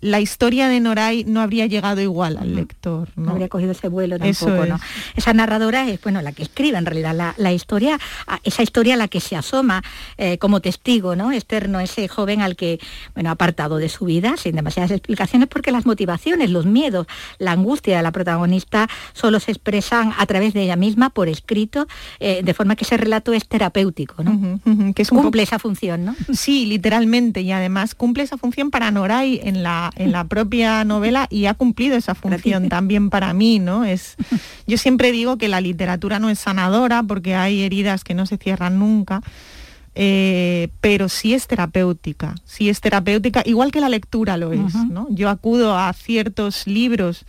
la, 0.00 0.20
historia 0.20 0.68
de 0.68 0.80
Noray 0.80 1.24
no 1.24 1.40
habría 1.40 1.66
llegado 1.66 2.00
igual 2.00 2.38
al 2.38 2.54
lector. 2.54 3.08
No, 3.16 3.32
habría 3.32 3.48
cogido 3.48 3.72
ese 3.72 3.88
vuelo 3.88 4.18
tampoco, 4.18 4.66
¿no? 4.66 4.78
Esa 5.16 5.34
narradora 5.34 5.88
es 5.88 6.00
bueno 6.00 6.22
la 6.22 6.32
que 6.32 6.42
escribe 6.42 6.78
en 6.78 6.86
realidad 6.86 7.14
la, 7.14 7.34
la 7.36 7.52
historia, 7.52 7.98
esa 8.44 8.62
historia 8.62 8.94
a 8.94 8.96
la 8.96 9.08
que 9.08 9.20
se 9.20 9.36
asoma 9.36 9.82
eh, 10.16 10.38
como 10.38 10.60
testigo, 10.60 11.14
¿no? 11.14 11.32
Externo, 11.32 11.80
ese 11.80 12.08
joven 12.08 12.40
al 12.40 12.56
que, 12.56 12.80
bueno, 13.14 13.30
apartado 13.30 13.76
de 13.76 13.88
su 13.88 14.06
vida, 14.06 14.36
sin 14.36 14.56
demasiadas 14.56 14.90
explicaciones, 14.90 15.48
porque 15.48 15.72
las 15.72 15.84
motivaciones, 15.84 16.50
los 16.50 16.66
miedos, 16.66 17.06
la 17.38 17.52
angustia 17.52 17.96
de 17.96 18.02
la 18.02 18.12
protagonista 18.12 18.88
solo 19.12 19.40
se 19.40 19.52
expresan 19.52 20.12
a 20.16 20.26
través 20.26 20.54
de 20.54 20.62
ella 20.62 20.76
misma 20.76 21.10
por 21.10 21.28
escrito, 21.28 21.86
eh, 22.20 22.42
de 22.42 22.54
forma 22.54 22.76
que 22.76 22.84
ese 22.84 22.96
relato 22.96 23.32
es 23.32 23.46
terapéutico, 23.46 24.24
¿no? 24.24 24.60
que 24.94 25.04
cumple 25.04 25.42
esa 25.42 25.58
función, 25.58 26.04
¿no? 26.04 26.16
Sí, 26.32 26.66
literalmente, 26.66 27.42
y 27.42 27.52
además 27.52 27.94
cumple 27.94 28.22
esa 28.22 28.38
función 28.38 28.70
para 28.70 28.90
no 28.90 29.01
en 29.10 29.62
la, 29.62 29.90
en 29.96 30.12
la 30.12 30.24
propia 30.24 30.84
novela 30.84 31.26
y 31.30 31.46
ha 31.46 31.54
cumplido 31.54 31.96
esa 31.96 32.14
función 32.14 32.68
también 32.68 33.10
para 33.10 33.32
mí, 33.34 33.58
¿no? 33.58 33.84
Es, 33.84 34.16
yo 34.66 34.78
siempre 34.78 35.12
digo 35.12 35.38
que 35.38 35.48
la 35.48 35.60
literatura 35.60 36.18
no 36.18 36.30
es 36.30 36.38
sanadora 36.38 37.02
porque 37.02 37.34
hay 37.34 37.62
heridas 37.62 38.04
que 38.04 38.14
no 38.14 38.26
se 38.26 38.38
cierran 38.38 38.78
nunca. 38.78 39.22
Eh, 39.94 40.70
pero 40.80 41.10
sí 41.10 41.34
es 41.34 41.46
terapéutica, 41.46 42.34
sí 42.46 42.70
es 42.70 42.80
terapéutica, 42.80 43.42
igual 43.44 43.70
que 43.70 43.80
la 43.80 43.90
lectura 43.90 44.38
lo 44.38 44.52
es. 44.52 44.74
¿no? 44.88 45.06
Yo 45.10 45.28
acudo 45.28 45.76
a 45.76 45.92
ciertos 45.92 46.66
libros 46.66 47.26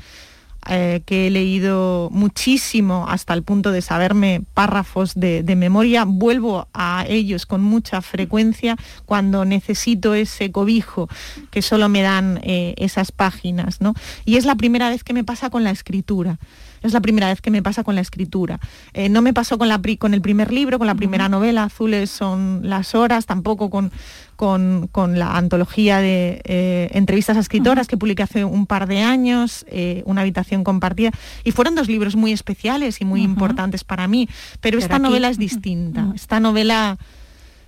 eh, 0.69 1.01
que 1.05 1.27
he 1.27 1.29
leído 1.29 2.09
muchísimo 2.11 3.05
hasta 3.09 3.33
el 3.33 3.43
punto 3.43 3.71
de 3.71 3.81
saberme 3.81 4.41
párrafos 4.53 5.13
de, 5.15 5.43
memoria, 5.55 6.05
vuelvo 6.05 6.67
a 6.73 7.05
ellos 7.07 7.45
con 7.45 7.61
mucha 7.61 8.01
frecuencia 8.01 8.75
cuando 9.05 9.45
necesito 9.45 10.13
ese 10.13 10.51
cobijo 10.51 11.09
que 11.51 11.61
solo 11.61 11.89
me 11.89 12.01
dan 12.01 12.39
eh, 12.43 12.73
esas 12.77 13.11
páginas. 13.11 13.81
¿no? 13.81 13.93
Y 14.25 14.37
es 14.37 14.45
la 14.45 14.55
primera 14.55 14.89
vez 14.89 15.03
que 15.03 15.13
me 15.13 15.23
pasa 15.23 15.49
con 15.49 15.63
la 15.63 15.71
escritura. 15.71 16.39
Es 16.83 16.93
la 16.93 17.01
primera 17.01 17.27
vez 17.27 17.41
que 17.41 17.49
me 17.49 17.63
pasa 17.63 17.83
con 17.83 17.95
la 17.95 18.01
escritura. 18.01 18.59
Eh, 18.93 19.09
no 19.09 19.21
me 19.21 19.33
pasó 19.33 19.57
con, 19.57 19.67
la, 19.67 19.81
con 19.97 20.13
el 20.13 20.21
primer 20.21 20.51
libro, 20.51 20.77
con 20.77 20.87
la 20.87 20.95
primera 20.95 21.29
novela, 21.29 21.63
Azules 21.63 22.11
son 22.11 22.61
las 22.63 22.93
horas, 22.93 23.25
tampoco 23.25 23.69
con, 23.69 23.91
con, 24.35 24.89
la 25.17 25.37
antología 25.37 25.99
de 25.99 26.41
eh, 26.43 26.89
entrevistas 26.91 27.37
a 27.37 27.39
escritoras 27.39 27.87
que 27.87 27.97
publiqué 27.97 28.23
hace 28.23 28.43
un 28.43 28.65
par 28.67 28.87
de 28.87 29.01
años, 29.01 29.65
eh, 29.69 30.03
Una 30.05 30.21
habitación 30.21 30.63
compartida. 30.63 31.11
Y 31.43 31.51
fueron 31.51 31.75
dos 31.75 31.87
libros 31.87 32.15
muy 32.15 32.31
especiales 32.31 32.99
y 33.01 33.05
muy 33.05 33.21
importantes 33.21 33.83
para 33.83 34.07
mí. 34.07 34.27
Pero, 34.59 34.77
esta 34.77 34.99
novela 34.99 35.29
es 35.29 35.37
distinta. 35.37 36.11
Esta 36.13 36.39
novela 36.39 36.97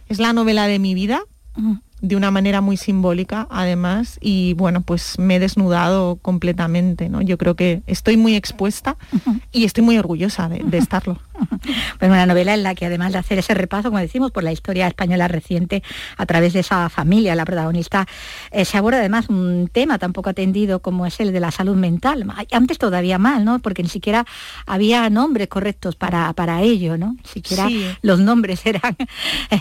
es 0.09 0.19
la 0.19 0.33
novela 0.33 0.67
de 0.67 0.79
mi 0.79 0.93
vida 0.93 1.23
de 2.01 2.15
una 2.15 2.29
manera 2.29 2.61
muy 2.61 2.77
simbólica 2.77 3.47
además 3.49 4.17
y 4.21 4.53
bueno 4.53 4.81
pues 4.81 5.17
me 5.17 5.37
he 5.37 5.39
desnudado 5.39 6.17
completamente 6.21 7.09
no 7.09 7.21
yo 7.21 7.37
creo 7.37 7.55
que 7.55 7.83
estoy 7.87 8.17
muy 8.17 8.35
expuesta 8.35 8.97
y 9.51 9.63
estoy 9.63 9.83
muy 9.83 9.97
orgullosa 9.97 10.49
de, 10.49 10.77
estarlo. 10.77 11.19
Bueno 11.99 12.13
una 12.15 12.25
novela 12.25 12.53
en 12.53 12.63
la 12.63 12.75
que 12.75 12.85
además 12.85 13.13
de 13.13 13.19
hacer 13.19 13.39
ese 13.39 13.53
repaso 13.53 13.89
como 13.89 13.99
decimos 13.99 14.31
por 14.31 14.43
la 14.43 14.51
historia 14.51 14.87
española 14.87 15.27
reciente 15.27 15.83
a 16.17 16.25
través 16.25 16.53
de 16.53 16.59
esa 16.59 16.89
familia 16.89 17.33
la 17.33 17.45
protagonista 17.45 18.05
eh, 18.51 18.65
se 18.65 18.77
aborda 18.77 18.99
además 18.99 19.29
un 19.29 19.69
tema 19.71 19.97
tan 19.97 20.11
poco 20.11 20.29
atendido 20.29 20.81
como 20.81 21.05
es 21.05 21.19
el 21.21 21.31
de 21.31 21.39
la 21.39 21.51
salud 21.51 21.75
mental 21.75 22.25
antes 22.51 22.77
todavía 22.77 23.17
mal 23.17 23.45
no 23.45 23.59
porque 23.59 23.83
ni 23.83 23.89
siquiera 23.89 24.25
había 24.65 25.09
nombres 25.09 25.47
correctos 25.47 25.95
para, 25.95 26.33
para 26.33 26.61
ello 26.61 26.97
no 26.97 27.13
ni 27.13 27.29
siquiera 27.29 27.69
los 28.01 28.19
nombres 28.19 28.65
eran 28.65 28.97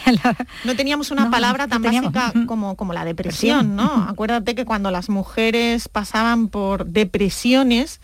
no 0.64 0.74
teníamos 0.74 1.12
una 1.12 1.30
palabra 1.30 1.68
tan 1.68 1.82
básica 1.82 2.23
como, 2.46 2.76
como 2.76 2.92
la 2.92 3.04
depresión, 3.04 3.76
¿no? 3.76 4.06
Acuérdate 4.08 4.54
que 4.54 4.64
cuando 4.64 4.90
las 4.90 5.08
mujeres 5.08 5.88
pasaban 5.88 6.48
por 6.48 6.86
depresiones, 6.86 8.00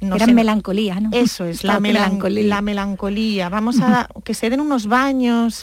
no 0.00 0.14
Eran 0.14 0.34
melancolía, 0.34 1.00
¿no? 1.00 1.10
Eso 1.12 1.44
es, 1.44 1.64
la, 1.64 1.80
melancolía. 1.80 2.46
la 2.46 2.62
melancolía. 2.62 3.48
Vamos 3.48 3.80
a 3.80 4.08
que 4.22 4.32
se 4.32 4.48
den 4.48 4.60
unos 4.60 4.86
baños 4.86 5.60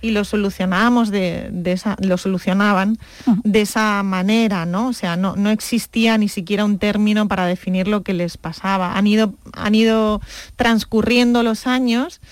y 0.00 0.10
lo 0.12 0.24
solucionábamos 0.24 1.10
de, 1.10 1.50
esa, 1.66 1.96
lo 2.00 2.16
solucionaban 2.16 2.98
de 3.44 3.60
esa 3.60 4.02
manera, 4.02 4.64
¿no? 4.64 4.88
O 4.88 4.92
sea, 4.94 5.16
no, 5.16 5.36
no 5.36 5.50
existía 5.50 6.16
ni 6.16 6.28
siquiera 6.28 6.64
un 6.64 6.78
término 6.78 7.28
para 7.28 7.44
definir 7.44 7.86
lo 7.86 8.02
que 8.02 8.14
les 8.14 8.38
pasaba. 8.38 8.96
Han 8.96 9.06
ido, 9.06 9.34
han 9.52 9.74
ido 9.74 10.22
transcurriendo 10.56 11.42
los 11.42 11.66
años, 11.66 12.22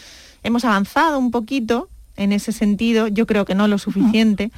hemos 0.42 0.64
avanzado 0.64 1.18
un 1.18 1.30
poquito 1.30 1.90
en 2.16 2.32
ese 2.32 2.52
sentido, 2.52 3.06
yo 3.06 3.26
creo 3.26 3.44
que 3.44 3.54
no 3.54 3.68
lo 3.68 3.76
suficiente 3.76 4.50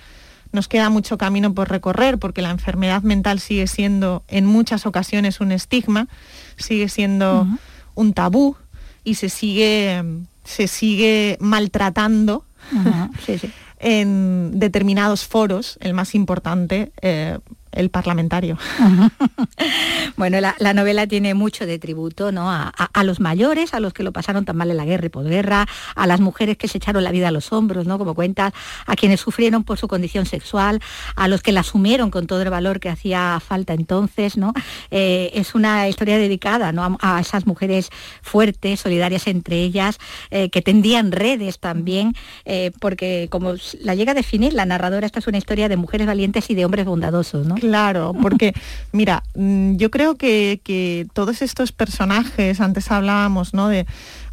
nos 0.52 0.68
queda 0.68 0.90
mucho 0.90 1.18
camino 1.18 1.54
por 1.54 1.68
recorrer 1.68 2.18
porque 2.18 2.42
la 2.42 2.50
enfermedad 2.50 3.02
mental 3.02 3.40
sigue 3.40 3.66
siendo 3.66 4.24
en 4.28 4.46
muchas 4.46 4.86
ocasiones 4.86 5.40
un 5.40 5.52
estigma, 5.52 6.08
sigue 6.56 6.88
siendo 6.88 7.46
un 7.94 8.12
tabú 8.12 8.56
y 9.04 9.14
se 9.14 9.28
sigue, 9.28 10.02
se 10.44 10.68
sigue 10.68 11.36
maltratando 11.40 12.44
en 13.78 14.58
determinados 14.58 15.26
foros, 15.26 15.78
el 15.80 15.94
más 15.94 16.14
importante, 16.14 16.92
eh, 17.00 17.38
el 17.72 17.90
parlamentario. 17.90 18.58
bueno, 20.16 20.38
la, 20.40 20.74
novela 20.74 21.06
tiene 21.06 21.34
mucho 21.34 21.66
de 21.66 21.78
tributo 21.78 22.32
¿no? 22.32 22.50
A, 22.50 22.72
los 23.04 23.20
mayores, 23.20 23.74
a 23.74 23.80
los 23.80 23.92
que 23.92 24.02
lo 24.02 24.12
pasaron 24.12 24.44
tan 24.44 24.56
mal 24.56 24.70
en 24.70 24.76
la 24.76 24.84
guerra 24.84 25.06
y 25.06 25.08
posguerra, 25.08 25.66
a 25.94 26.06
las 26.06 26.20
mujeres 26.20 26.56
que 26.56 26.68
se 26.68 26.78
echaron 26.78 27.04
la 27.04 27.12
vida 27.12 27.28
a 27.28 27.30
los 27.30 27.52
hombros, 27.52 27.86
¿no? 27.86 27.98
como 27.98 28.14
cuentas, 28.14 28.52
a 28.86 28.96
quienes 28.96 29.20
sufrieron 29.20 29.64
por 29.64 29.78
su 29.78 29.88
condición 29.88 30.26
sexual, 30.26 30.80
a 31.16 31.28
los 31.28 31.42
que 31.42 31.52
la 31.52 31.60
asumieron 31.60 32.10
con 32.10 32.26
todo 32.26 32.42
el 32.42 32.50
valor 32.50 32.80
que 32.80 32.88
hacía 32.88 33.40
falta 33.40 33.74
entonces. 33.74 34.36
¿no? 34.36 34.52
Eh, 34.90 35.30
es 35.34 35.54
una 35.54 35.88
historia 35.88 36.18
dedicada 36.18 36.72
¿no? 36.72 36.98
a, 37.00 37.20
esas 37.20 37.46
mujeres 37.46 37.90
fuertes, 38.22 38.80
solidarias 38.80 39.26
entre 39.26 39.62
ellas, 39.62 39.98
eh, 40.30 40.50
que 40.50 40.62
tendían 40.62 41.12
redes 41.12 41.58
también, 41.58 42.14
eh, 42.44 42.72
porque 42.80 43.28
como 43.30 43.54
la 43.80 43.94
llega 43.94 44.12
a 44.12 44.14
definir 44.14 44.52
la 44.52 44.66
narradora, 44.66 45.06
esta 45.06 45.18
es 45.18 45.26
una 45.26 45.38
historia 45.38 45.68
de 45.68 45.76
mujeres 45.76 46.06
valientes 46.06 46.50
y 46.50 46.54
de 46.54 46.64
hombres 46.64 46.84
bondadosos. 46.86 47.46
¿no? 47.46 47.56
Claro, 47.60 48.14
porque 48.20 48.54
mira, 48.92 49.22
mm, 49.34 49.76
yo 49.76 49.90
creo 49.90 50.16
que, 50.16 51.06
todos 51.12 51.42
estos 51.42 51.72
personajes, 51.72 52.60
antes 52.60 52.90
hablábamos, 52.90 53.54
¿no? 53.54 53.68
De 53.68 53.86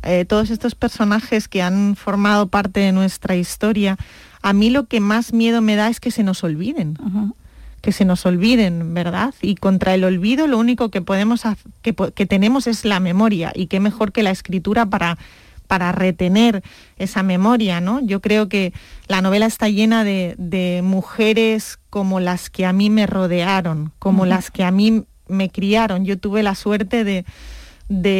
eh, 0.03 0.25
todos 0.25 0.49
estos 0.49 0.75
personajes 0.75 1.47
que 1.47 1.61
han 1.61 1.95
formado 1.95 2.47
parte 2.47 2.79
de 2.79 2.91
nuestra 2.91 3.35
historia, 3.35 3.97
a 4.41 4.53
mí 4.53 4.69
lo 4.69 4.85
que 4.85 4.99
más 4.99 5.33
miedo 5.33 5.61
me 5.61 5.75
da 5.75 5.89
es 5.89 5.99
que 5.99 6.11
se 6.11 6.23
nos 6.23 6.43
olviden. 6.43 6.97
que 7.81 7.91
se 7.91 8.05
nos 8.05 8.25
olviden, 8.25 8.93
¿verdad? 8.93 9.33
Y 9.41 9.55
contra 9.55 9.93
el 9.93 10.03
olvido 10.03 10.47
lo 10.47 10.57
único 10.57 10.89
que 10.89 11.01
podemos 11.01 11.43
que, 11.83 11.93
que 11.93 12.25
tenemos 12.25 12.65
es 12.67 12.83
la 12.83 12.99
memoria 12.99 13.53
y 13.55 13.67
qué 13.67 13.79
mejor 13.79 14.11
que 14.11 14.23
la 14.23 14.31
escritura 14.31 14.87
para 14.87 15.17
para 15.67 15.91
retener 15.91 16.63
esa 16.97 17.23
memoria, 17.23 17.81
¿no? 17.81 17.99
Yo 18.01 18.21
creo 18.21 18.49
que 18.49 18.73
la 19.07 19.21
novela 19.21 19.45
está 19.45 19.69
llena 19.69 20.03
de, 20.03 20.81
mujeres 20.83 21.77
como 21.89 22.19
las 22.19 22.49
que 22.49 22.65
a 22.65 22.73
mí 22.73 22.89
me 22.89 23.05
rodearon, 23.05 23.91
como 23.99 24.25
las 24.25 24.49
que 24.49 24.63
a 24.63 24.71
mí 24.71 25.03
me 25.27 25.49
criaron. 25.49 26.05
Yo 26.05 26.17
tuve 26.17 26.41
la 26.43 26.55
suerte 26.55 27.03
de, 27.03 27.25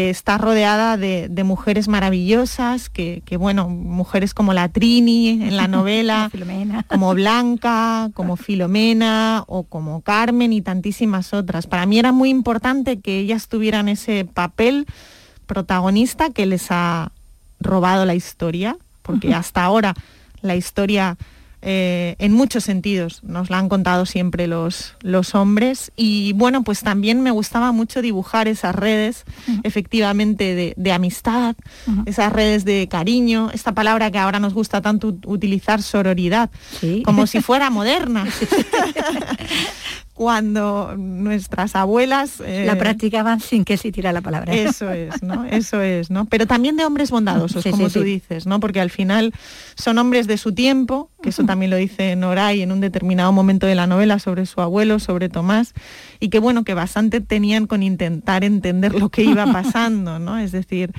estar 0.10 0.40
rodeada 0.42 0.98
de, 0.98 1.44
mujeres 1.44 1.88
maravillosas, 1.88 2.90
que, 2.90 3.24
bueno, 3.40 3.70
mujeres 3.70 4.34
como 4.34 4.54
la 4.54 4.70
Trini 4.70 5.30
en 5.30 5.56
la 5.56 5.68
novela, 5.68 6.30
como 6.88 7.14
Blanca, 7.14 8.10
como 8.14 8.36
Filomena 8.36 9.44
o 9.48 9.64
como 9.64 10.02
Carmen 10.02 10.54
y 10.54 10.62
tantísimas 10.62 11.34
otras. 11.34 11.68
Para 11.68 11.86
mí 11.86 11.98
era 11.98 12.12
muy 12.12 12.30
importante 12.30 13.00
que 13.00 13.20
ellas 13.20 13.48
tuvieran 13.48 13.88
ese 13.88 14.26
papel 14.26 14.86
protagonista 15.48 16.30
que 16.30 16.46
les 16.46 16.68
ha 16.70 17.12
robado 17.60 18.06
la 18.06 18.15
historia, 18.15 18.78
porque 19.02 19.34
hasta 19.34 19.63
ahora 19.63 19.93
la 20.41 20.56
historia 20.56 21.17
eh, 21.63 22.15
en 22.20 22.34
muchos 22.34 22.63
sentidos 22.63 23.24
nos 23.24 23.50
la 23.50 23.58
han 23.58 23.67
contado 23.67 24.06
siempre 24.06 24.46
los, 24.46 24.96
los 25.02 25.34
hombres. 25.34 25.91
Y 25.96 26.34
bueno, 26.34 26.63
pues 26.63 26.82
también 26.82 27.22
me 27.22 27.32
gustaba 27.32 27.72
mucho 27.72 28.02
dibujar 28.02 28.48
esas 28.48 28.76
redes 28.76 29.26
efectivamente 29.63 30.76
de, 30.78 30.91
amistad, 30.91 31.56
esas 32.06 32.32
redes 32.32 32.63
de 32.63 32.88
cariño, 32.88 33.50
esta 33.54 33.74
palabra 33.74 34.12
que 34.12 34.20
ahora 34.20 34.39
nos 34.39 34.54
gusta 34.54 34.82
tanto 34.82 35.17
utilizar, 35.26 35.82
sororidad, 35.82 36.52
como 37.04 37.26
si 37.28 37.41
fuera 37.41 37.70
moderna. 37.70 38.26
cuando 40.18 40.96
nuestras 40.98 41.76
abuelas... 41.76 42.42
Eh, 42.44 42.66
la 42.66 42.76
practicaban 42.76 43.40
sin 43.40 43.64
que 43.64 43.78
se 43.78 43.92
tirara 43.92 44.14
la 44.14 44.22
palabra. 44.22 44.52
Eso 44.52 44.90
es, 44.90 45.22
¿no? 45.22 45.46
Eso 45.46 45.80
es, 45.80 46.10
¿no? 46.10 46.26
Pero 46.26 46.48
también 46.48 46.76
de 46.76 46.86
hombres 46.86 47.12
bondadosos, 47.12 47.64
como 47.70 47.88
tú 47.88 48.02
dices, 48.02 48.48
¿no? 48.48 48.60
Porque 48.60 48.82
al 48.82 48.90
final 48.90 49.32
son 49.76 50.00
hombres 50.00 50.26
de 50.26 50.40
su 50.40 50.56
tiempo, 50.56 51.12
que 51.22 51.30
eso 51.30 51.44
también 51.44 51.70
lo 51.70 51.78
dice 51.78 52.16
Noray 52.16 52.64
en 52.64 52.72
un 52.72 52.82
determinado 52.82 53.32
momento 53.32 53.68
de 53.68 53.76
la 53.76 53.86
novela 53.86 54.18
sobre 54.18 54.48
su 54.48 54.60
abuelo, 54.60 54.98
sobre 54.98 55.30
Tomás, 55.30 55.76
y 56.20 56.30
que 56.30 56.40
bueno, 56.40 56.64
que 56.64 56.74
bastante 56.74 57.22
tenían 57.22 57.68
con 57.68 57.84
intentar 57.84 58.44
entender 58.44 58.96
lo 58.96 59.10
que 59.10 59.22
iba 59.22 59.46
pasando, 59.54 60.18
¿no? 60.18 60.40
Es 60.40 60.52
decir, 60.52 60.94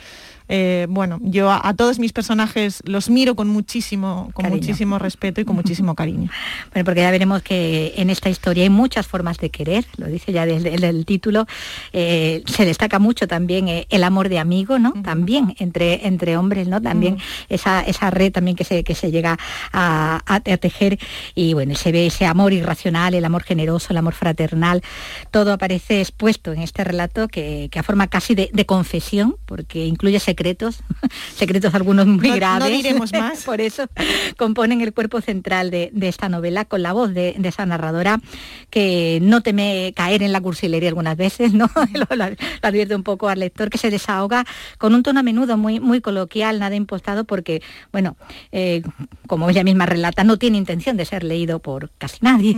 eh, 0.49 0.87
bueno, 0.89 1.19
yo 1.23 1.51
a, 1.51 1.75
todos 1.75 1.99
mis 1.99 2.13
personajes 2.13 2.83
los 2.85 3.11
miro 3.11 3.35
con 3.35 3.49
muchísimo, 3.49 4.31
con 4.33 4.49
muchísimo 4.49 4.99
respeto 4.99 5.41
y 5.41 5.45
con 5.45 5.57
muchísimo 5.57 5.95
cariño. 5.95 6.31
Bueno, 6.73 6.85
porque 6.85 7.01
ya 7.01 7.11
veremos 7.11 7.43
que 7.43 7.95
en 7.97 8.11
esta 8.11 8.29
historia 8.29 8.63
hay 8.63 8.71
muchas 8.71 9.07
formas 9.07 9.39
de 9.39 9.51
querer, 9.51 9.87
lo 9.97 10.07
dice 10.07 10.33
ya 10.33 10.45
desde 10.45 10.75
el, 10.75 11.07
título, 11.07 11.47
eh, 11.93 12.43
se 12.47 12.65
destaca 12.65 12.99
mucho 12.99 13.27
también 13.27 13.69
eh, 13.69 13.87
el 13.91 14.05
amor 14.05 14.29
de 14.29 14.39
amigo, 14.39 14.79
¿no? 14.79 14.93
También 15.03 15.55
entre, 15.59 16.07
entre 16.07 16.37
hombres, 16.37 16.69
¿no? 16.69 16.81
También 16.81 17.19
esa, 17.49 17.81
esa 17.81 18.11
red 18.11 18.33
también 18.33 18.57
que 18.57 18.65
se, 18.65 18.85
que 18.85 18.95
se 18.95 19.11
llega 19.11 19.39
a, 19.73 20.21
a, 20.27 20.41
tejer 20.41 20.99
y 21.35 21.55
bueno, 21.55 21.75
se 21.75 21.93
ve 21.93 22.07
ese 22.07 22.27
amor 22.27 22.53
irracional, 22.53 23.15
el 23.15 23.25
amor 23.25 23.45
generoso, 23.45 23.89
el 23.91 23.97
amor 23.97 24.15
fraternal, 24.15 24.83
todo 25.31 25.53
aparece 25.53 26.01
expuesto 26.01 26.53
en 26.53 26.63
este 26.63 26.85
relato 26.85 27.29
que, 27.29 27.69
que 27.71 27.79
a 27.79 27.83
forma 27.83 28.09
casi 28.09 28.35
de, 28.35 28.67
confesión, 28.67 29.37
porque 29.47 29.87
incluye 29.87 30.21
secretos, 30.38 30.79
secretos 31.35 31.74
algunos 31.74 32.07
muy 32.07 32.31
graves. 32.31 32.70
No 32.70 32.77
diremos 32.77 33.12
más. 33.18 33.42
Por 33.42 33.61
eso 33.61 33.87
componen 34.37 34.81
el 34.81 34.92
cuerpo 34.92 35.20
central 35.20 35.70
de, 35.70 35.90
esta 36.01 36.29
novela 36.29 36.64
con 36.64 36.83
la 36.83 36.92
voz 36.92 37.12
de, 37.12 37.35
esa 37.42 37.66
narradora 37.66 38.20
que 38.70 39.18
no 39.22 39.42
teme 39.42 39.92
caer 39.96 40.22
en 40.22 40.33
la 40.33 40.40
cursilería 40.40 40.90
algunas 40.90 41.16
veces, 41.16 41.55
¿no? 41.55 41.68
lo, 41.92 42.07
advierte 42.62 42.94
un 42.94 43.03
poco 43.03 43.29
al 43.29 43.40
lector 43.40 43.70
que 43.70 43.79
se 43.79 43.90
desahoga 43.90 44.44
con 44.77 44.94
un 44.94 45.03
tono 45.03 45.20
a 45.20 45.22
menudo 45.22 45.57
muy, 45.57 45.81
muy 45.81 46.01
coloquial, 46.01 46.61
nada 46.61 46.77
impostado, 46.77 47.24
porque, 47.24 47.62
bueno, 47.90 48.16
eh, 48.53 48.83
como 49.27 49.48
ella 49.51 49.64
misma 49.64 49.87
relata, 49.87 50.24
no 50.24 50.37
tiene 50.37 50.59
intención 50.59 50.96
de 50.96 51.05
ser 51.05 51.24
leído 51.24 51.59
por 51.59 51.90
casi 51.98 52.18
nadie. 52.20 52.55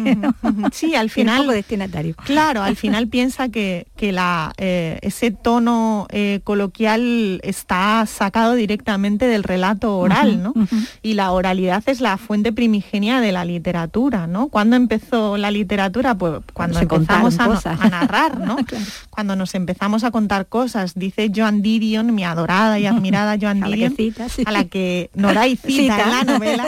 Sí, 0.73 0.95
al 0.95 1.09
final. 1.09 1.47
destinatario. 1.47 2.15
Claro, 2.25 2.63
al 2.63 2.77
final 2.77 3.09
piensa 3.09 3.49
que, 3.49 3.87
la, 4.01 4.53
eh, 4.59 4.99
ese 5.03 5.31
tono 5.31 6.09
eh, 6.11 6.41
coloquial 6.45 7.41
está 7.71 8.05
sacado 8.05 8.55
directamente 8.57 9.29
del 9.29 9.45
relato 9.45 9.97
oral, 9.97 10.43
¿no? 10.43 10.55
Y 11.03 11.15
la 11.15 11.31
oralidad 11.31 11.85
es 11.87 12.01
la 12.01 12.17
fuente 12.17 12.53
primigenia 12.53 13.21
de 13.21 13.31
la 13.31 13.45
literatura, 13.45 14.27
¿no? 14.27 14.49
¿Cuándo 14.49 14.75
empezó 14.75 15.37
la 15.37 15.53
literatura? 15.53 16.17
Pues 16.17 16.41
cuando 16.53 16.81
empezamos 16.81 17.39
a, 17.39 17.77
narrar, 17.89 18.41
¿no? 18.41 18.57
Cuando 19.11 19.37
nos 19.37 19.55
empezamos 19.55 20.03
a 20.03 20.11
contar 20.11 20.47
cosas. 20.47 20.95
Dice 20.97 21.31
Joan 21.35 21.63
Didion, 21.63 22.13
mi 22.13 22.25
adorada 22.25 22.81
y 22.81 22.87
admirada 22.87 23.37
Joan 23.41 23.61
Didion, 23.61 23.95
a 24.47 24.51
la 24.51 24.65
que 24.65 25.11
Noray 25.15 25.55
cita, 25.65 26.03
en 26.03 26.11
la 26.11 26.25
novela, 26.25 26.67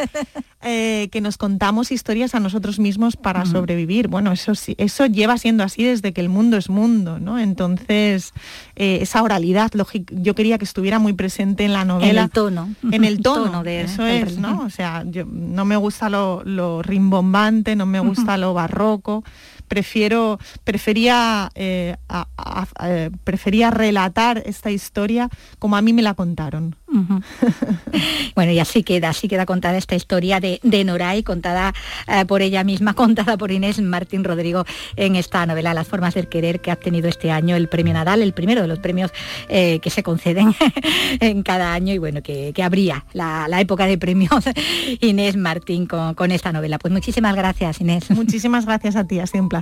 eh, 0.63 1.09
que 1.11 1.21
nos 1.21 1.37
contamos 1.37 1.91
historias 1.91 2.37
a 2.37 2.41
nosotros 2.41 2.79
mismos 2.79 3.17
para 3.17 3.45
sobrevivir. 3.45 4.07
Bueno, 4.07 4.31
eso, 4.31 4.53
eso 4.77 5.07
lleva 5.07 5.37
siendo 5.37 5.65
así 5.65 5.83
desde 5.83 6.13
que 6.13 6.21
el 6.21 6.29
mundo 6.29 6.57
es 6.57 6.69
mundo, 6.69 7.19
¿no? 7.19 7.41
Entonces, 7.41 8.33
eh, 8.75 8.99
esa 9.03 9.23
oralidad, 9.23 9.71
yo 10.11 10.35
quería 10.35 10.59
que 10.59 10.65
estuviera 10.65 10.99
muy 10.99 11.13
presente 11.13 11.65
en 11.65 11.73
la 11.73 11.85
novela. 11.85 12.11
En 12.11 12.19
el 12.19 12.31
tono. 12.31 12.75
En 12.91 13.05
el 13.05 13.21
tono, 13.23 13.63
de, 13.63 13.83
eso 13.83 14.07
es, 14.07 14.39
¿no? 14.39 14.61
O 14.67 14.71
sea, 14.71 15.05
yo, 15.07 15.25
no 15.27 15.65
me 15.65 15.77
gusta 15.77 16.09
lo, 16.09 16.83
rimbombante, 16.83 17.77
no 17.77 17.87
me 17.87 18.01
gusta 18.01 18.37
lo 18.39 18.55
barroco, 18.55 19.25
prefiero, 19.73 20.39
prefería, 20.65 21.51
eh, 21.55 21.97
prefería 23.25 23.71
relatar 23.71 24.43
esta 24.45 24.71
historia 24.71 25.31
como 25.59 25.77
a 25.77 25.81
mí 25.81 25.95
me 25.95 26.03
la 26.03 26.13
contaron. 26.13 26.77
bueno, 28.35 28.53
y 28.53 28.59
así 28.59 28.83
queda, 28.83 29.09
así 29.09 29.29
queda 29.29 29.47
contada 29.47 29.79
esta 29.79 29.95
historia 29.95 30.41
de, 30.41 30.61
de 30.63 30.85
Noray, 30.85 31.23
contada 31.23 31.73
eh, 32.07 32.27
por 32.27 32.43
ella 32.43 32.65
misma, 32.65 32.93
contada 33.03 33.39
por 33.39 33.51
Inés 33.51 33.81
Martín 33.81 34.25
Rodrigo 34.25 34.67
en 34.97 35.17
esta 35.17 35.47
novela 35.47 35.73
Las 35.73 35.89
formas 35.89 36.13
del 36.13 36.29
querer 36.29 36.61
que 36.61 36.71
ha 36.71 36.75
obtenido 36.75 37.09
este 37.09 37.31
año 37.31 37.57
el 37.57 37.69
premio 37.69 37.95
Nadal, 37.95 38.21
el 38.21 38.35
primero 38.35 38.61
de 38.61 38.69
los 38.69 38.79
premios 38.79 39.11
eh, 39.49 39.79
que 39.81 39.89
se 39.89 40.03
conceden 40.03 40.55
en 41.21 41.43
cada 41.43 41.73
año 41.73 41.95
y 41.95 41.99
bueno, 41.99 42.23
que, 42.23 42.53
habría 42.63 43.07
la, 43.15 43.49
época 43.59 43.87
de 43.87 43.97
premios 43.97 44.45
Inés 45.01 45.37
Martín 45.37 45.87
con, 45.87 46.13
con 46.15 46.31
esta 46.31 46.53
novela. 46.53 46.79
Pues 46.79 46.93
muchísimas 46.93 47.35
gracias, 47.35 47.81
Inés. 47.81 48.11
Muchísimas 48.11 48.67
gracias 48.67 48.97
a 48.97 49.05
ti, 49.05 49.19
ha 49.19 49.27
sido 49.27 49.45
un 49.45 49.49
placer. 49.49 49.62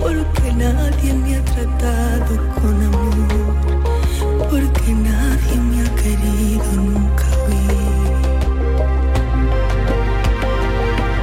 Porque 0.00 0.52
nadie 0.52 1.12
me 1.14 1.36
ha 1.36 1.44
tratado 1.44 2.36
con 2.54 2.74
amor, 2.82 3.54
porque 4.50 4.92
nadie 4.92 5.56
me 5.68 5.86
ha 5.86 5.94
querido 5.94 6.72
nunca 6.76 7.26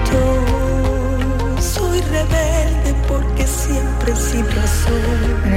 Yo 0.09 1.61
soy 1.61 2.01
rebelde 2.01 2.78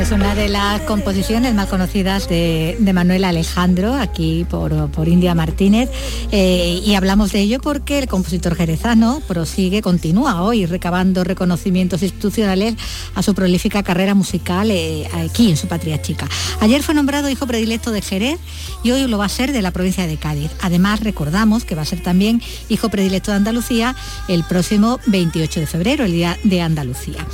es 0.03 0.11
una 0.11 0.35
de 0.35 0.49
las 0.49 0.81
composiciones 0.81 1.55
más 1.55 1.69
conocidas 1.69 2.29
de, 2.29 2.77
Manuel 2.93 3.23
Alejandro, 3.23 3.95
aquí 3.95 4.45
por, 4.51 5.07
India 5.07 5.33
Martínez, 5.35 5.91
eh, 6.33 6.81
y 6.85 6.95
hablamos 6.95 7.31
de 7.31 7.41
ello 7.41 7.61
porque 7.61 8.01
el 8.01 8.09
compositor 8.09 8.57
jerezano 8.57 9.23
prosigue, 9.29 9.81
continúa 9.81 10.43
hoy 10.43 10.67
recabando 10.67 11.23
reconocimientos 11.23 12.03
institucionales 12.03 12.75
a 13.15 13.23
su 13.23 13.33
prolífica 13.33 13.85
carrera 13.85 14.15
musical 14.15 14.73
eh, 14.73 15.09
aquí 15.15 15.51
en 15.51 15.57
su 15.57 15.69
patria 15.69 16.03
chica. 16.03 16.29
Ayer 16.61 16.83
fue 16.83 16.97
nombrado 16.97 17.31
hijo 17.31 17.47
predilecto 17.47 17.93
de 17.93 18.03
Jerez 18.03 18.41
y 18.83 18.91
hoy 18.91 19.07
lo 19.07 19.19
va 19.19 19.27
a 19.27 19.29
ser 19.29 19.53
de 19.53 19.63
la 19.63 19.71
provincia 19.71 20.09
de 20.09 20.17
Cádiz. 20.17 20.51
Además, 20.63 21.01
recordamos 21.01 21.65
que 21.65 21.77
va 21.77 21.83
a 21.83 21.87
ser 21.87 22.03
también 22.03 22.43
hijo 22.69 22.89
predilecto 22.89 23.31
de 23.31 23.37
Andalucía 23.37 23.95
el 24.27 24.43
próximo 24.43 24.99
28 25.07 25.61
de 25.61 25.67
febrero, 25.67 26.05
el 26.05 26.13
Día 26.13 26.39
de 26.43 26.61
Andalucía. 26.61 27.25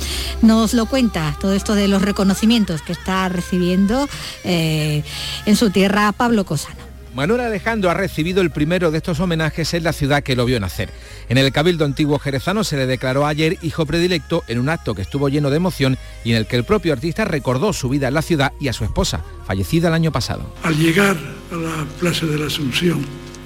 Nos 0.43 0.75
lo 0.75 0.85
cuenta 0.85 0.98
todo 1.39 1.53
esto 1.53 1.75
de 1.75 1.87
los 1.87 2.01
reconocimientos 2.01 2.81
que 2.81 2.91
está 2.91 3.29
recibiendo 3.29 4.09
eh, 4.43 5.01
en 5.45 5.55
su 5.55 5.69
tierra 5.69 6.11
Pablo 6.11 6.43
Cosano. 6.43 6.89
Manuel 7.15 7.39
Alejandro 7.41 7.89
ha 7.89 7.93
recibido 7.93 8.41
el 8.41 8.51
primero 8.51 8.91
de 8.91 8.97
estos 8.97 9.19
homenajes 9.21 9.73
en 9.73 9.83
la 9.83 9.93
ciudad 9.93 10.23
que 10.23 10.35
lo 10.35 10.45
vio 10.45 10.59
nacer. 10.59 10.89
En 11.29 11.37
el 11.37 11.51
Cabildo 11.53 11.85
Antiguo 11.85 12.19
Jerezano 12.19 12.65
se 12.65 12.75
le 12.75 12.85
declaró 12.85 13.25
ayer 13.25 13.57
hijo 13.61 13.85
predilecto 13.85 14.43
en 14.47 14.59
un 14.59 14.67
acto 14.67 14.93
que 14.93 15.01
estuvo 15.01 15.29
lleno 15.29 15.49
de 15.49 15.57
emoción 15.57 15.97
y 16.25 16.31
en 16.31 16.37
el 16.37 16.47
que 16.47 16.57
el 16.57 16.65
propio 16.65 16.91
artista 16.91 17.23
recordó 17.23 17.71
su 17.71 17.87
vida 17.87 18.09
en 18.09 18.13
la 18.13 18.21
ciudad 18.21 18.51
y 18.59 18.67
a 18.67 18.73
su 18.73 18.83
esposa, 18.83 19.23
fallecida 19.47 19.87
el 19.87 19.93
año 19.93 20.11
pasado. 20.11 20.53
Al 20.63 20.77
llegar 20.77 21.15
a 21.51 21.55
la 21.55 21.87
Plaza 21.99 22.25
de 22.25 22.37
la 22.37 22.47
Asunción, 22.47 23.05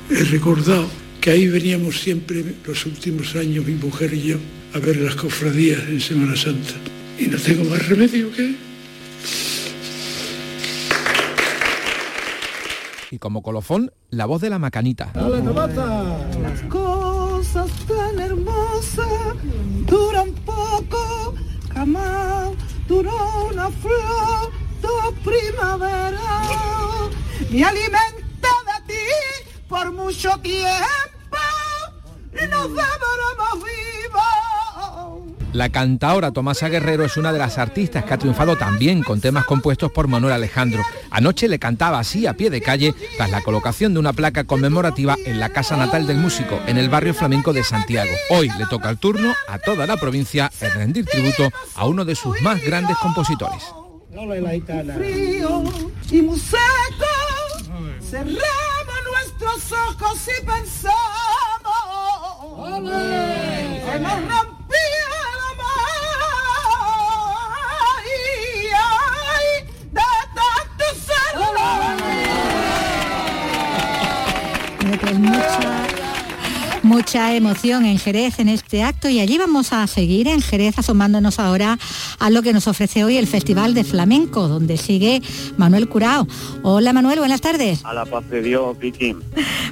he 0.10 0.24
recordado 0.24 0.88
que 1.22 1.30
ahí 1.30 1.48
veníamos 1.48 2.02
siempre 2.02 2.44
los 2.66 2.86
últimos 2.88 3.36
años, 3.36 3.63
mi 3.66 3.76
mujer 3.76 4.12
y 4.13 4.24
yo, 4.24 4.38
a 4.74 4.80
ver 4.80 4.98
las 4.98 5.16
cofradías 5.16 5.82
en 5.88 6.02
Semana 6.02 6.36
Santa. 6.36 6.74
Y 7.17 7.28
no 7.28 7.38
tengo 7.38 7.69
más 7.69 7.88
remedio 7.88 8.32
que 8.32 8.56
y 13.13 13.19
como 13.19 13.43
colofón, 13.43 13.93
la 14.10 14.26
voz 14.26 14.41
de 14.41 14.49
la 14.49 14.58
macanita. 14.58 15.12
Las 15.13 16.62
cosas 16.63 17.69
tan 17.88 18.19
hermosas 18.19 19.36
duran 19.86 20.32
poco, 20.43 21.36
jamás 21.76 22.49
duró 22.88 23.49
una 23.52 23.69
flor 23.69 24.52
de 24.82 25.21
primavera. 25.23 26.41
Me 27.52 27.63
alimenta 27.63 28.49
de 28.65 28.93
ti 28.93 29.04
por 29.69 29.91
mucho 29.91 30.36
tiempo 30.39 31.38
y 32.34 32.47
nos 32.47 32.71
más 32.71 33.54
vivos. 33.54 33.83
La 35.54 35.70
cantaora 35.70 36.32
Tomasa 36.32 36.68
Guerrero 36.68 37.06
es 37.06 37.16
una 37.16 37.32
de 37.32 37.38
las 37.38 37.60
artistas 37.60 38.04
que 38.04 38.13
ha 38.16 38.18
triunfado 38.18 38.58
también 38.58 39.04
con 39.04 39.22
temas 39.22 39.46
compuestos 39.46 39.92
por 39.92 40.08
Manuel 40.08 40.34
Alejandro. 40.34 40.82
Anoche 41.12 41.48
le 41.48 41.60
cantaba 41.60 42.00
así 42.00 42.26
a 42.26 42.34
pie 42.34 42.50
de 42.50 42.60
calle 42.60 42.96
tras 43.18 43.30
la 43.30 43.42
colocación 43.42 43.94
de 43.94 44.00
una 44.00 44.13
placa 44.13 44.46
conmemorativa 44.46 45.16
en 45.24 45.39
la 45.39 45.50
casa 45.50 45.78
natal 45.78 46.08
del 46.08 46.18
músico, 46.18 46.60
en 46.66 46.80
el 46.80 46.89
barrio 46.89 47.13
flamenco 47.13 47.54
de 47.54 47.63
Santiago. 47.63 48.10
Hoy 48.32 48.50
le 48.58 48.66
toca 48.66 48.89
el 48.89 48.98
turno 48.98 49.32
a 49.48 49.60
toda 49.60 49.86
la 49.86 49.96
provincia 49.98 50.52
de 50.60 50.72
rendir 50.72 51.06
tributo 51.06 51.52
a 51.76 51.86
uno 51.86 52.04
de 52.04 52.16
sus 52.16 52.42
más 52.42 52.60
grandes 52.63 52.98
compositores. 52.98 53.63
Cerramos 58.10 58.38
nuestros 59.06 59.72
ojos 59.72 60.28
y 60.28 60.46
pensamos 60.46 60.94
que 63.86 64.62
pues 74.99 75.17
mucha, 75.17 75.88
mucha 76.84 77.36
emoción 77.36 77.86
en 77.86 77.97
Jerez 77.97 78.39
en 78.39 78.49
este 78.49 78.84
acto 78.84 79.10
y 79.10 79.19
allí 79.19 79.38
vamos 79.38 79.73
a 79.73 79.88
seguir 79.88 80.27
en 80.27 80.41
Jerez 80.41 80.77
asomándonos 80.77 81.39
ahora 81.39 81.79
a 82.19 82.29
lo 82.29 82.41
que 82.43 82.53
nos 82.53 82.67
ofrece 82.67 83.03
hoy 83.03 83.17
el 83.17 83.25
Festival 83.25 83.73
de 83.73 83.84
Flamenco, 83.84 84.47
donde 84.47 84.77
sigue 84.77 85.21
Manuel 85.58 85.88
Curao. 85.88 86.27
Hola 86.62 86.93
Manuel, 86.93 87.19
buenas 87.19 87.41
tardes. 87.41 87.84
A 87.86 87.93
la 87.93 88.06
paz 88.06 88.29
de 88.29 88.41
Dios, 88.41 88.77
Vicky. 88.77 89.15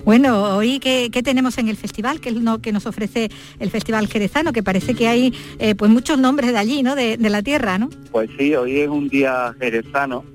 Bueno, 0.04 0.56
hoy 0.56 0.80
¿qué, 0.80 1.10
qué 1.12 1.22
tenemos 1.22 1.60
en 1.60 1.68
el 1.68 1.78
festival? 1.78 2.20
¿Qué 2.20 2.30
es 2.30 2.36
lo 2.36 2.60
que 2.60 2.72
nos 2.72 2.88
ofrece 2.88 3.30
el 3.60 3.70
Festival 3.70 4.08
Jerezano? 4.08 4.52
Que 4.52 4.64
parece 4.64 4.96
que 4.96 5.08
hay 5.08 5.32
eh, 5.60 5.76
pues 5.76 5.92
muchos 5.92 6.18
nombres 6.18 6.54
de 6.54 6.58
allí, 6.58 6.82
¿no? 6.82 6.96
De, 6.96 7.18
de 7.18 7.30
la 7.30 7.44
tierra, 7.44 7.78
¿no? 7.78 7.88
Pues 8.12 8.28
sí, 8.36 8.56
hoy 8.56 8.80
es 8.80 8.90
un 8.90 9.10
día 9.10 9.54
jerezano 9.60 10.26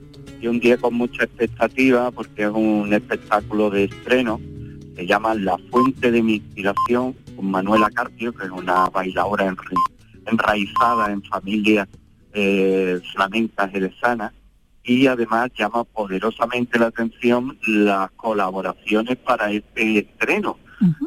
y 0.41 0.47
un 0.47 0.61
día 0.61 0.77
con 0.77 0.95
mucha 0.95 1.25
expectativa 1.25 2.13
porque 2.13 2.45
es 2.45 2.51
un 2.51 2.93
espectáculo 2.93 3.71
de 3.71 3.85
estreno. 3.85 4.41
Se 4.97 5.07
llama 5.07 5.35
La 5.35 5.59
Fuente 5.71 6.11
de 6.11 6.23
mi 6.23 6.37
Inspiración 6.37 7.13
con 7.37 7.51
Manuela 7.51 7.91
Carpio, 7.91 8.33
que 8.33 8.47
es 8.47 8.51
una 8.51 8.87
bailadora 8.87 9.55
enraizada 10.25 11.13
en 11.13 11.23
familia 11.23 11.87
eh, 12.33 13.01
flamenca 13.13 13.69
jerezana 13.69 14.33
y 14.83 15.07
además 15.07 15.51
llama 15.55 15.85
poderosamente 15.85 16.79
la 16.79 16.87
atención 16.87 17.59
las 17.67 18.11
colaboraciones 18.13 19.17
para 19.17 19.51
este 19.51 19.99
estreno. 19.99 20.59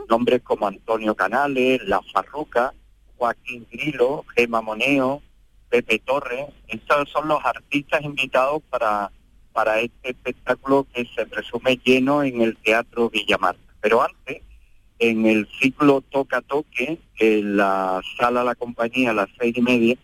Nombres 0.07 0.41
como 0.43 0.67
Antonio 0.67 1.15
Canales, 1.15 1.81
La 1.87 2.01
Farruca, 2.13 2.73
Joaquín 3.17 3.65
Grilo, 3.71 4.25
Gema 4.35 4.61
Moneo, 4.61 5.21
Pepe 5.69 5.99
Torres, 5.99 6.47
estos 6.67 7.09
son 7.09 7.27
los 7.27 7.39
artistas 7.43 8.01
invitados 8.03 8.61
para, 8.69 9.11
para 9.51 9.79
este 9.79 10.11
espectáculo 10.11 10.85
que 10.93 11.07
se 11.15 11.25
presume 11.25 11.79
lleno 11.83 12.23
en 12.23 12.41
el 12.41 12.57
Teatro 12.57 13.09
Villamarta. 13.09 13.68
Pero 13.81 14.01
antes, 14.01 14.41
en 14.99 15.25
el 15.25 15.47
ciclo 15.59 16.01
Toca 16.01 16.41
Toque, 16.41 16.99
en 17.19 17.57
la 17.57 18.01
sala 18.17 18.43
La 18.43 18.55
Compañía 18.55 19.11
a 19.11 19.13
las 19.13 19.29
seis 19.39 19.55
y 19.57 19.61
media, 19.61 19.95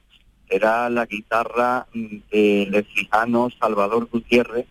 será 0.49 0.89
la 0.89 1.05
guitarra 1.05 1.88
mm, 1.93 2.17
del 2.31 2.71
lexicano 2.71 3.49
Salvador 3.59 4.07
Gutiérrez 4.11 4.67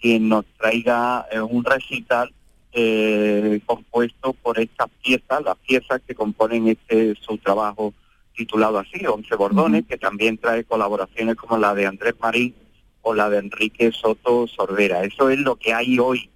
quien 0.00 0.28
nos 0.28 0.44
traiga 0.58 1.26
eh, 1.30 1.40
un 1.40 1.64
recital 1.64 2.32
eh, 2.72 3.60
compuesto 3.64 4.34
por 4.34 4.60
estas 4.60 4.88
piezas, 5.02 5.42
las 5.42 5.56
piezas 5.56 6.00
que 6.06 6.14
componen 6.14 6.68
este 6.68 7.14
su 7.20 7.38
trabajo 7.38 7.94
titulado 8.34 8.78
así, 8.78 9.06
Once 9.06 9.34
Bordones, 9.34 9.86
que 9.86 9.96
también 9.96 10.36
trae 10.36 10.64
colaboraciones 10.64 11.36
como 11.36 11.56
la 11.56 11.74
de 11.74 11.86
Andrés 11.86 12.14
Marín 12.20 12.54
o 13.00 13.14
la 13.14 13.30
de 13.30 13.38
Enrique 13.38 13.92
Soto 13.92 14.46
Sordera. 14.46 15.04
Eso 15.04 15.30
es 15.30 15.38
lo 15.38 15.56
que 15.56 15.72
hay 15.72 15.98
hoy, 15.98 16.28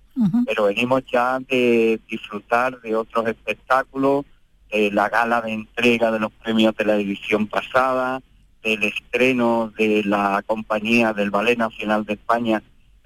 pero 0.46 0.64
venimos 0.64 1.02
ya 1.10 1.38
de 1.40 2.00
disfrutar 2.08 2.80
de 2.80 2.94
otros 2.94 3.26
espectáculos, 3.28 4.24
de 4.70 4.90
la 4.90 5.08
gala 5.08 5.40
de 5.40 5.52
entrega 5.52 6.10
de 6.10 6.20
los 6.20 6.32
premios 6.32 6.76
de 6.76 6.84
la 6.84 6.96
edición 6.96 7.46
pasada, 7.46 8.20
del 8.62 8.82
estreno 8.82 9.72
de 9.76 10.02
la 10.04 10.42
compañía 10.46 11.12
del 11.12 11.30
Ballet 11.30 11.56
Nacional 11.56 12.04
de 12.04 12.14
España 12.14 12.62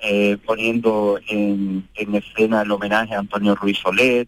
eh, 0.07 0.37
poniendo 0.45 1.19
en, 1.29 1.89
en 1.95 2.15
escena 2.15 2.63
el 2.63 2.71
homenaje 2.71 3.15
a 3.15 3.21
Antonio 3.21 3.55
Ruiz 3.55 3.79
Soler 3.79 4.27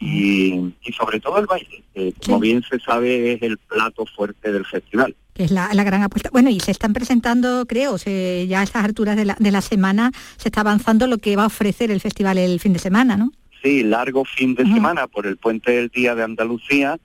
y, 0.00 0.72
y 0.82 0.92
sobre 0.96 1.20
todo 1.20 1.38
el 1.38 1.46
baile, 1.46 1.82
que 1.92 2.14
como 2.24 2.38
bien 2.38 2.62
se 2.62 2.78
sabe 2.78 3.32
es 3.32 3.42
el 3.42 3.58
plato 3.58 4.06
fuerte 4.06 4.52
del 4.52 4.64
festival. 4.64 5.14
Que 5.38 5.44
es 5.44 5.50
la, 5.52 5.72
la 5.72 5.84
gran 5.84 6.02
apuesta. 6.02 6.30
Bueno, 6.32 6.50
y 6.50 6.58
se 6.58 6.72
están 6.72 6.92
presentando, 6.92 7.64
creo, 7.66 7.96
se- 7.96 8.46
ya 8.48 8.58
a 8.60 8.64
estas 8.64 8.84
alturas 8.84 9.16
de 9.16 9.24
la, 9.24 9.36
de 9.38 9.52
la 9.52 9.60
semana 9.62 10.10
se 10.36 10.48
está 10.48 10.60
avanzando 10.62 11.06
lo 11.06 11.18
que 11.18 11.36
va 11.36 11.44
a 11.44 11.46
ofrecer 11.46 11.92
el 11.92 12.00
festival 12.00 12.36
el 12.38 12.58
fin 12.58 12.72
de 12.72 12.80
semana, 12.80 13.16
¿no? 13.16 13.30
Sí, 13.62 13.84
largo 13.84 14.24
fin 14.24 14.54
de 14.56 14.64
semana 14.64 15.06
por 15.06 15.26
el 15.26 15.36
puente 15.36 15.70
del 15.72 15.88
Día 15.88 16.14
de 16.16 16.24
Andalucía, 16.24 16.98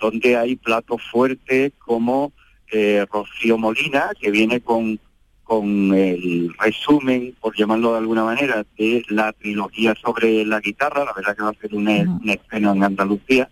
donde 0.00 0.36
hay 0.36 0.56
platos 0.56 1.00
fuertes 1.12 1.72
como 1.78 2.32
eh, 2.72 3.06
Rocío 3.10 3.56
Molina, 3.56 4.10
que 4.20 4.32
viene 4.32 4.60
con, 4.60 4.98
con 5.44 5.94
el 5.94 6.52
resumen, 6.58 7.34
por 7.40 7.56
llamarlo 7.56 7.92
de 7.92 7.98
alguna 7.98 8.24
manera, 8.24 8.64
de 8.76 9.04
la 9.08 9.32
trilogía 9.32 9.94
sobre 10.04 10.44
la 10.44 10.60
guitarra, 10.60 11.04
la 11.04 11.12
verdad 11.12 11.36
que 11.36 11.42
va 11.44 11.50
a 11.50 11.60
ser 11.60 11.72
un, 11.74 11.86
un 11.88 12.30
estreno 12.30 12.72
en 12.72 12.82
Andalucía. 12.82 13.48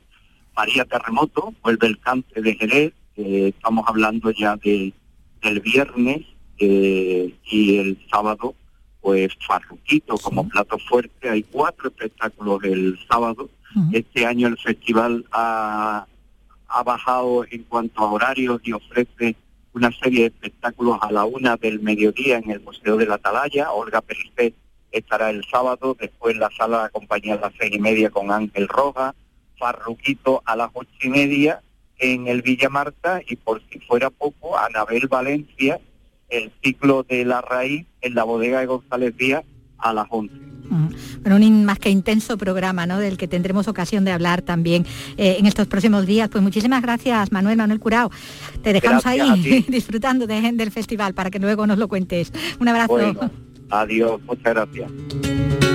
María 0.57 0.85
Terremoto, 0.85 1.55
vuelve 1.62 1.87
el 1.87 1.99
cante 2.01 2.40
de 2.40 2.55
Jerez, 2.57 2.92
eh, 3.16 3.53
estamos 3.57 3.85
hablando 3.87 4.31
ya 4.31 4.57
de, 4.57 4.92
del 5.42 5.61
viernes 5.61 6.22
eh, 6.59 7.35
y 7.44 7.79
el 7.79 7.98
sábado 8.11 8.55
pues 9.00 9.33
Farruquito 9.46 10.16
como 10.16 10.48
plato 10.48 10.79
fuerte. 10.79 11.29
Hay 11.29 11.42
cuatro 11.42 11.88
espectáculos 11.88 12.64
el 12.64 12.98
sábado. 13.09 13.50
Este 13.92 14.24
año 14.24 14.48
el 14.48 14.57
festival 14.57 15.27
ha, 15.33 16.07
ha 16.68 16.83
bajado 16.85 17.44
en 17.50 17.64
cuanto 17.64 18.00
a 18.00 18.12
horarios 18.12 18.61
y 18.64 18.72
ofrece 18.72 19.37
una 19.74 19.90
serie 19.92 20.20
de 20.20 20.27
espectáculos 20.27 20.98
a 21.03 21.12
la 21.12 21.24
una 21.24 21.57
del 21.57 21.81
mediodía 21.81 22.38
en 22.38 22.50
el 22.50 22.61
Museo 22.61 22.96
de 22.96 23.07
la 23.07 23.16
Atalaya. 23.16 23.72
Olga 23.72 24.00
Pericet 24.00 24.55
estará 24.90 25.31
el 25.31 25.44
sábado, 25.50 25.96
después 26.00 26.37
la 26.37 26.50
sala 26.57 26.85
de 26.85 26.90
compañía 26.90 27.35
a 27.35 27.40
las 27.40 27.53
seis 27.59 27.74
y 27.74 27.81
media 27.81 28.11
con 28.11 28.31
Ángel 28.31 28.68
Roja, 28.68 29.14
Farruquito 29.59 30.42
a 30.46 30.57
las 30.57 30.70
ocho 30.72 30.90
y 31.03 31.09
media 31.09 31.61
en 32.12 32.27
el 32.29 32.43
Villa 32.43 32.69
Marta 32.69 33.21
y 33.27 33.37
por 33.37 33.62
si 33.71 33.79
fuera 33.81 34.11
poco, 34.11 34.59
Anabel 34.59 35.09
Valencia, 35.09 35.81
el 36.29 36.53
ciclo 36.62 37.03
de 37.09 37.25
la 37.25 37.40
raíz 37.40 37.87
en 38.01 38.14
la 38.14 38.25
bodega 38.25 38.61
de 38.61 38.67
González 38.67 39.17
Díaz 39.17 39.45
a 39.79 39.93
las 39.93 40.07
11. 40.11 40.35
Bueno, 41.21 41.37
un 41.37 41.64
más 41.67 41.79
que 41.79 41.90
intenso 41.90 42.37
programa, 42.38 42.87
¿no? 42.87 42.99
Del 42.99 43.17
que 43.19 43.29
tendremos 43.29 43.69
ocasión 43.69 44.05
de 44.05 44.12
hablar 44.12 44.43
también 44.43 44.87
eh, 45.19 45.37
en 45.38 45.47
estos 45.47 45.67
próximos 45.67 46.07
días. 46.07 46.29
Pues 46.31 46.43
muchísimas 46.43 46.83
gracias, 46.83 47.31
Manuel, 47.33 47.57
Manuel 47.59 47.81
Curao. 47.81 48.11
Te 48.62 48.73
dejamos 48.73 49.05
Gracias 49.05 49.31
ahí 49.31 49.64
disfrutando 49.69 50.27
de- 50.27 50.53
del 50.53 50.71
festival 50.71 51.14
para 51.14 51.31
que 51.31 51.38
luego 51.38 51.67
nos 51.67 51.79
lo 51.79 51.87
cuentes. 51.88 52.33
Un 52.59 52.69
abrazo. 52.69 52.93
Bueno, 52.95 53.31
adiós, 53.71 54.21
muchas 54.27 54.55
gracias. 54.55 55.74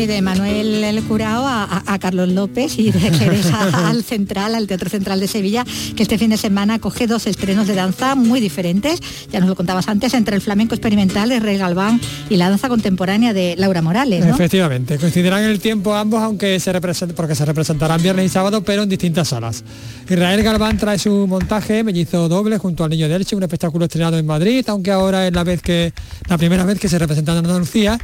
Y 0.00 0.06
de 0.06 0.22
Manuel 0.22 0.82
el 0.84 1.02
Curao 1.04 1.46
a, 1.46 1.64
a- 1.64 1.82
a 1.86 1.98
Carlos 1.98 2.28
López 2.30 2.78
y 2.78 2.90
de 2.90 3.10
al 3.74 4.02
Central, 4.02 4.54
al 4.54 4.66
Teatro 4.66 4.88
Central 4.88 5.20
de 5.20 5.28
Sevilla, 5.28 5.64
que 5.96 6.02
este 6.02 6.16
fin 6.18 6.30
de 6.30 6.36
semana 6.36 6.78
coge 6.78 7.06
dos 7.06 7.26
estrenos 7.26 7.66
de 7.66 7.74
danza 7.74 8.14
muy 8.14 8.40
diferentes, 8.40 9.00
ya 9.30 9.40
nos 9.40 9.48
lo 9.48 9.56
contabas 9.56 9.88
antes, 9.88 10.14
entre 10.14 10.34
el 10.36 10.42
flamenco 10.42 10.74
experimental 10.74 11.28
de 11.28 11.40
Rey 11.40 11.58
Galván 11.58 12.00
y 12.28 12.36
la 12.36 12.48
danza 12.48 12.68
contemporánea 12.68 13.32
de 13.32 13.54
Laura 13.58 13.82
Morales, 13.82 14.24
¿no? 14.24 14.34
Efectivamente, 14.34 14.98
coincidirán 14.98 15.44
en 15.44 15.50
el 15.50 15.60
tiempo 15.60 15.94
ambos, 15.94 16.22
aunque 16.22 16.58
se 16.60 16.72
represent- 16.72 17.12
porque 17.14 17.34
se 17.34 17.44
representarán 17.44 18.02
viernes 18.02 18.26
y 18.26 18.28
sábado, 18.28 18.62
pero 18.62 18.82
en 18.84 18.88
distintas 18.88 19.28
salas. 19.28 19.64
Israel 20.08 20.42
Galván 20.42 20.78
trae 20.78 20.98
su 20.98 21.26
montaje 21.26 21.84
mellizo 21.84 22.28
doble 22.28 22.58
junto 22.58 22.84
al 22.84 22.90
Niño 22.90 23.08
de 23.08 23.16
Elche, 23.16 23.36
un 23.36 23.42
espectáculo 23.42 23.84
estrenado 23.84 24.18
en 24.18 24.26
Madrid, 24.26 24.64
aunque 24.68 24.90
ahora 24.90 25.26
es 25.26 25.32
la 25.34 25.44
vez 25.44 25.62
que 25.62 25.92
la 26.28 26.38
primera 26.38 26.64
vez 26.64 26.78
que 26.80 26.88
se 26.88 26.98
representa 26.98 27.32
en 27.32 27.38
Andalucía. 27.38 27.98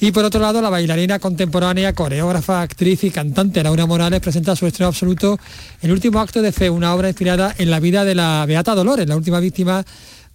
Y 0.00 0.12
por 0.12 0.24
otro 0.24 0.40
lado, 0.40 0.60
la 0.62 0.70
bailarina 0.70 1.18
contemporánea, 1.38 1.92
coreógrafa, 1.92 2.62
actriz 2.62 3.04
y 3.04 3.12
cantante 3.12 3.62
Laura 3.62 3.86
Morales 3.86 4.18
presenta 4.18 4.56
su 4.56 4.66
estreno 4.66 4.88
absoluto 4.88 5.38
El 5.80 5.92
último 5.92 6.18
acto 6.18 6.42
de 6.42 6.50
fe, 6.50 6.68
una 6.68 6.92
obra 6.92 7.06
inspirada 7.06 7.54
en 7.58 7.70
la 7.70 7.78
vida 7.78 8.04
de 8.04 8.16
la 8.16 8.44
Beata 8.44 8.74
Dolores, 8.74 9.06
la 9.06 9.14
última 9.14 9.38
víctima 9.38 9.84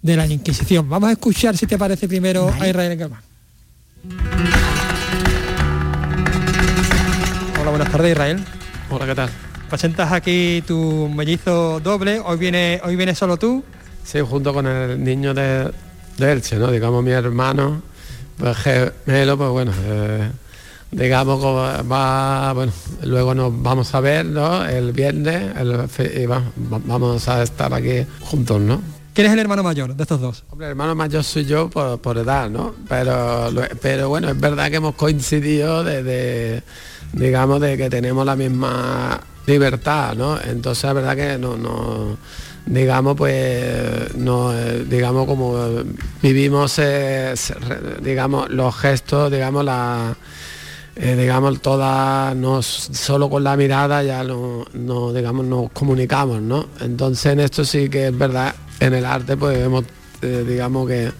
de 0.00 0.16
la 0.16 0.26
Inquisición. 0.26 0.88
Vamos 0.88 1.10
a 1.10 1.12
escuchar, 1.12 1.58
si 1.58 1.66
te 1.66 1.76
parece, 1.76 2.08
primero 2.08 2.50
a 2.58 2.66
Israel 2.66 2.96
Galván. 2.96 3.20
Hola, 7.60 7.68
buenas 7.68 7.92
tardes 7.92 8.12
Israel. 8.12 8.42
Hola, 8.88 9.04
¿qué 9.04 9.14
tal? 9.14 9.28
Presentas 9.68 10.10
aquí 10.10 10.64
tu 10.66 11.10
mellizo 11.14 11.80
doble, 11.80 12.18
hoy 12.18 12.38
viene, 12.38 12.80
hoy 12.82 12.96
viene 12.96 13.14
solo 13.14 13.36
tú. 13.36 13.62
Sí, 14.04 14.20
junto 14.20 14.54
con 14.54 14.66
el 14.66 15.04
niño 15.04 15.34
de, 15.34 15.70
de 16.16 16.32
Elche, 16.32 16.56
¿no? 16.56 16.70
Digamos 16.70 17.04
mi 17.04 17.10
hermano, 17.10 17.82
pues 18.38 18.56
gemelo, 18.56 19.36
pues 19.36 19.50
bueno, 19.50 19.72
eh, 19.84 20.30
digamos 20.94 21.40
como 21.40 21.56
va, 21.90 22.52
bueno, 22.52 22.72
luego 23.02 23.34
nos 23.34 23.62
vamos 23.62 23.94
a 23.94 24.00
ver, 24.00 24.24
¿no? 24.26 24.64
El 24.64 24.92
viernes, 24.92 25.56
el 25.58 26.30
va- 26.30 26.42
vamos 26.56 27.28
a 27.28 27.42
estar 27.42 27.72
aquí 27.74 28.06
juntos, 28.20 28.60
¿no? 28.60 28.80
¿Quién 29.12 29.28
es 29.28 29.32
el 29.32 29.38
hermano 29.38 29.62
mayor 29.62 29.94
de 29.94 30.02
estos 30.02 30.20
dos? 30.20 30.44
Hombre, 30.50 30.66
el 30.66 30.70
hermano 30.70 30.94
mayor 30.94 31.22
soy 31.22 31.44
yo 31.44 31.70
por, 31.70 32.00
por 32.00 32.18
edad, 32.18 32.50
¿no? 32.50 32.74
Pero, 32.88 33.50
pero 33.80 34.08
bueno, 34.08 34.28
es 34.30 34.40
verdad 34.40 34.70
que 34.70 34.76
hemos 34.76 34.94
coincidido 34.96 35.84
de, 35.84 36.02
de, 36.02 36.62
digamos, 37.12 37.60
de 37.60 37.76
que 37.76 37.88
tenemos 37.90 38.26
la 38.26 38.34
misma 38.34 39.20
libertad, 39.46 40.14
¿no? 40.16 40.40
Entonces, 40.40 40.82
la 40.84 40.92
verdad 40.94 41.14
que 41.16 41.38
no, 41.38 41.56
no, 41.56 42.16
digamos, 42.66 43.14
pues, 43.16 44.16
no, 44.16 44.52
digamos, 44.84 45.26
como 45.28 45.64
vivimos, 46.20 46.76
eh, 46.80 47.34
digamos, 48.02 48.50
los 48.50 48.74
gestos, 48.76 49.30
digamos, 49.30 49.64
la, 49.64 50.16
eh, 50.96 51.16
digamos, 51.18 51.60
todas, 51.60 52.34
no 52.36 52.62
solo 52.62 53.28
con 53.28 53.42
la 53.44 53.56
mirada 53.56 54.02
ya 54.02 54.22
no, 54.24 54.64
no, 54.74 55.12
digamos, 55.12 55.44
nos 55.46 55.70
comunicamos, 55.72 56.40
¿no? 56.40 56.66
Entonces 56.80 57.32
en 57.32 57.40
esto 57.40 57.64
sí 57.64 57.88
que 57.88 58.08
es 58.08 58.16
verdad, 58.18 58.54
en 58.80 58.94
el 58.94 59.04
arte, 59.04 59.36
pues 59.36 59.58
hemos, 59.58 59.84
eh, 60.22 60.44
digamos 60.46 60.88
que, 60.88 61.10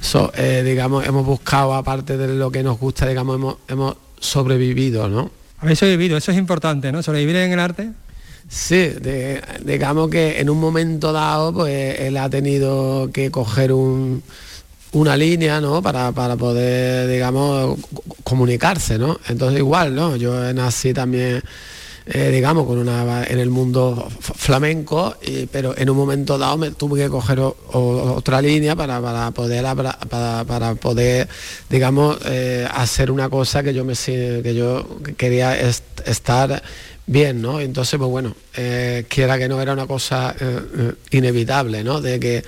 so- 0.00 0.32
eh, 0.36 0.62
digamos, 0.64 1.06
hemos 1.06 1.24
buscado, 1.24 1.74
aparte 1.74 2.16
de 2.16 2.34
lo 2.34 2.50
que 2.50 2.62
nos 2.62 2.78
gusta, 2.78 3.06
digamos, 3.06 3.36
hemos, 3.36 3.56
hemos 3.68 3.96
sobrevivido, 4.18 5.08
¿no? 5.08 5.30
Habéis 5.58 5.78
sobrevivido, 5.78 6.16
eso 6.16 6.32
es 6.32 6.38
importante, 6.38 6.90
¿no? 6.92 7.02
Sobrevivir 7.02 7.36
en 7.36 7.52
el 7.52 7.60
arte. 7.60 7.90
Sí, 8.48 8.76
de- 8.76 9.40
digamos 9.64 10.10
que 10.10 10.40
en 10.40 10.50
un 10.50 10.60
momento 10.60 11.12
dado, 11.12 11.52
pues 11.54 12.00
él 12.00 12.16
ha 12.18 12.28
tenido 12.28 13.10
que 13.12 13.30
coger 13.30 13.72
un- 13.72 14.22
una 14.94 15.16
línea, 15.16 15.60
¿no? 15.60 15.82
Para, 15.82 16.12
para 16.12 16.36
poder, 16.36 17.08
digamos, 17.08 17.76
co- 17.94 18.02
comunicarse, 18.24 18.98
¿no? 18.98 19.18
Entonces 19.28 19.58
igual, 19.58 19.94
¿no? 19.94 20.16
Yo 20.16 20.52
nací 20.54 20.94
también, 20.94 21.42
eh, 22.06 22.30
digamos, 22.30 22.66
con 22.66 22.78
una 22.78 23.24
en 23.24 23.38
el 23.38 23.50
mundo 23.50 24.08
flamenco, 24.20 25.16
pero 25.50 25.76
en 25.76 25.90
un 25.90 25.96
momento 25.96 26.38
dado 26.38 26.56
me 26.58 26.70
tuve 26.72 27.00
que 27.02 27.08
coger 27.08 27.40
otra 27.40 28.42
línea 28.42 28.76
para, 28.76 29.00
para 29.00 29.30
poder 29.30 29.64
para, 30.08 30.44
para 30.44 30.74
poder, 30.74 31.28
digamos, 31.70 32.18
eh, 32.26 32.66
hacer 32.72 33.10
una 33.10 33.28
cosa 33.28 33.62
que 33.62 33.72
yo 33.74 33.84
me 33.84 33.94
que 34.42 34.54
yo 34.54 34.86
quería 35.16 35.58
est- 35.58 36.06
estar 36.06 36.62
bien, 37.06 37.40
¿no? 37.42 37.60
Entonces, 37.60 37.98
pues 37.98 38.10
bueno, 38.10 38.34
eh, 38.56 39.04
quiera 39.08 39.38
que 39.38 39.48
no 39.48 39.60
era 39.60 39.72
una 39.72 39.86
cosa 39.86 40.34
inevitable, 41.10 41.84
¿no? 41.84 42.00
De 42.00 42.18
que 42.20 42.44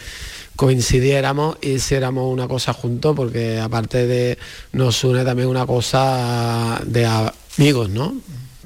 coincidiéramos 0.56 1.58
y 1.60 1.72
hiciéramos 1.72 2.32
una 2.32 2.48
cosa 2.48 2.72
juntos, 2.72 3.14
porque 3.14 3.60
aparte 3.60 4.06
de 4.06 4.38
nos 4.72 5.04
une 5.04 5.24
también 5.24 5.48
una 5.48 5.66
cosa 5.66 6.80
de 6.84 7.06
amigos, 7.06 7.90
¿no? 7.90 8.14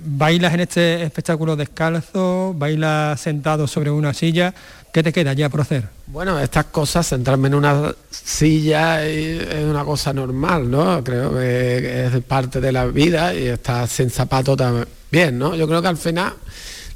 Bailas 0.02 0.54
en 0.54 0.60
este 0.60 1.02
espectáculo 1.02 1.56
descalzo, 1.56 2.54
bailas 2.56 3.20
sentado 3.20 3.66
sobre 3.66 3.90
una 3.90 4.14
silla. 4.14 4.54
¿Qué 4.92 5.02
te 5.02 5.12
queda 5.12 5.34
ya 5.34 5.48
por 5.48 5.60
hacer? 5.60 5.84
Bueno, 6.06 6.40
estas 6.40 6.64
cosas, 6.66 7.06
sentarme 7.06 7.48
en 7.48 7.54
una 7.54 7.94
silla 8.10 9.06
es 9.06 9.64
una 9.64 9.84
cosa 9.84 10.12
normal, 10.12 10.70
¿no? 10.70 11.04
Creo 11.04 11.32
que 11.34 12.06
es 12.06 12.24
parte 12.24 12.60
de 12.60 12.72
la 12.72 12.86
vida 12.86 13.34
y 13.34 13.46
estar 13.46 13.86
sin 13.86 14.10
zapatos 14.10 14.56
también, 14.56 15.38
¿no? 15.38 15.54
Yo 15.54 15.68
creo 15.68 15.82
que 15.82 15.88
al 15.88 15.96
final 15.96 16.32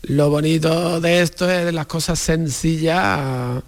lo 0.03 0.31
bonito 0.31 1.01
de 1.01 1.21
esto 1.21 1.49
es 1.49 1.67
de 1.67 1.73
las 1.73 1.87
cosas 1.87 2.19
sencillas 2.19 3.63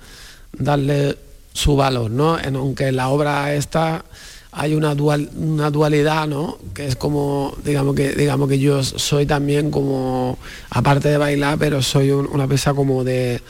darle 0.59 1.17
su 1.53 1.77
valor, 1.77 2.11
¿no? 2.11 2.39
En- 2.39 2.57
aunque 2.57 2.89
en 2.89 2.97
la 2.97 3.09
obra 3.09 3.55
esta 3.55 4.05
hay 4.53 4.75
una, 4.75 4.95
dual, 4.95 5.29
una 5.37 5.71
dualidad, 5.71 6.27
¿no? 6.27 6.59
Que 6.75 6.87
es 6.87 6.97
como, 6.97 7.55
digamos 7.65 7.95
que, 7.95 8.13
digamos 8.15 8.49
que 8.49 8.59
yo 8.59 8.83
soy 8.83 9.27
también 9.27 9.71
como, 9.71 10.39
aparte 10.71 11.09
de 11.11 11.19
bailar, 11.19 11.59
pero 11.59 11.83
soy 11.83 12.11
un- 12.11 12.27
una 12.27 12.47
pieza 12.49 12.73
como 12.73 13.05
de, 13.05 13.43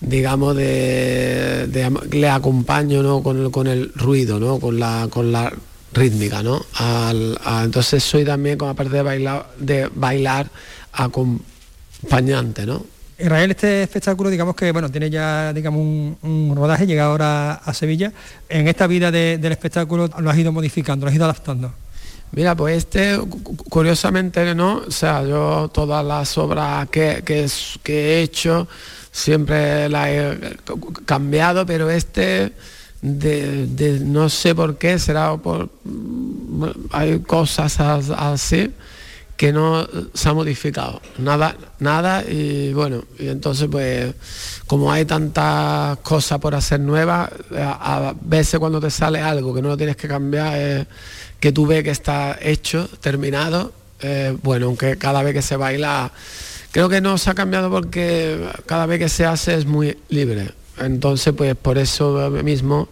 digamos, 0.00 0.56
de, 0.56 1.68
le 2.10 2.28
acompaño, 2.28 3.02
¿no? 3.02 3.22
Con 3.22 3.38
el, 3.44 3.50
con 3.52 3.66
el 3.68 3.92
ruido, 3.94 4.40
¿no? 4.40 4.58
Con 4.58 4.80
la, 4.80 5.06
con 5.10 5.30
la 5.30 5.52
rítmica, 5.92 6.42
¿no? 6.42 6.64
Entonces 7.64 8.02
soy 8.02 8.24
también, 8.24 8.58
como 8.58 8.72
aparte 8.72 8.94
de 8.96 9.02
bailar, 9.02 9.50
de 9.58 9.88
bailar, 9.94 10.50
acompañante, 10.92 12.66
¿no? 12.66 12.84
Israel, 13.18 13.50
este 13.50 13.82
espectáculo, 13.82 14.30
digamos 14.30 14.54
que 14.54 14.70
bueno, 14.70 14.90
tiene 14.90 15.10
ya 15.10 15.52
digamos 15.52 15.80
un, 15.80 16.52
rodaje, 16.56 16.86
llega 16.86 17.04
ahora 17.06 17.54
a 17.54 17.74
Sevilla. 17.74 18.12
En 18.48 18.68
esta 18.68 18.86
vida 18.86 19.10
de- 19.10 19.38
del 19.38 19.52
espectáculo 19.52 20.08
lo 20.18 20.30
has 20.30 20.38
ido 20.38 20.52
modificando, 20.52 21.04
lo 21.04 21.10
has 21.10 21.16
ido 21.16 21.24
adaptando. 21.24 21.72
Mira, 22.30 22.54
pues 22.54 22.76
este, 22.76 23.18
cu- 23.18 23.42
cu- 23.42 23.56
curiosamente, 23.56 24.54
¿no? 24.54 24.82
O 24.86 24.90
sea, 24.90 25.22
yo 25.24 25.68
todas 25.72 26.04
las 26.04 26.36
obras 26.38 26.88
que, 26.90 27.22
que 27.24 27.46
he 28.18 28.22
hecho 28.22 28.68
siempre 29.10 29.88
las 29.88 30.08
he 30.08 30.38
cambiado, 31.06 31.64
pero 31.66 31.90
este, 31.90 32.52
de, 33.00 33.98
no 34.04 34.28
sé 34.28 34.54
por 34.54 34.76
qué, 34.76 34.98
será 34.98 35.36
por... 35.38 35.70
Hay 36.92 37.18
cosas 37.20 37.80
as- 37.80 38.10
así 38.10 38.70
que 39.38 39.52
no 39.52 39.86
se 40.14 40.28
ha 40.28 40.34
modificado, 40.34 41.00
nada, 41.16 41.56
nada 41.78 42.24
y 42.28 42.72
bueno, 42.72 43.04
y 43.20 43.28
entonces 43.28 43.68
pues 43.70 44.12
como 44.66 44.90
hay 44.90 45.04
tantas 45.04 45.96
cosas 45.98 46.40
por 46.40 46.56
hacer 46.56 46.80
nuevas, 46.80 47.30
a, 47.56 48.08
a 48.08 48.14
veces 48.20 48.58
cuando 48.58 48.80
te 48.80 48.90
sale 48.90 49.20
algo 49.20 49.54
que 49.54 49.62
no 49.62 49.68
lo 49.68 49.76
tienes 49.76 49.96
que 49.96 50.08
cambiar, 50.08 50.88
que 51.38 51.52
tú 51.52 51.68
ves 51.68 51.84
que 51.84 51.90
está 51.90 52.36
hecho, 52.42 52.88
terminado, 53.00 53.72
eh, 54.00 54.36
bueno, 54.42 54.66
aunque 54.66 54.98
cada 54.98 55.22
vez 55.22 55.34
que 55.34 55.42
se 55.42 55.56
baila, 55.56 56.10
creo 56.72 56.88
que 56.88 57.00
no 57.00 57.16
se 57.16 57.30
ha 57.30 57.34
cambiado 57.34 57.70
porque 57.70 58.44
cada 58.66 58.86
vez 58.86 58.98
que 58.98 59.08
se 59.08 59.24
hace 59.24 59.54
es 59.54 59.66
muy 59.66 59.98
libre, 60.08 60.50
entonces 60.78 61.32
pues 61.32 61.54
por 61.54 61.78
eso 61.78 62.28
mismo 62.42 62.88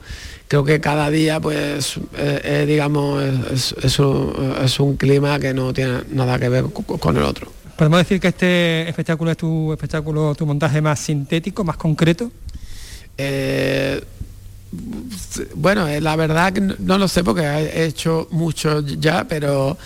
creo 0.49 0.64
que 0.64 0.80
cada 0.80 1.11
día 1.11 1.40
pues 1.40 1.97
eh, 2.16 2.40
eh, 2.44 2.64
digamos 2.66 3.22
es, 3.53 3.74
es 3.82 3.99
un, 3.99 4.55
es 4.62 4.78
un 4.80 4.97
clima 4.97 5.38
que 5.38 5.53
no 5.55 5.72
tiene 5.72 6.03
nada 6.11 6.38
que 6.38 6.49
ver 6.49 6.64
co- 6.72 6.99
con 6.99 7.16
el 7.16 7.22
otro. 7.22 7.53
¿Podemos 7.76 7.99
decir 7.99 8.20
que 8.20 8.28
este 8.28 8.88
espectáculo 8.88 9.30
es 9.32 9.36
tu 9.36 9.72
espectáculo, 9.72 10.34
tu 10.34 10.47
montaje 10.47 10.80
más 10.80 10.99
sintético, 11.01 11.62
más 11.64 11.76
concreto? 11.76 12.30
Eh, 13.18 14.03
bueno, 15.55 15.86
la 16.01 16.16
verdad 16.16 16.53
que 16.53 16.61
no, 16.61 16.74
no 16.78 16.99
lo 16.99 17.09
sé 17.09 17.22
porque 17.24 17.42
he 17.42 17.84
hecho 17.84 18.28
mucho 18.30 18.80
ya, 18.80 19.24
pero 19.28 19.76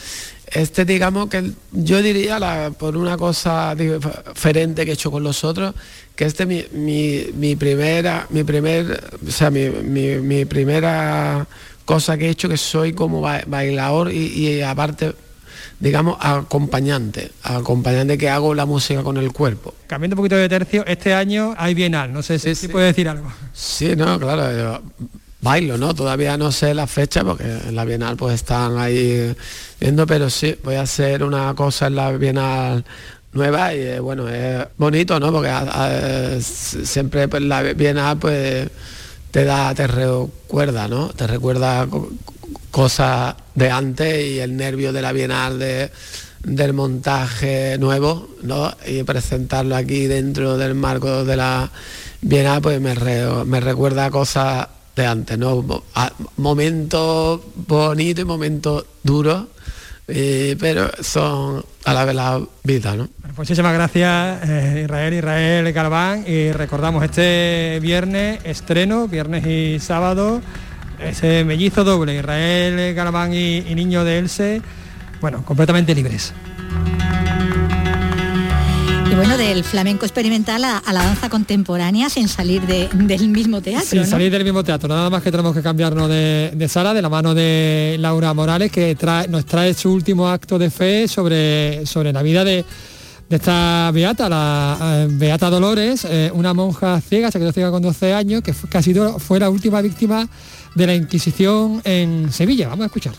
este 0.52 0.84
digamos 0.84 1.28
que 1.28 1.52
yo 1.72 2.02
diría 2.02 2.38
la- 2.38 2.70
por 2.76 2.96
una 2.96 3.16
cosa 3.16 3.74
diferente 3.74 4.84
que 4.84 4.90
he 4.92 4.94
hecho 4.94 5.10
con 5.10 5.22
los 5.22 5.44
otros, 5.44 5.74
que 6.16 6.24
este 6.24 6.46
mi, 6.46 6.64
mi, 6.72 7.26
mi 7.34 7.56
primera, 7.56 8.26
mi 8.30 8.44
primer, 8.44 9.10
o 9.26 9.30
sea, 9.30 9.50
mi, 9.50 9.68
mi- 9.70 10.16
mi 10.18 10.44
primera 10.44 11.46
cosa 11.84 12.16
que 12.18 12.26
he 12.26 12.30
hecho 12.30 12.48
que 12.48 12.56
soy 12.56 12.92
como 12.92 13.20
ba- 13.20 13.42
bailador 13.46 14.12
y, 14.12 14.26
y 14.26 14.62
aparte 14.62 15.14
digamos 15.78 16.18
acompañante, 16.20 17.30
acompañante 17.42 18.18
que 18.18 18.28
hago 18.28 18.54
la 18.54 18.66
música 18.66 19.02
con 19.02 19.16
el 19.16 19.32
cuerpo. 19.32 19.74
Cambiando 19.86 20.14
un 20.14 20.18
poquito 20.18 20.36
de 20.36 20.48
tercio, 20.48 20.84
este 20.86 21.14
año 21.14 21.54
hay 21.56 21.72
Bienal, 21.74 22.12
no 22.12 22.22
sé 22.22 22.38
si, 22.38 22.54
si 22.54 22.68
puedes 22.68 22.90
decir 22.94 23.08
algo. 23.08 23.32
Sí, 23.54 23.94
no, 23.96 24.18
claro, 24.20 24.82
bailo, 25.42 25.78
¿no? 25.78 25.94
Todavía 25.94 26.36
no 26.36 26.52
sé 26.52 26.74
la 26.74 26.86
fecha 26.86 27.24
porque 27.24 27.44
en 27.44 27.74
la 27.74 27.84
Bienal 27.84 28.16
pues 28.16 28.34
están 28.34 28.78
ahí 28.78 29.34
viendo, 29.80 30.06
pero 30.06 30.28
sí, 30.30 30.56
voy 30.62 30.74
a 30.76 30.82
hacer 30.82 31.22
una 31.24 31.54
cosa 31.54 31.86
en 31.86 31.94
la 31.96 32.12
Bienal 32.12 32.84
nueva 33.32 33.74
y 33.74 33.78
eh, 33.80 34.00
bueno, 34.00 34.28
es 34.28 34.66
bonito, 34.76 35.18
¿no? 35.20 35.32
Porque 35.32 35.48
a- 35.48 35.60
a- 35.84 36.32
s- 36.34 36.84
siempre 36.84 37.28
pues, 37.28 37.42
la 37.42 37.62
Bienal 37.62 38.18
pues 38.18 38.68
te 39.30 39.44
da, 39.44 39.74
te 39.74 39.86
recuerda, 39.86 40.88
¿no? 40.88 41.08
Te 41.10 41.26
recuerda 41.26 41.86
co- 41.86 42.10
cosas 42.70 43.34
de 43.54 43.70
antes 43.70 44.26
y 44.26 44.40
el 44.40 44.56
nervio 44.56 44.92
de 44.92 45.02
la 45.02 45.12
Bienal 45.12 45.58
de, 45.58 45.90
del 46.42 46.72
montaje 46.72 47.78
nuevo, 47.78 48.28
¿no? 48.42 48.72
Y 48.86 49.04
presentarlo 49.04 49.76
aquí 49.76 50.06
dentro 50.06 50.58
del 50.58 50.74
marco 50.74 51.24
de 51.24 51.36
la 51.36 51.70
Bienal, 52.20 52.60
pues 52.60 52.80
me, 52.80 52.94
me 53.46 53.60
recuerda 53.60 54.10
cosas 54.10 54.66
de 54.96 55.06
antes, 55.06 55.38
¿no? 55.38 55.64
Momentos 56.36 57.40
bonitos 57.54 58.22
y 58.22 58.24
momentos 58.24 58.86
duros, 59.02 59.44
eh, 60.08 60.56
pero 60.58 60.90
son 61.00 61.64
a 61.84 61.94
la 61.94 62.04
vez 62.04 62.14
la 62.14 62.40
vida, 62.64 62.96
¿no? 62.96 63.08
Muchísimas 63.36 63.72
gracias 63.72 64.48
eh, 64.48 64.82
Israel, 64.84 65.14
Israel 65.14 65.72
Galván 65.72 66.24
y 66.26 66.52
recordamos 66.52 67.04
este 67.04 67.78
viernes 67.80 68.40
estreno, 68.44 69.08
viernes 69.08 69.46
y 69.46 69.78
sábado, 69.78 70.42
ese 70.98 71.44
mellizo 71.44 71.84
doble, 71.84 72.18
Israel 72.18 72.94
Galván 72.94 73.32
y, 73.32 73.58
y 73.58 73.74
Niño 73.74 74.04
de 74.04 74.18
Else, 74.18 74.62
bueno, 75.20 75.44
completamente 75.44 75.94
libres. 75.94 76.34
Y 79.10 79.14
bueno, 79.14 79.36
del 79.36 79.64
flamenco 79.64 80.04
experimental 80.06 80.62
a, 80.64 80.78
a 80.78 80.92
la 80.92 81.02
danza 81.02 81.28
contemporánea 81.28 82.08
sin 82.08 82.28
salir 82.28 82.62
de- 82.66 82.88
del 82.94 83.28
mismo 83.28 83.60
teatro. 83.60 83.88
Sin 83.88 84.00
¿no? 84.02 84.06
salir 84.06 84.30
del 84.30 84.44
mismo 84.44 84.62
teatro, 84.62 84.88
nada 84.88 85.10
más 85.10 85.22
que 85.22 85.32
tenemos 85.32 85.52
que 85.54 85.62
cambiarnos 85.62 86.08
de, 86.08 86.52
de 86.54 86.68
sala, 86.68 86.94
de 86.94 87.02
la 87.02 87.08
mano 87.08 87.34
de 87.34 87.96
Laura 87.98 88.32
Morales, 88.34 88.70
que 88.70 88.96
trae- 88.96 89.26
nos 89.28 89.44
trae 89.46 89.74
su 89.74 89.92
último 89.92 90.28
acto 90.28 90.58
de 90.60 90.70
fe 90.70 91.08
sobre, 91.08 91.84
sobre 91.86 92.12
la 92.12 92.22
vida 92.22 92.44
de, 92.44 92.64
de 93.28 93.36
esta 93.36 93.90
Beata, 93.92 94.28
la 94.28 94.78
eh, 94.80 95.08
Beata 95.10 95.50
Dolores, 95.50 96.06
eh, 96.08 96.30
una 96.32 96.54
monja 96.54 97.00
ciega, 97.00 97.32
se 97.32 97.40
quedó 97.40 97.50
ciega 97.52 97.72
con 97.72 97.82
12 97.82 98.14
años, 98.14 98.42
que, 98.42 98.52
fue, 98.52 98.70
que 98.70 98.78
ha 98.78 98.82
sido, 98.82 99.18
fue 99.18 99.40
la 99.40 99.50
última 99.50 99.80
víctima 99.82 100.28
de 100.76 100.86
la 100.86 100.94
Inquisición 100.94 101.80
en 101.82 102.30
Sevilla. 102.32 102.68
Vamos 102.68 102.84
a 102.84 102.86
escucharla. 102.86 103.18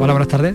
Hola, 0.00 0.12
buenas 0.12 0.28
tardes. 0.28 0.54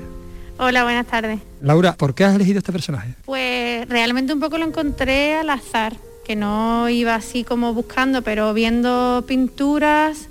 Hola, 0.61 0.83
buenas 0.83 1.07
tardes. 1.07 1.39
Laura, 1.61 1.95
¿por 1.95 2.13
qué 2.13 2.25
has 2.25 2.35
elegido 2.35 2.57
este 2.57 2.73
personaje? 2.73 3.13
Pues 3.23 3.87
realmente 3.87 4.33
un 4.33 4.41
poco 4.41 4.57
lo 4.57 4.65
encontré 4.65 5.35
al 5.35 5.49
azar, 5.49 5.95
que 6.25 6.35
no 6.35 6.89
iba 6.89 7.15
así 7.15 7.45
como 7.45 7.73
buscando, 7.73 8.23
pero 8.23 8.53
viendo 8.53 9.23
pinturas 9.25 10.27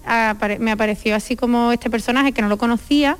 me 0.60 0.70
apareció 0.70 1.16
así 1.16 1.34
como 1.34 1.72
este 1.72 1.88
personaje 1.88 2.32
que 2.32 2.42
no 2.42 2.48
lo 2.48 2.58
conocía. 2.58 3.16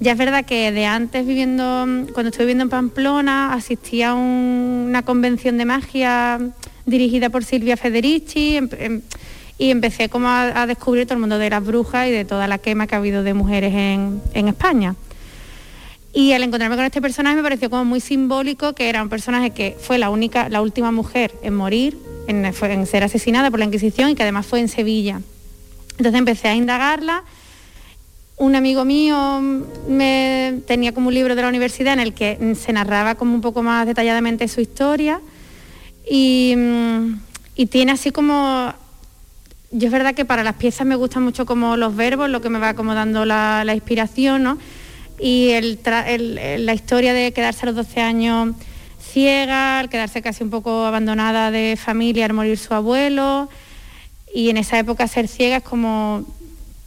Ya 0.00 0.10
es 0.10 0.18
verdad 0.18 0.44
que 0.44 0.72
de 0.72 0.86
antes 0.86 1.24
viviendo, 1.24 1.86
cuando 2.12 2.30
estuve 2.30 2.46
viviendo 2.46 2.64
en 2.64 2.70
Pamplona, 2.70 3.54
asistía 3.54 4.10
a 4.10 4.14
una 4.14 5.02
convención 5.02 5.56
de 5.56 5.66
magia 5.66 6.40
dirigida 6.84 7.30
por 7.30 7.44
Silvia 7.44 7.76
Federici 7.76 8.56
em, 8.56 8.68
em, 8.76 9.02
y 9.56 9.70
empecé 9.70 10.08
como 10.08 10.26
a, 10.28 10.66
descubrir 10.66 11.06
todo 11.06 11.14
el 11.14 11.20
mundo 11.20 11.38
de 11.38 11.48
las 11.48 11.64
brujas 11.64 12.08
y 12.08 12.10
de 12.10 12.24
toda 12.24 12.48
la 12.48 12.58
quema 12.58 12.88
que 12.88 12.96
ha 12.96 12.98
habido 12.98 13.22
de 13.22 13.34
mujeres 13.34 13.72
en 13.72 14.48
España. 14.48 14.96
Y 16.14 16.32
al 16.32 16.44
encontrarme 16.44 16.76
con 16.76 16.84
este 16.84 17.02
personaje 17.02 17.34
me 17.34 17.42
pareció 17.42 17.68
como 17.68 17.84
muy 17.84 17.98
simbólico 17.98 18.72
que 18.72 18.88
era 18.88 19.02
un 19.02 19.08
personaje 19.08 19.50
que 19.50 19.76
fue 19.80 19.98
la 19.98 20.10
única, 20.10 20.48
la 20.48 20.62
última 20.62 20.92
mujer 20.92 21.34
en 21.42 21.56
morir, 21.56 21.98
en, 22.28 22.86
ser 22.86 23.02
asesinada 23.02 23.50
por 23.50 23.58
la 23.58 23.64
Inquisición 23.64 24.10
y 24.10 24.14
que 24.14 24.22
además 24.22 24.46
fue 24.46 24.60
en 24.60 24.68
Sevilla. 24.68 25.20
Entonces 25.98 26.14
empecé 26.14 26.46
a 26.48 26.54
indagarla. 26.54 27.24
Un 28.36 28.54
amigo 28.54 28.84
mío 28.84 29.40
me 29.88 30.60
tenía 30.68 30.92
como 30.94 31.08
un 31.08 31.14
libro 31.14 31.34
de 31.34 31.42
la 31.42 31.48
universidad 31.48 31.94
en 31.94 32.00
el 32.00 32.14
que 32.14 32.54
se 32.54 32.72
narraba 32.72 33.16
como 33.16 33.34
un 33.34 33.40
poco 33.40 33.64
más 33.64 33.84
detalladamente 33.84 34.46
su 34.46 34.60
historia 34.60 35.20
y, 36.08 36.54
tiene 37.70 37.92
así 37.92 38.10
como 38.10 38.72
yo 39.70 39.86
es 39.86 39.92
verdad 39.92 40.14
que 40.14 40.24
para 40.24 40.44
las 40.44 40.54
piezas 40.54 40.86
me 40.86 40.94
gustan 40.94 41.24
mucho 41.24 41.46
como 41.46 41.76
los 41.76 41.96
verbos, 41.96 42.30
lo 42.30 42.40
que 42.40 42.50
me 42.50 42.60
va 42.60 42.74
como 42.74 42.94
dando 42.94 43.24
la, 43.24 43.64
la 43.64 43.74
inspiración, 43.74 44.44
¿no? 44.44 44.58
Y 45.18 45.52
la 46.58 46.74
historia 46.74 47.12
de 47.12 47.32
quedarse 47.32 47.62
a 47.62 47.66
los 47.66 47.76
12 47.76 48.00
años 48.00 48.54
ciega, 49.00 49.86
quedarse 49.88 50.22
casi 50.22 50.42
un 50.42 50.50
poco 50.50 50.84
abandonada 50.84 51.50
de 51.50 51.78
familia 51.82 52.26
al 52.26 52.32
morir 52.32 52.58
su 52.58 52.74
abuelo. 52.74 53.48
Y 54.34 54.50
en 54.50 54.56
esa 54.56 54.78
época 54.78 55.06
ser 55.06 55.28
ciega 55.28 55.58
es 55.58 55.62
como 55.62 56.24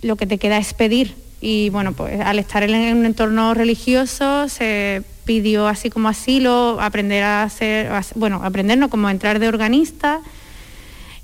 lo 0.01 0.15
que 0.17 0.25
te 0.25 0.38
queda 0.38 0.57
es 0.57 0.73
pedir. 0.73 1.15
Y 1.39 1.69
bueno 1.69 1.93
pues 1.93 2.19
al 2.19 2.39
estar 2.39 2.63
en 2.63 2.97
un 2.97 3.05
entorno 3.05 3.53
religioso 3.53 4.49
se 4.49 5.03
pidió 5.23 5.67
así 5.67 5.91
como 5.91 6.09
asilo 6.09 6.80
aprender 6.82 7.23
a 7.23 7.47
ser 7.49 7.91
bueno 8.15 8.41
aprender 8.43 8.78
no 8.78 8.89
como 8.89 9.09
entrar 9.09 9.39
de 9.39 9.47
organista. 9.47 10.19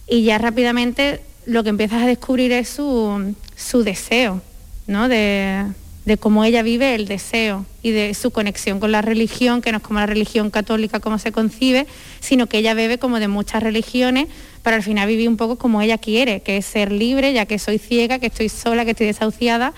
Y 0.07 0.23
ya 0.23 0.37
rápidamente 0.37 1.21
lo 1.45 1.63
que 1.63 1.69
empiezas 1.69 2.03
a 2.03 2.07
descubrir 2.07 2.51
es 2.51 2.69
su, 2.69 3.35
su 3.55 3.83
deseo 3.83 4.41
¿no? 4.87 5.09
de, 5.09 5.65
de 6.05 6.17
cómo 6.17 6.43
ella 6.43 6.63
vive 6.63 6.95
el 6.95 7.07
deseo 7.07 7.65
y 7.81 7.91
de 7.91 8.13
su 8.13 8.31
conexión 8.31 8.79
con 8.79 8.91
la 8.91 9.01
religión, 9.01 9.61
que 9.61 9.71
no 9.71 9.77
es 9.77 9.83
como 9.83 9.99
la 9.99 10.05
religión 10.05 10.49
católica 10.49 10.99
como 10.99 11.17
se 11.17 11.31
concibe, 11.31 11.87
sino 12.19 12.47
que 12.47 12.57
ella 12.57 12.73
bebe 12.73 12.97
como 12.97 13.19
de 13.19 13.29
muchas 13.29 13.63
religiones 13.63 14.27
para 14.63 14.75
al 14.75 14.83
final 14.83 15.07
vivir 15.07 15.29
un 15.29 15.37
poco 15.37 15.57
como 15.57 15.81
ella 15.81 15.97
quiere, 15.97 16.41
que 16.41 16.57
es 16.57 16.65
ser 16.65 16.91
libre, 16.91 17.33
ya 17.33 17.45
que 17.45 17.57
soy 17.57 17.77
ciega, 17.77 18.19
que 18.19 18.27
estoy 18.27 18.49
sola, 18.49 18.83
que 18.83 18.91
estoy 18.91 19.07
desahuciada, 19.07 19.73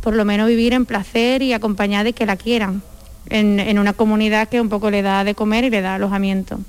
por 0.00 0.14
lo 0.14 0.24
menos 0.24 0.48
vivir 0.48 0.74
en 0.74 0.86
placer 0.86 1.42
y 1.42 1.52
acompañada 1.52 2.04
de 2.04 2.12
que 2.12 2.26
la 2.26 2.36
quieran, 2.36 2.82
en, 3.28 3.78
una 3.78 3.92
comunidad 3.92 4.48
que 4.48 4.60
un 4.60 4.68
poco 4.68 4.90
le 4.90 5.02
da 5.02 5.24
de 5.24 5.34
comer 5.34 5.64
y 5.64 5.70
le 5.70 5.80
da 5.80 5.96
alojamiento. 5.96 6.60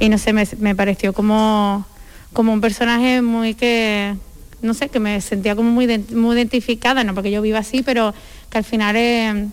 Y 0.00 0.08
no 0.08 0.18
sé, 0.18 0.32
me, 0.32 0.46
me 0.58 0.74
pareció 0.74 1.12
como, 1.12 1.86
como 2.32 2.52
un 2.52 2.60
personaje 2.60 3.22
muy 3.22 3.54
que, 3.54 4.14
no 4.62 4.74
sé, 4.74 4.88
que 4.88 5.00
me 5.00 5.20
sentía 5.20 5.54
como 5.54 5.70
muy, 5.70 5.86
muy 6.14 6.36
identificada, 6.36 7.04
no 7.04 7.14
porque 7.14 7.30
yo 7.30 7.42
viva 7.42 7.58
así, 7.58 7.82
pero 7.82 8.14
que 8.50 8.58
al 8.58 8.64
final 8.64 8.96
es 8.96 9.48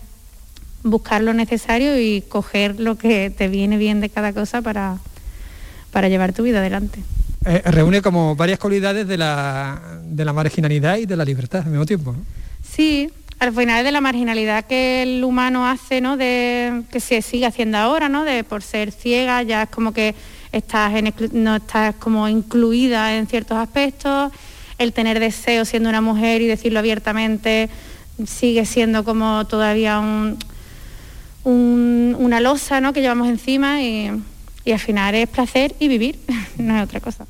buscar 0.82 1.22
lo 1.22 1.34
necesario 1.34 2.00
y 2.00 2.22
coger 2.22 2.78
lo 2.80 2.96
que 2.96 3.30
te 3.30 3.48
viene 3.48 3.76
bien 3.76 4.00
de 4.00 4.08
cada 4.08 4.32
cosa 4.32 4.62
para, 4.62 4.98
para 5.90 6.08
llevar 6.08 6.32
tu 6.32 6.42
vida 6.42 6.58
adelante. 6.58 7.00
Eh, 7.44 7.62
reúne 7.66 8.02
como 8.02 8.34
varias 8.34 8.58
cualidades 8.58 9.06
de 9.06 9.16
la, 9.16 10.00
de 10.04 10.24
la 10.24 10.32
marginalidad 10.32 10.96
y 10.96 11.06
de 11.06 11.16
la 11.16 11.24
libertad 11.24 11.62
al 11.64 11.70
mismo 11.70 11.86
tiempo. 11.86 12.14
Sí, 12.62 13.10
al 13.38 13.52
final 13.52 13.84
de 13.84 13.92
la 13.92 14.00
marginalidad 14.00 14.64
que 14.64 15.02
el 15.02 15.22
humano 15.22 15.68
hace, 15.68 16.00
¿no? 16.00 16.16
De, 16.16 16.82
que 16.90 17.00
se 17.00 17.22
sigue 17.22 17.46
haciendo 17.46 17.78
ahora, 17.78 18.08
¿no? 18.08 18.24
De 18.24 18.44
por 18.44 18.62
ser 18.62 18.90
ciega, 18.90 19.42
ya 19.42 19.64
es 19.64 19.68
como 19.68 19.92
que 19.92 20.14
estás 20.52 20.92
no 21.32 21.56
estás 21.56 21.94
como 21.96 22.28
incluida 22.28 23.16
en 23.16 23.26
ciertos 23.26 23.58
aspectos 23.58 24.32
el 24.78 24.92
tener 24.92 25.20
deseo 25.20 25.64
siendo 25.64 25.88
una 25.88 26.00
mujer 26.00 26.42
y 26.42 26.46
decirlo 26.46 26.78
abiertamente 26.78 27.68
sigue 28.26 28.64
siendo 28.64 29.04
como 29.04 29.46
todavía 29.46 30.00
un, 30.00 30.38
una 31.44 32.40
losa 32.40 32.80
¿no? 32.80 32.92
que 32.92 33.00
llevamos 33.00 33.28
encima 33.28 33.82
y, 33.82 34.10
al 34.66 34.80
final 34.80 35.14
es 35.14 35.28
placer 35.28 35.74
y 35.78 35.88
vivir, 35.88 36.18
no 36.58 36.76
es 36.76 36.84
otra 36.84 37.00
cosa. 37.00 37.26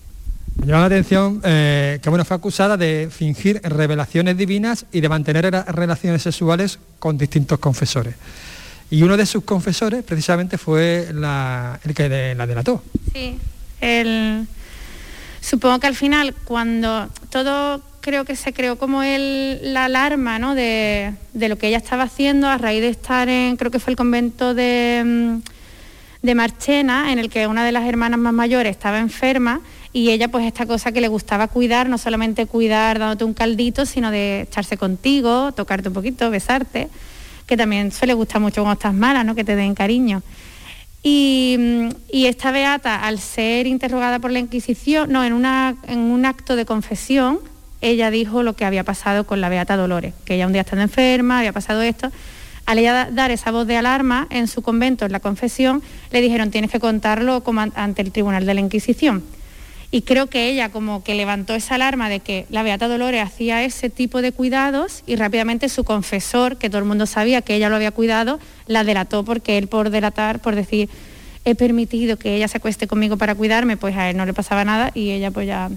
Me 0.57 0.67
llama 0.67 0.81
la 0.81 0.87
atención 0.87 1.43
eh, 1.45 1.99
que 2.03 2.09
bueno, 2.09 2.25
fue 2.25 2.35
acusada 2.37 2.79
de 2.79 3.09
fingir 3.11 3.61
revelaciones 3.63 4.39
divinas 4.39 4.87
y 4.91 5.01
de 5.01 5.09
mantener 5.11 5.53
relaciones 5.69 6.23
sexuales 6.23 6.79
con 6.99 7.19
distintos 7.19 7.59
confesores. 7.59 8.15
Y 8.91 9.03
uno 9.03 9.19
de 9.19 9.27
sus 9.27 9.45
confesores 9.45 10.03
precisamente 10.03 10.57
fue 10.57 11.09
el 11.11 11.95
que 11.95 12.35
la 12.35 12.47
delató. 12.47 12.83
Sí, 13.13 13.37
el, 13.83 14.47
supongo 15.47 15.79
que 15.79 15.87
al 15.87 15.95
final 15.95 16.35
cuando 16.45 17.09
todo 17.31 17.81
creo 18.01 18.25
que 18.25 18.35
se 18.35 18.53
creó 18.53 18.77
como 18.77 19.03
el, 19.05 19.73
la 19.73 19.85
alarma 19.85 20.41
¿no? 20.41 20.57
de, 20.57 21.15
lo 21.35 21.57
que 21.57 21.69
ella 21.69 21.77
estaba 21.77 22.05
haciendo 22.05 22.49
a 22.49 22.59
raíz 22.59 22.81
de 22.81 22.89
estar 22.89 23.29
en, 23.29 23.57
creo 23.57 23.71
que 23.71 23.79
fue 23.79 23.93
el 23.93 23.97
convento 23.97 24.55
de, 24.55 25.03
mm, 25.05 26.27
de 26.27 26.35
Marchena, 26.35 27.13
en 27.13 27.21
el 27.21 27.31
que 27.31 27.47
una 27.47 27.65
de 27.65 27.71
las 27.71 27.87
hermanas 27.87 28.19
más 28.19 28.33
mayores 28.33 28.73
estaba 28.73 28.99
enferma 28.99 29.61
y 29.93 30.11
ella 30.11 30.29
pues 30.29 30.45
esta 30.45 30.67
cosa 30.67 30.91
que 30.91 31.01
le 31.01 31.09
gustaba 31.09 31.47
cuidar, 31.47 31.89
no 31.89 31.97
solamente 31.97 32.47
cuidar 32.47 32.99
dándote 32.99 33.25
un 33.25 33.35
caldito, 33.35 33.87
sino 33.87 34.11
de 34.11 34.43
echarse 34.43 34.77
contigo, 34.77 35.53
tocarte 35.53 35.89
un 35.89 35.95
poquito, 35.95 36.29
besarte, 36.29 36.89
que 37.47 37.57
también 37.57 37.93
suele 37.93 38.15
gustar 38.15 38.41
mucho 38.41 38.63
cuando 38.63 38.73
estás 38.73 38.95
mala, 38.95 39.23
¿no? 39.23 39.37
que 39.37 39.45
te 39.45 39.55
den 39.55 39.77
cariño. 39.77 40.23
Y, 41.09 42.27
esta 42.27 42.51
beata, 42.51 43.07
al 43.07 43.21
ser 43.21 43.69
interrogada 43.69 44.19
por 44.19 44.33
la 44.33 44.41
Inquisición, 44.41 45.13
no, 45.13 45.23
en, 45.23 45.45
en 45.87 45.99
un 46.01 46.27
acto 46.27 46.57
de 46.57 46.67
confesión, 46.67 47.39
ella 47.81 48.11
dijo 48.11 48.43
lo 48.43 48.55
que 48.57 48.65
había 48.65 48.83
pasado 48.83 49.25
con 49.25 49.41
la 49.41 49.49
beata 49.49 49.77
Dolores, 49.77 50.15
que 50.25 50.35
ella 50.35 50.49
un 50.49 50.53
día 50.53 50.63
estando 50.63 50.83
enferma, 50.83 51.39
había 51.39 51.53
pasado 51.53 51.81
esto. 51.83 52.11
Al 52.65 52.81
ella 52.81 53.09
dar 53.13 53.31
esa 53.31 53.53
voz 53.53 53.69
de 53.69 53.77
alarma 53.77 54.27
en 54.31 54.49
su 54.49 54.63
convento, 54.63 55.05
en 55.05 55.13
la 55.13 55.21
confesión, 55.21 55.81
le 56.11 56.21
dijeron 56.21 56.51
tienes 56.51 56.73
que 56.73 56.81
contarlo 56.81 57.45
como 57.45 57.61
ante 57.61 58.03
el 58.03 58.11
Tribunal 58.11 58.45
de 58.45 58.55
la 58.55 58.61
Inquisición. 58.61 59.23
Y 59.91 60.03
creo 60.03 60.27
que 60.27 60.49
ella 60.49 60.71
como 60.71 61.05
que 61.05 61.15
levantó 61.15 61.55
esa 61.55 61.77
alarma 61.77 62.09
de 62.09 62.21
que 62.21 62.47
la 62.51 62.63
Beata 62.63 62.89
Dolores 62.89 63.23
hacía 63.23 63.63
ese 63.63 63.89
tipo 63.89 64.21
de 64.21 64.33
cuidados 64.33 65.03
y 65.07 65.17
rápidamente 65.17 65.69
su 65.69 65.85
confesor, 65.85 66.59
que 66.59 66.69
todo 66.69 66.81
el 66.81 66.85
mundo 66.85 67.07
sabía 67.07 67.41
que 67.43 67.55
ella 67.55 67.69
lo 67.69 67.77
había 67.77 67.93
cuidado, 67.93 68.41
la 68.67 68.85
delató 68.85 69.25
porque 69.25 69.59
él 69.59 69.69
por 69.69 69.91
delatar, 69.91 70.41
por 70.41 70.55
decir, 70.55 70.89
he 71.45 71.55
permitido 71.55 72.17
que 72.17 72.35
ella 72.35 72.49
se 72.49 72.59
acueste 72.59 72.89
conmigo 72.89 73.17
para 73.17 73.35
cuidarme, 73.35 73.77
pues 73.77 73.97
a 73.97 74.11
él 74.11 74.17
no 74.17 74.27
le 74.27 74.35
pasaba 74.35 74.65
nada 74.65 74.91
y 74.95 75.13
ella 75.13 75.31
pues 75.31 75.47
ya 75.47 75.71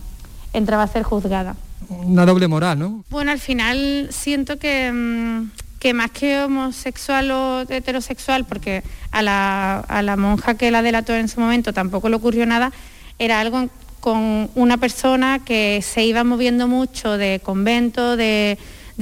entraba 0.54 0.84
a 0.84 0.88
ser 0.88 1.04
juzgada. 1.04 1.56
Una 1.90 2.26
doble 2.26 2.48
moral, 2.48 2.80
¿no? 2.80 3.04
Bueno, 3.10 3.32
al 3.32 3.40
final 3.40 4.08
siento 4.12 4.58
que, 4.58 4.92
mm, 4.92 5.52
que 5.80 5.94
más 5.94 6.10
que 6.12 6.42
homosexual 6.42 7.32
o 7.32 7.62
heterosexual, 7.70 8.46
porque 8.46 8.84
a 9.12 9.22
la, 9.22 9.80
a 9.80 10.02
la 10.02 10.18
monja 10.18 10.56
que 10.56 10.72
la 10.72 10.82
delató 10.82 11.14
en 11.14 11.28
su 11.28 11.40
momento 11.40 11.72
tampoco 11.72 12.10
le 12.10 12.16
ocurrió 12.16 12.48
nada, 12.48 12.72
era 13.20 13.40
algo 13.40 13.70
con 14.00 14.50
una 14.56 14.78
persona 14.78 15.40
que 15.44 15.82
se 15.84 16.04
iba 16.04 16.24
moviendo 16.24 16.68
mucho 16.68 17.18
de 17.18 17.42
convento, 17.44 18.16
de, 18.16 18.58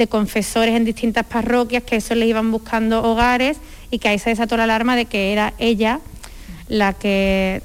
confesores 0.10 0.76
en 0.76 0.86
distintas 0.86 1.26
parroquias, 1.26 1.84
que 1.84 1.96
eso 1.96 2.14
le 2.14 2.28
iban 2.28 2.52
buscando 2.52 3.04
hogares 3.04 3.58
y 3.90 3.98
que 3.98 4.10
ahí 4.10 4.20
se 4.20 4.30
desató 4.30 4.56
la 4.56 4.66
alarma 4.66 4.96
de 4.96 5.06
que 5.06 5.34
era 5.34 5.54
ella 5.58 6.02
la 6.68 6.94
que, 6.94 7.64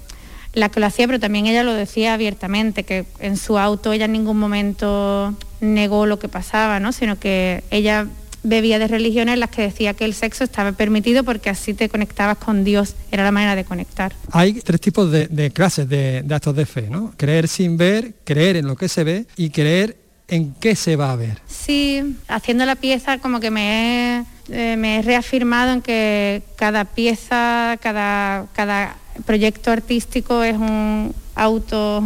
la 0.55 0.71
que 0.71 0.81
lo 0.81 0.87
hacía, 0.87 1.07
pero 1.07 1.21
también 1.21 1.47
ella 1.47 1.63
lo 1.63 1.75
decía 1.75 2.15
abiertamente, 2.15 2.85
que 2.85 3.05
en 3.19 3.37
su 3.37 3.59
auto 3.59 3.93
ella 3.93 4.07
en 4.07 4.13
ningún 4.13 4.39
momento 4.39 5.35
negó 5.61 6.07
lo 6.07 6.19
que 6.19 6.29
pasaba, 6.29 6.81
¿no? 6.81 6.93
sino 6.93 7.19
que 7.19 7.65
ella 7.71 8.07
bebía 8.43 8.79
de 8.79 8.89
religiones 8.89 9.35
en 9.35 9.41
las 9.41 9.51
que 9.51 9.63
decía 9.63 9.95
que 9.95 10.05
el 10.05 10.15
sexo 10.15 10.45
estaba 10.45 10.73
permitido 10.73 11.25
porque 11.25 11.51
así 11.51 11.75
te 11.75 11.89
conectabas 11.89 12.39
con 12.39 12.65
Dios, 12.65 12.95
era 13.11 13.25
la 13.25 13.33
manera 13.33 13.55
de 13.55 13.65
conectar. 13.65 14.13
Hay 14.31 14.55
tres 14.55 14.81
tipos 14.81 15.11
de, 15.11 15.51
clases 15.53 15.89
de, 15.89 16.25
actos 16.31 16.57
de 16.57 16.67
fe, 16.67 16.89
¿no? 16.91 17.13
Creer 17.17 17.49
sin 17.49 17.77
ver, 17.77 18.15
creer 18.25 18.57
en 18.57 18.67
lo 18.67 18.77
que 18.77 18.89
se 18.89 19.05
ve 19.05 19.27
y 19.37 19.51
creer 19.51 19.97
en 20.29 20.55
qué 20.55 20.75
se 20.77 20.97
va 20.97 21.13
a 21.13 21.17
ver. 21.17 21.39
Sí, 21.47 22.17
haciendo 22.29 22.65
la 22.65 22.75
pieza 22.75 23.19
como 23.19 23.39
que 23.39 23.51
me 23.51 24.19
he, 24.19 24.25
eh, 24.51 24.77
me 24.77 24.99
he 24.99 25.03
reafirmado 25.03 25.73
en 25.73 25.83
que 25.83 26.43
cada 26.57 26.85
pieza, 26.85 27.77
cada, 27.81 28.47
cada 28.55 28.97
proyecto 29.27 29.71
artístico 29.71 30.43
es 30.43 30.57
un 30.57 31.15
auto 31.35 32.03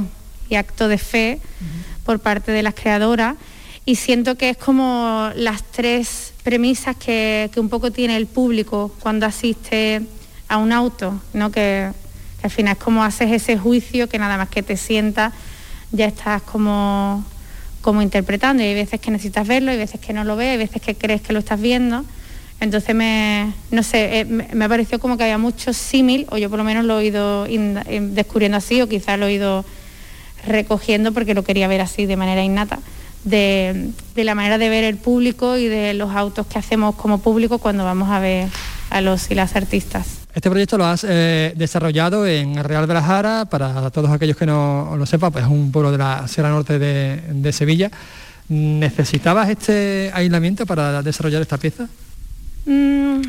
y 0.49 0.57
acto 0.57 0.89
de 0.89 0.99
fe 0.99 1.41
por 2.05 2.21
parte 2.21 2.53
de 2.53 2.63
las 2.63 2.75
creadoras 2.75 3.37
y 3.87 3.95
siento 3.95 4.35
que 4.35 4.51
es 4.51 4.57
como 4.57 5.31
las 5.37 5.63
tres 5.63 6.35
premisas 6.43 6.97
que, 6.97 7.49
un 7.57 7.69
poco 7.69 7.93
tiene 7.93 8.17
el 8.17 8.27
público 8.27 8.93
cuando 8.99 9.27
asiste 9.27 10.03
a 10.49 10.57
un 10.59 10.73
auto, 10.73 11.21
¿no? 11.33 11.53
que, 11.53 11.91
al 12.43 12.51
final 12.51 12.77
es 12.77 12.83
como 12.83 13.03
haces 13.03 13.33
ese 13.33 13.57
juicio 13.57 14.09
que 14.09 14.19
nada 14.19 14.37
más 14.37 14.49
que 14.49 14.63
te 14.63 14.77
sientas 14.77 15.33
ya 15.91 16.07
estás 16.07 16.43
como, 16.43 17.25
como 17.81 18.03
interpretando 18.03 18.63
y 18.63 18.67
hay 18.67 18.75
veces 18.75 19.01
que 19.01 19.11
necesitas 19.11 19.47
verlo, 19.47 19.71
hay 19.71 19.79
veces 19.79 20.01
que 20.01 20.13
no 20.13 20.25
lo 20.25 20.37
ves, 20.37 20.51
hay 20.51 20.59
veces 20.59 20.83
que 20.83 20.95
crees 20.95 21.23
que 21.23 21.33
lo 21.33 21.39
estás 21.39 21.61
viendo. 21.61 22.05
Entonces 22.61 22.95
me, 22.95 23.53
no 23.71 23.83
sé, 23.83 24.21
eh, 24.21 24.25
me, 24.25 24.69
pareció 24.69 24.99
como 24.99 25.17
que 25.17 25.25
había 25.25 25.39
mucho 25.39 25.73
símil, 25.73 26.27
o 26.31 26.39
yo 26.39 26.49
por 26.51 26.59
lo 26.59 26.65
menos 26.65 26.85
lo 26.85 27.01
he 27.01 27.07
ido 27.07 27.47
in- 27.47 28.15
descubriendo 28.15 28.57
así, 28.57 28.81
o 28.81 28.89
quizás 28.89 29.19
lo 29.19 29.27
he 29.27 29.35
ido 29.35 29.65
recogiendo 30.47 31.13
porque 31.13 31.35
lo 31.35 31.45
quería 31.45 31.69
ver 31.69 31.81
así 31.81 32.07
de 32.07 32.17
manera 32.17 32.43
innata, 32.43 32.79
de, 33.27 33.91
de 34.15 34.25
la 34.25 34.35
manera 34.35 34.57
de 34.57 34.71
ver 34.71 34.85
el 34.85 34.97
público 34.97 35.59
y 35.59 35.67
de 35.67 35.93
los 35.93 36.11
autos 36.15 36.47
que 36.47 36.59
hacemos 36.59 36.95
como 36.95 37.19
público 37.19 37.59
cuando 37.59 37.85
vamos 37.85 38.09
a 38.09 38.21
ver 38.21 38.49
a 38.89 39.01
los 39.03 39.31
y 39.31 39.35
las 39.35 39.55
artistas. 39.57 40.07
Este 40.35 40.49
proyecto 40.51 40.79
lo 40.79 40.85
has 40.85 41.05
eh, 41.09 41.53
desarrollado 41.57 42.27
en 42.27 42.57
el 42.59 42.65
Real 42.65 42.87
de 42.87 42.95
la 42.95 43.03
Jara, 43.03 43.47
para 43.47 43.91
todos 43.91 44.11
aquellos 44.11 44.37
que 44.37 44.47
no 44.47 44.95
lo 44.97 45.07
sepan, 45.07 45.33
pues 45.33 45.45
es 45.45 45.51
un 45.51 45.73
pueblo 45.73 45.91
de 45.91 45.99
la 45.99 46.29
Sierra 46.29 46.51
Norte 46.51 46.79
de, 46.79 47.23
de 47.29 47.53
Sevilla. 47.53 47.91
¿Necesitabas 48.49 49.49
este 49.49 50.11
aislamiento 50.15 50.67
para 50.67 51.03
desarrollar 51.03 51.43
esta 51.43 51.57
pieza? 51.59 51.89
Mm, 52.67 53.23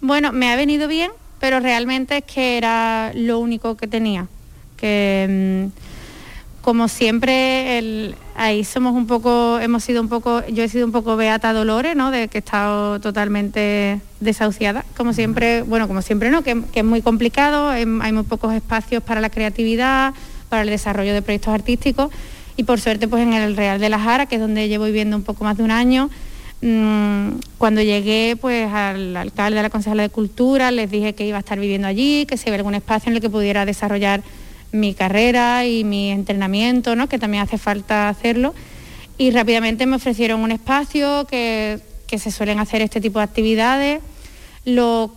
Bueno, 0.00 0.32
me 0.32 0.50
ha 0.52 0.56
venido 0.56 0.88
bien, 0.88 1.10
pero 1.40 1.60
realmente 1.60 2.18
es 2.18 2.24
que 2.24 2.56
era 2.56 3.10
lo 3.14 3.40
único 3.40 3.76
que 3.76 3.88
tenía. 3.88 4.26
Que 4.76 5.70
mm, 5.70 5.83
como 6.64 6.88
siempre, 6.88 7.76
el- 7.78 8.14
ahí 8.34 8.64
somos 8.64 8.94
un 8.94 9.06
poco, 9.06 9.58
hemos 9.60 9.84
sido 9.84 10.00
un 10.00 10.08
poco, 10.08 10.42
yo 10.48 10.62
he 10.64 10.68
sido 10.70 10.86
un 10.86 10.92
poco 10.92 11.14
beata 11.14 11.52
dolores, 11.52 11.94
¿no? 11.94 12.10
De 12.10 12.28
que 12.28 12.38
he 12.38 12.40
estado 12.40 12.98
totalmente 13.00 14.00
desahuciada. 14.20 14.82
Como 14.96 15.12
siempre, 15.12 15.60
bueno, 15.60 15.86
como 15.88 16.00
siempre 16.00 16.30
no, 16.30 16.42
que, 16.42 16.62
que 16.72 16.80
es 16.80 16.84
muy 16.86 17.02
complicado, 17.02 17.74
em- 17.74 18.00
hay 18.00 18.12
muy 18.12 18.22
pocos 18.22 18.54
espacios 18.54 19.02
para 19.02 19.20
la 19.20 19.28
creatividad, 19.28 20.14
para 20.48 20.62
el 20.62 20.70
desarrollo 20.70 21.12
de 21.12 21.20
proyectos 21.20 21.52
artísticos. 21.52 22.10
Y 22.56 22.62
por 22.64 22.80
suerte, 22.80 23.08
pues 23.08 23.22
en 23.22 23.34
el 23.34 23.56
Real 23.56 23.78
de 23.78 23.90
la 23.90 23.98
Jara, 23.98 24.24
que 24.24 24.36
es 24.36 24.40
donde 24.40 24.66
llevo 24.68 24.86
viviendo 24.86 25.16
un 25.18 25.22
poco 25.22 25.44
más 25.44 25.58
de 25.58 25.62
un 25.64 25.70
año, 25.70 26.08
Mm, 26.66 27.40
cuando 27.58 27.82
llegué 27.82 28.38
pues 28.40 28.72
al 28.72 29.14
alcalde, 29.18 29.58
a 29.58 29.62
la 29.62 29.68
concejala 29.68 30.02
de 30.04 30.08
cultura, 30.08 30.70
les 30.70 30.90
dije 30.90 31.12
que 31.14 31.26
iba 31.26 31.36
a 31.36 31.40
estar 31.40 31.58
viviendo 31.60 31.86
allí, 31.86 32.24
que 32.24 32.38
si 32.38 32.48
había 32.48 32.56
algún 32.56 32.74
espacio 32.74 33.10
en 33.10 33.16
el 33.16 33.20
que 33.20 33.28
pudiera 33.28 33.66
desarrollar 33.66 34.22
mi 34.74 34.92
carrera 34.92 35.64
y 35.66 35.84
mi 35.84 36.10
entrenamiento, 36.10 36.96
¿no? 36.96 37.08
que 37.08 37.18
también 37.18 37.44
hace 37.44 37.58
falta 37.58 38.08
hacerlo. 38.08 38.54
Y 39.16 39.30
rápidamente 39.30 39.86
me 39.86 39.96
ofrecieron 39.96 40.40
un 40.40 40.50
espacio 40.50 41.26
que, 41.26 41.78
que 42.08 42.18
se 42.18 42.32
suelen 42.32 42.58
hacer 42.58 42.82
este 42.82 43.00
tipo 43.00 43.20
de 43.20 43.24
actividades. 43.24 44.00
Lo, 44.64 45.12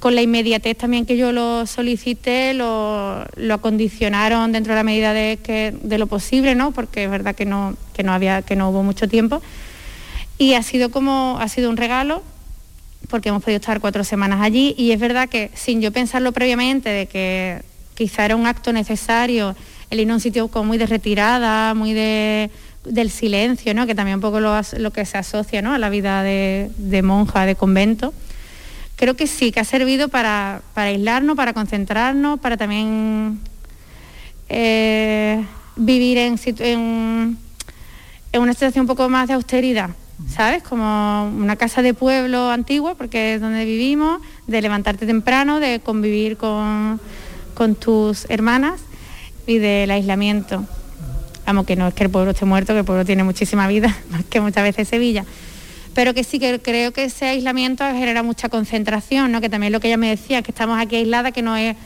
con 0.00 0.14
la 0.16 0.22
inmediatez 0.22 0.76
también 0.76 1.06
que 1.06 1.16
yo 1.16 1.30
lo 1.30 1.64
solicité, 1.66 2.54
lo, 2.54 3.24
lo 3.36 3.54
acondicionaron 3.54 4.50
dentro 4.50 4.72
de 4.72 4.80
la 4.80 4.84
medida 4.84 5.12
de, 5.12 5.38
que, 5.40 5.74
de 5.80 5.98
lo 5.98 6.08
posible, 6.08 6.56
¿no? 6.56 6.72
porque 6.72 7.04
es 7.04 7.10
verdad 7.10 7.36
que 7.36 7.44
no, 7.44 7.76
que 7.94 8.02
no, 8.02 8.12
había, 8.12 8.42
que 8.42 8.56
no 8.56 8.70
hubo 8.70 8.82
mucho 8.82 9.08
tiempo. 9.08 9.40
Y 10.38 10.54
ha 10.54 10.62
sido 10.64 10.90
como, 10.90 11.38
ha 11.38 11.46
sido 11.48 11.70
un 11.70 11.76
regalo, 11.76 12.24
porque 13.08 13.28
hemos 13.28 13.44
podido 13.44 13.60
estar 13.60 13.78
cuatro 13.80 14.02
semanas 14.02 14.40
allí 14.40 14.74
y 14.76 14.90
es 14.90 14.98
verdad 14.98 15.28
que 15.28 15.50
sin 15.54 15.80
yo 15.80 15.92
pensarlo 15.92 16.32
previamente 16.32 16.88
de 16.88 17.06
que 17.06 17.62
quizá 18.02 18.24
era 18.24 18.34
un 18.34 18.46
acto 18.46 18.72
necesario 18.72 19.54
el 19.88 20.00
ir 20.00 20.10
a 20.10 20.14
un 20.14 20.20
sitio 20.20 20.48
como 20.48 20.64
muy 20.64 20.78
de 20.78 20.86
retirada, 20.86 21.72
muy 21.74 21.92
de, 21.92 22.50
del 22.84 23.10
silencio, 23.10 23.74
¿no? 23.74 23.86
que 23.86 23.94
también 23.94 24.16
un 24.16 24.20
poco 24.20 24.40
lo, 24.40 24.58
lo 24.78 24.90
que 24.90 25.04
se 25.04 25.18
asocia 25.18 25.62
¿no? 25.62 25.72
a 25.72 25.78
la 25.78 25.88
vida 25.88 26.24
de, 26.24 26.70
de 26.78 27.02
monja, 27.02 27.46
de 27.46 27.54
convento, 27.54 28.12
creo 28.96 29.14
que 29.14 29.28
sí, 29.28 29.52
que 29.52 29.60
ha 29.60 29.64
servido 29.64 30.08
para, 30.08 30.62
para 30.74 30.88
aislarnos, 30.88 31.36
para 31.36 31.52
concentrarnos, 31.52 32.40
para 32.40 32.56
también 32.56 33.38
eh, 34.48 35.44
vivir 35.76 36.18
en, 36.18 36.40
en, 36.58 37.38
en 38.32 38.42
una 38.42 38.52
situación 38.52 38.82
un 38.82 38.88
poco 38.88 39.08
más 39.08 39.28
de 39.28 39.34
austeridad, 39.34 39.90
¿sabes? 40.28 40.64
Como 40.64 41.26
una 41.26 41.54
casa 41.54 41.82
de 41.82 41.94
pueblo 41.94 42.50
antigua, 42.50 42.96
porque 42.96 43.34
es 43.34 43.40
donde 43.40 43.64
vivimos, 43.64 44.20
de 44.48 44.60
levantarte 44.60 45.06
temprano, 45.06 45.60
de 45.60 45.80
convivir 45.80 46.36
con, 46.36 46.98
con 47.62 47.76
tus 47.76 48.28
hermanas 48.28 48.80
y 49.46 49.58
del 49.58 49.92
aislamiento. 49.92 50.64
Vamos, 51.46 51.64
que 51.64 51.76
no 51.76 51.86
es 51.86 51.94
que 51.94 52.02
el 52.02 52.10
pueblo 52.10 52.32
esté 52.32 52.44
muerto, 52.44 52.72
que 52.72 52.80
el 52.80 52.84
pueblo 52.84 53.04
tiene 53.04 53.22
muchísima 53.22 53.68
vida, 53.68 53.96
más 54.10 54.24
que 54.24 54.40
muchas 54.40 54.64
veces 54.64 54.88
Sevilla. 54.88 55.24
Pero 55.94 56.12
que 56.12 56.24
sí 56.24 56.40
que 56.40 56.60
creo 56.60 56.90
que 56.90 57.04
ese 57.04 57.26
aislamiento 57.26 57.84
genera 57.84 58.24
mucha 58.24 58.48
concentración, 58.48 59.30
¿no? 59.30 59.40
Que 59.40 59.48
también 59.48 59.72
lo 59.72 59.78
que 59.78 59.86
ella 59.86 59.96
me 59.96 60.08
decía, 60.08 60.42
que 60.42 60.50
estamos 60.50 60.76
aquí 60.80 60.96
aislada, 60.96 61.30
que 61.30 61.40
no 61.40 61.56
es 61.56 61.76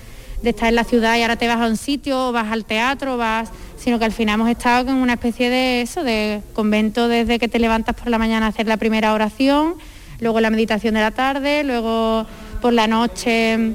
de 0.41 0.49
estar 0.49 0.71
en 0.71 0.77
la 0.77 0.85
ciudad 0.85 1.19
y 1.19 1.21
ahora 1.21 1.37
te 1.37 1.47
vas 1.47 1.59
a 1.59 1.67
un 1.67 1.77
sitio, 1.77 2.29
o 2.29 2.33
vas 2.33 2.51
al 2.51 2.65
teatro, 2.65 3.19
vas, 3.19 3.51
sino 3.77 3.99
que 3.99 4.07
al 4.07 4.13
final 4.13 4.37
hemos 4.37 4.49
estado 4.49 4.93
en 4.93 4.97
una 4.97 5.13
especie 5.13 5.51
de 5.51 5.83
eso, 5.83 6.03
de 6.05 6.41
convento 6.55 7.07
desde 7.07 7.39
que 7.39 7.49
te 7.49 7.59
levantas 7.59 7.97
por 7.97 8.09
la 8.09 8.17
mañana 8.17 8.47
a 8.47 8.49
hacer 8.49 8.67
la 8.67 8.79
primera 8.79 9.13
oración, 9.13 9.75
luego 10.21 10.41
la 10.41 10.49
meditación 10.49 10.95
de 10.95 11.01
la 11.01 11.11
tarde, 11.11 11.65
luego 11.65 12.27
por 12.63 12.73
la 12.73 12.87
noche 12.87 13.75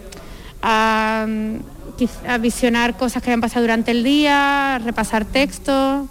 a, 0.64 1.28
a 2.28 2.38
visionar 2.38 2.95
cosas 2.97 3.22
que 3.24 3.32
han 3.32 3.41
pasado 3.41 3.62
durante 3.62 3.91
el 3.91 4.04
día, 4.04 4.80
repasar 4.84 5.26
textos. 5.26 6.08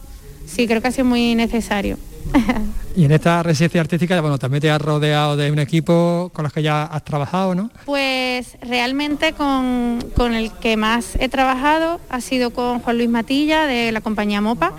Sí, 0.47 0.66
creo 0.66 0.80
que 0.82 0.88
ha 0.88 0.93
sido 0.93 1.05
muy 1.07 1.34
necesario. 1.34 1.99
Y 2.97 3.05
en 3.05 3.12
esta 3.12 3.41
residencia 3.45 3.80
artística, 3.80 4.20
bueno, 4.20 4.36
también 4.36 4.61
te 4.61 4.68
has 4.68 4.82
rodeado 4.82 5.36
de 5.36 5.53
un 5.53 5.61
equipo 5.61 6.28
con 6.34 6.43
los 6.43 6.53
que 6.53 6.61
ya 6.61 6.82
has 6.82 7.05
trabajado, 7.05 7.55
¿no? 7.55 7.70
Pues 7.86 8.57
realmente 8.62 9.32
con, 9.32 10.05
con 10.16 10.34
el 10.34 10.51
que 10.51 10.76
más 10.76 11.14
he 11.20 11.28
trabajado 11.28 12.01
ha 12.11 12.20
sido 12.20 12.51
con 12.51 12.80
Juan 12.80 12.97
Luis 12.97 13.09
Matilla 13.09 13.66
de 13.66 13.93
la 13.93 14.01
compañía 14.01 14.41
Mopa, 14.41 14.72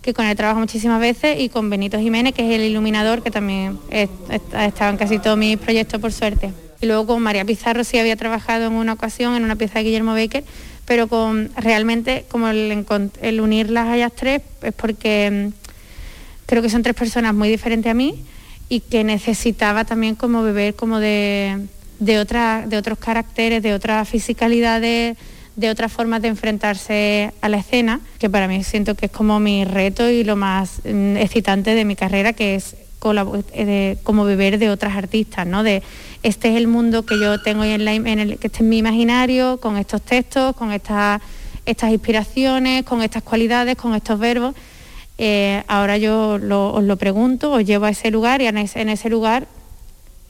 que 0.00 0.14
con 0.14 0.26
él 0.26 0.36
trabajo 0.36 0.60
muchísimas 0.60 1.00
veces, 1.00 1.40
y 1.40 1.48
con 1.48 1.68
Benito 1.68 1.98
Jiménez, 1.98 2.34
que 2.34 2.48
es 2.48 2.54
el 2.54 2.64
iluminador, 2.70 3.20
que 3.24 3.32
también 3.32 3.80
he- 3.90 4.08
he- 4.30 4.56
ha 4.56 4.66
estado 4.66 4.92
en 4.92 4.96
casi 4.96 5.18
todos 5.18 5.36
mis 5.36 5.56
proyectos 5.58 6.00
por 6.00 6.12
suerte. 6.12 6.52
Y 6.80 6.86
luego 6.86 7.06
con 7.06 7.22
María 7.22 7.44
Pizarro 7.44 7.84
sí 7.84 7.98
había 7.98 8.16
trabajado 8.16 8.66
en 8.66 8.72
una 8.74 8.92
ocasión 8.92 9.34
en 9.34 9.44
una 9.44 9.56
pieza 9.56 9.78
de 9.78 9.84
Guillermo 9.84 10.12
Baker, 10.14 10.44
pero 10.84 11.08
con 11.08 11.50
realmente 11.56 12.24
como 12.28 12.48
el, 12.48 12.84
el 13.22 13.40
unirlas 13.40 13.88
a 13.88 13.96
ellas 13.96 14.12
tres 14.14 14.42
es 14.62 14.72
porque 14.74 15.50
mm, 15.52 16.46
creo 16.46 16.62
que 16.62 16.70
son 16.70 16.82
tres 16.82 16.94
personas 16.94 17.34
muy 17.34 17.48
diferentes 17.48 17.90
a 17.90 17.94
mí 17.94 18.22
y 18.68 18.80
que 18.80 19.04
necesitaba 19.04 19.84
también 19.84 20.14
como 20.16 20.42
beber 20.42 20.74
como 20.74 20.98
de, 21.00 21.66
de, 21.98 22.18
otra- 22.18 22.66
de 22.66 22.76
otros 22.76 22.98
caracteres, 22.98 23.62
de 23.62 23.74
otras 23.74 24.08
fisicalidades, 24.08 25.16
de 25.56 25.70
otras 25.70 25.90
formas 25.92 26.20
de 26.20 26.28
enfrentarse 26.28 27.32
a 27.40 27.48
la 27.48 27.56
escena, 27.56 28.00
que 28.18 28.28
para 28.28 28.46
mí 28.48 28.62
siento 28.62 28.94
que 28.94 29.06
es 29.06 29.12
como 29.12 29.40
mi 29.40 29.64
reto 29.64 30.10
y 30.10 30.22
lo 30.24 30.36
más 30.36 30.80
mm, 30.84 31.16
excitante 31.16 31.74
de 31.74 31.84
mi 31.84 31.96
carrera, 31.96 32.32
que 32.34 32.56
es 32.56 32.76
de- 33.12 33.98
como 34.02 34.24
beber 34.24 34.58
de 34.58 34.70
otras 34.70 34.96
artistas, 34.96 35.46
¿no? 35.46 35.62
De 35.62 35.82
este 36.22 36.48
es 36.50 36.56
el 36.56 36.66
mundo 36.66 37.04
que 37.06 37.18
yo 37.20 37.40
tengo 37.40 37.64
en, 37.64 37.84
la, 37.84 37.94
en 37.94 38.06
el, 38.18 38.38
que 38.38 38.48
este 38.48 38.58
es 38.62 38.64
mi 38.68 38.78
imaginario, 38.78 39.58
con 39.58 39.76
estos 39.76 40.02
textos, 40.02 40.56
con 40.56 40.72
estas, 40.72 41.20
estas 41.66 41.90
inspiraciones, 41.92 42.84
con 42.84 43.02
estas 43.02 43.22
cualidades, 43.22 43.76
con 43.76 43.94
estos 43.94 44.18
verbos. 44.18 44.54
Eh, 45.18 45.62
ahora 45.68 45.96
yo 45.98 46.38
lo- 46.38 46.72
os 46.74 46.84
lo 46.84 46.96
pregunto, 46.96 47.52
os 47.52 47.64
llevo 47.64 47.86
a 47.86 47.90
ese 47.90 48.10
lugar 48.10 48.42
y 48.42 48.46
en 48.46 48.58
ese, 48.58 48.80
en 48.82 48.88
ese 48.88 49.08
lugar 49.08 49.46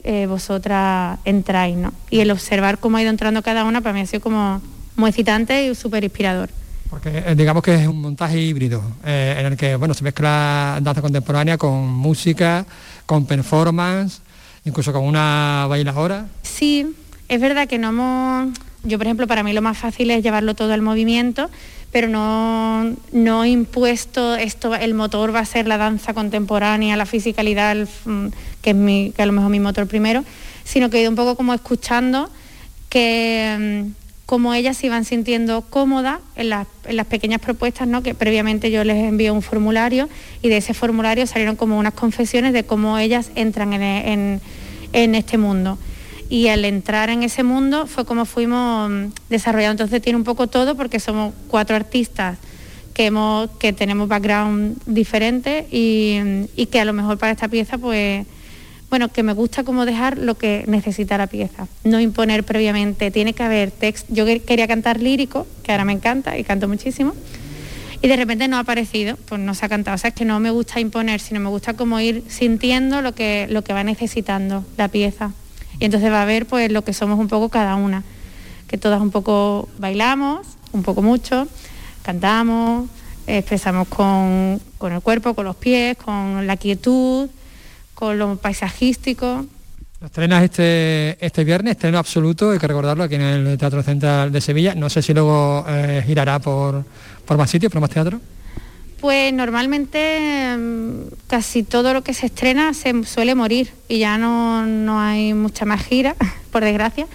eh, 0.05 0.27
vosotras 0.27 1.18
entráis, 1.24 1.77
¿no? 1.77 1.93
Y 2.11 2.20
el 2.20 2.31
observar 2.31 2.79
cómo 2.79 2.97
ha 2.97 3.03
ido 3.03 3.11
entrando 3.11 3.43
cada 3.43 3.64
una 3.64 3.81
para 3.81 3.93
mí 3.95 4.01
ha 4.03 4.07
sido 4.07 4.20
como 4.20 4.62
muy 4.95 5.11
excitante 5.11 5.66
y 5.66 5.74
súper 5.74 6.05
inspirador. 6.05 6.49
Porque 6.91 7.22
eh, 7.26 7.34
digamos 7.37 7.62
que 7.62 7.74
es 7.74 7.87
un 7.87 8.01
montaje 8.01 8.41
híbrido, 8.41 8.82
eh, 9.05 9.37
en 9.39 9.47
el 9.47 9.57
que 9.57 9.76
bueno, 9.76 9.95
se 9.95 10.05
mezcla 10.05 10.78
danza 10.82 11.03
contemporánea 11.03 11.59
con 11.59 11.89
música, 11.89 12.64
con 13.07 13.26
performance, 13.26 14.20
incluso 14.64 14.93
con 14.93 15.05
una 15.05 15.66
bailadora. 15.68 16.26
Sí, 16.43 16.95
es 17.28 17.41
verdad 17.41 17.68
que 17.68 17.78
no 17.78 17.89
hemos... 17.89 18.59
Yo, 18.84 18.99
por 18.99 19.07
ejemplo, 19.07 19.26
para 19.26 19.43
mí 19.43 19.53
lo 19.53 19.62
más 19.62 19.76
fácil 19.78 20.11
es 20.11 20.22
llevarlo 20.22 20.55
todo 20.55 20.72
al 20.72 20.82
movimiento, 20.82 21.51
pero 21.91 22.09
no, 22.09 22.95
no 23.11 23.43
he 23.43 23.49
impuesto 23.49 24.37
esto, 24.37 24.74
el 24.76 24.95
motor 24.95 25.34
va 25.34 25.41
a 25.41 25.45
ser 25.45 25.66
la 25.66 25.76
danza 25.76 26.14
contemporánea, 26.14 26.97
la 26.97 27.07
fisicalidad, 27.07 27.89
mm, 28.05 28.26
que 28.62 28.70
es 28.70 28.76
mi, 28.76 29.12
a 29.18 29.26
lo 29.26 29.32
mejor 29.32 29.51
mi 29.51 29.59
motor 29.59 29.89
primero, 29.89 30.24
sino 30.62 30.89
que 30.89 30.99
he 30.99 31.01
ido 31.01 31.11
un 31.11 31.16
poco 31.16 31.34
como 31.37 31.53
escuchando 31.53 32.30
que 32.89 33.87
como 34.27 34.53
ellas 34.55 34.77
se 34.77 34.87
iban 34.87 35.05
sintiendo 35.05 35.62
cómodas 35.62 36.18
en 36.35 36.49
las, 36.51 36.66
en 36.85 36.97
las 36.97 37.07
pequeñas 37.07 37.41
propuestas, 37.41 37.87
¿no? 37.87 38.03
que 38.03 38.12
previamente 38.14 38.72
yo 38.72 38.83
les 38.83 38.97
envío 38.97 39.33
un 39.33 39.41
formulario 39.41 40.09
y 40.43 40.49
de 40.49 40.57
ese 40.57 40.74
formulario 40.74 41.27
salieron 41.29 41.55
como 41.55 41.79
unas 41.79 41.95
confesiones 41.95 42.53
de 42.53 42.64
cómo 42.64 42.99
ellas 42.99 43.31
entran 43.37 43.72
en, 43.72 44.41
en- 44.93 45.14
este 45.14 45.39
mundo. 45.39 45.79
Y 46.29 46.49
al 46.49 46.64
entrar 46.64 47.09
en 47.09 47.22
ese 47.22 47.45
mundo 47.45 47.87
fue 47.87 48.05
como 48.05 48.24
fuimos 48.24 48.91
mm, 48.91 49.05
desarrollando. 49.31 49.85
Entonces 49.85 50.03
tiene 50.03 50.16
un 50.16 50.24
poco 50.24 50.49
todo 50.49 50.74
porque 50.77 50.99
somos 50.99 51.33
cuatro 51.47 51.77
artistas 51.77 52.37
que, 52.95 53.07
hemos, 53.07 53.49
que 53.61 53.72
tenemos 53.72 54.09
background 54.09 54.77
diferentes 54.87 55.72
y, 55.72 56.18
y 56.57 56.66
que 56.66 56.81
a 56.81 56.85
lo 56.85 56.93
mejor 56.93 57.16
para 57.18 57.31
esta 57.31 57.47
pieza 57.47 57.79
pues 57.79 58.27
bueno, 58.91 59.09
que 59.09 59.22
me 59.22 59.32
gusta 59.32 59.64
como 59.64 59.84
dejar 59.84 60.18
lo 60.18 60.37
que 60.37 60.64
necesita 60.66 61.18
la 61.18 61.26
pieza, 61.26 61.66
no 61.84 62.01
imponer 62.01 62.45
previamente, 62.45 63.11
tiene 63.11 63.32
que 63.32 63.43
haber 63.43 63.70
texto, 63.70 64.12
yo 64.12 64.24
quería 64.24 64.68
cantar 64.68 65.01
lírico, 65.01 65.47
que 65.62 65.72
ahora 65.72 65.84
me 65.84 65.93
encanta 65.93 66.39
y 66.39 66.45
canto 66.45 66.68
muchísimo, 66.68 67.12
y 68.01 68.09
de 68.09 68.16
repente 68.16 68.47
no 68.47 68.57
ha 68.57 68.61
aparecido, 68.61 69.16
pues 69.28 69.41
no 69.41 69.55
se 69.55 69.66
ha 69.66 69.68
cantado, 69.68 69.97
o 69.97 69.99
sea, 69.99 70.09
es 70.09 70.14
que 70.14 70.24
no 70.24 70.39
me 70.39 70.51
gusta 70.51 70.78
imponer, 70.78 71.20
sino 71.20 71.41
me 71.41 71.49
gusta 71.49 71.74
como 71.74 71.99
ir 71.99 72.22
sintiendo 72.28 73.03
lo 73.03 73.14
que, 73.14 73.47
lo 73.51 73.64
que 73.64 73.72
va 73.72 73.82
necesitando 73.82 74.64
la 74.76 74.89
pieza, 74.89 75.32
y 75.80 75.84
entonces 75.84 76.11
va 76.11 76.22
a 76.22 76.26
ver 76.26 76.47
pues 76.47 76.70
lo 76.70 76.84
que 76.84 76.93
somos 76.93 77.18
un 77.18 77.28
poco 77.28 77.49
cada 77.49 77.74
una, 77.74 78.05
que 78.68 78.78
todas 78.78 79.01
un 79.01 79.11
poco 79.11 79.68
bailamos, 79.78 80.47
un 80.72 80.82
poco 80.82 81.03
mucho, 81.03 81.49
cantamos, 82.03 82.89
expresamos 83.26 83.89
con, 83.89 84.61
con 84.78 84.93
el 84.93 85.01
cuerpo, 85.01 85.34
con 85.34 85.45
los 85.45 85.57
pies, 85.57 85.97
con 85.97 86.47
la 86.47 86.57
quietud, 86.57 87.28
con 87.97 88.18
lo 88.18 88.36
paisajístico. 88.36 89.47
Estrenas 90.05 90.44
este, 90.44 91.16
este 91.24 91.42
viernes, 91.44 91.72
estreno 91.72 91.97
absoluto, 91.99 92.51
hay 92.51 92.59
que 92.59 92.66
recordarlo, 92.68 93.03
aquí 93.03 93.14
en 93.14 93.22
el 93.22 93.59
Teatro 93.59 93.82
Central 93.82 94.30
de 94.30 94.40
Sevilla. 94.42 94.74
No 94.74 94.90
sé 94.90 95.01
si 95.01 95.14
luego 95.14 95.64
eh, 95.66 96.05
girará 96.07 96.38
por, 96.38 96.84
por 97.24 97.38
más 97.38 97.51
sitios, 97.51 97.72
por 97.72 97.80
más 97.80 97.88
teatro. 97.88 98.20
Pues 99.01 99.32
normalmente 99.32 100.55
mm, 100.57 101.26
casi 101.26 101.62
todo 101.62 101.94
lo 101.94 102.03
que 102.03 102.12
se 102.12 102.26
estrena 102.26 102.74
se 102.74 103.05
suele 103.05 103.34
morir 103.34 103.72
y 103.88 103.99
ya 104.01 104.18
no, 104.18 104.66
no 104.66 105.01
hay 105.01 105.32
mucha 105.32 105.64
más 105.64 105.82
gira, 105.82 106.14
por 106.53 106.62
desgracia. 106.62 107.07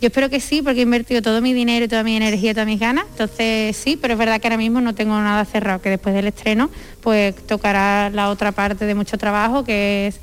Yo 0.00 0.08
espero 0.08 0.28
que 0.28 0.40
sí, 0.40 0.62
porque 0.62 0.80
he 0.80 0.82
invertido 0.82 1.22
todo 1.22 1.40
mi 1.40 1.52
dinero 1.52 1.88
toda 1.88 2.02
mi 2.02 2.16
energía 2.16 2.50
y 2.50 2.54
todas 2.54 2.66
mis 2.66 2.80
ganas. 2.80 3.06
Entonces 3.10 3.76
sí, 3.76 3.98
pero 4.00 4.14
es 4.14 4.18
verdad 4.18 4.40
que 4.40 4.48
ahora 4.48 4.56
mismo 4.56 4.80
no 4.80 4.94
tengo 4.94 5.14
nada 5.14 5.44
cerrado, 5.44 5.80
que 5.80 5.90
después 5.90 6.14
del 6.14 6.26
estreno 6.26 6.70
pues 7.00 7.34
tocará 7.46 8.10
la 8.10 8.30
otra 8.30 8.52
parte 8.52 8.86
de 8.86 8.94
mucho 8.94 9.18
trabajo, 9.18 9.64
que 9.64 10.08
es 10.08 10.20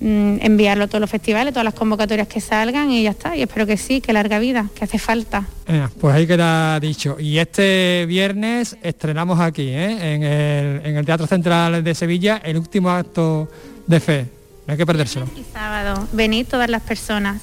mm, 0.00 0.38
enviarlo 0.40 0.84
a 0.84 0.86
todos 0.86 1.00
los 1.00 1.10
festivales, 1.10 1.52
todas 1.52 1.64
las 1.64 1.74
convocatorias 1.74 2.28
que 2.28 2.40
salgan 2.40 2.90
y 2.90 3.02
ya 3.02 3.10
está. 3.10 3.36
Y 3.36 3.42
espero 3.42 3.66
que 3.66 3.76
sí, 3.76 4.00
que 4.00 4.12
larga 4.12 4.38
vida, 4.38 4.68
que 4.74 4.84
hace 4.84 4.98
falta. 4.98 5.46
Eh, 5.66 5.86
pues 6.00 6.14
ahí 6.14 6.26
queda 6.26 6.78
dicho. 6.80 7.16
Y 7.18 7.38
este 7.38 8.06
viernes 8.06 8.76
estrenamos 8.82 9.40
aquí, 9.40 9.68
¿eh? 9.68 10.14
en, 10.14 10.22
el, 10.22 10.86
en 10.86 10.96
el 10.96 11.04
Teatro 11.06 11.26
Central 11.26 11.82
de 11.82 11.94
Sevilla, 11.94 12.40
el 12.44 12.58
último 12.58 12.90
acto 12.90 13.48
de 13.86 14.00
fe. 14.00 14.26
No 14.66 14.72
hay 14.72 14.78
que 14.78 14.86
perdérselo. 14.86 15.26
Y 15.36 15.44
sábado, 15.52 16.06
venid 16.12 16.46
todas 16.46 16.70
las 16.70 16.82
personas. 16.82 17.42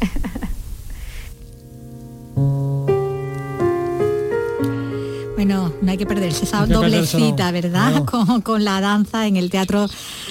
Bueno, 5.36 5.70
no 5.82 5.90
hay 5.90 5.98
que 5.98 6.06
perderse 6.06 6.44
esa 6.44 6.64
doble 6.64 7.06
cita, 7.06 7.52
¿verdad? 7.52 8.04
Con, 8.10 8.40
con 8.40 8.64
la 8.64 8.80
danza 8.80 9.26
en 9.26 9.36
el 9.36 9.50
Teatro 9.50 9.86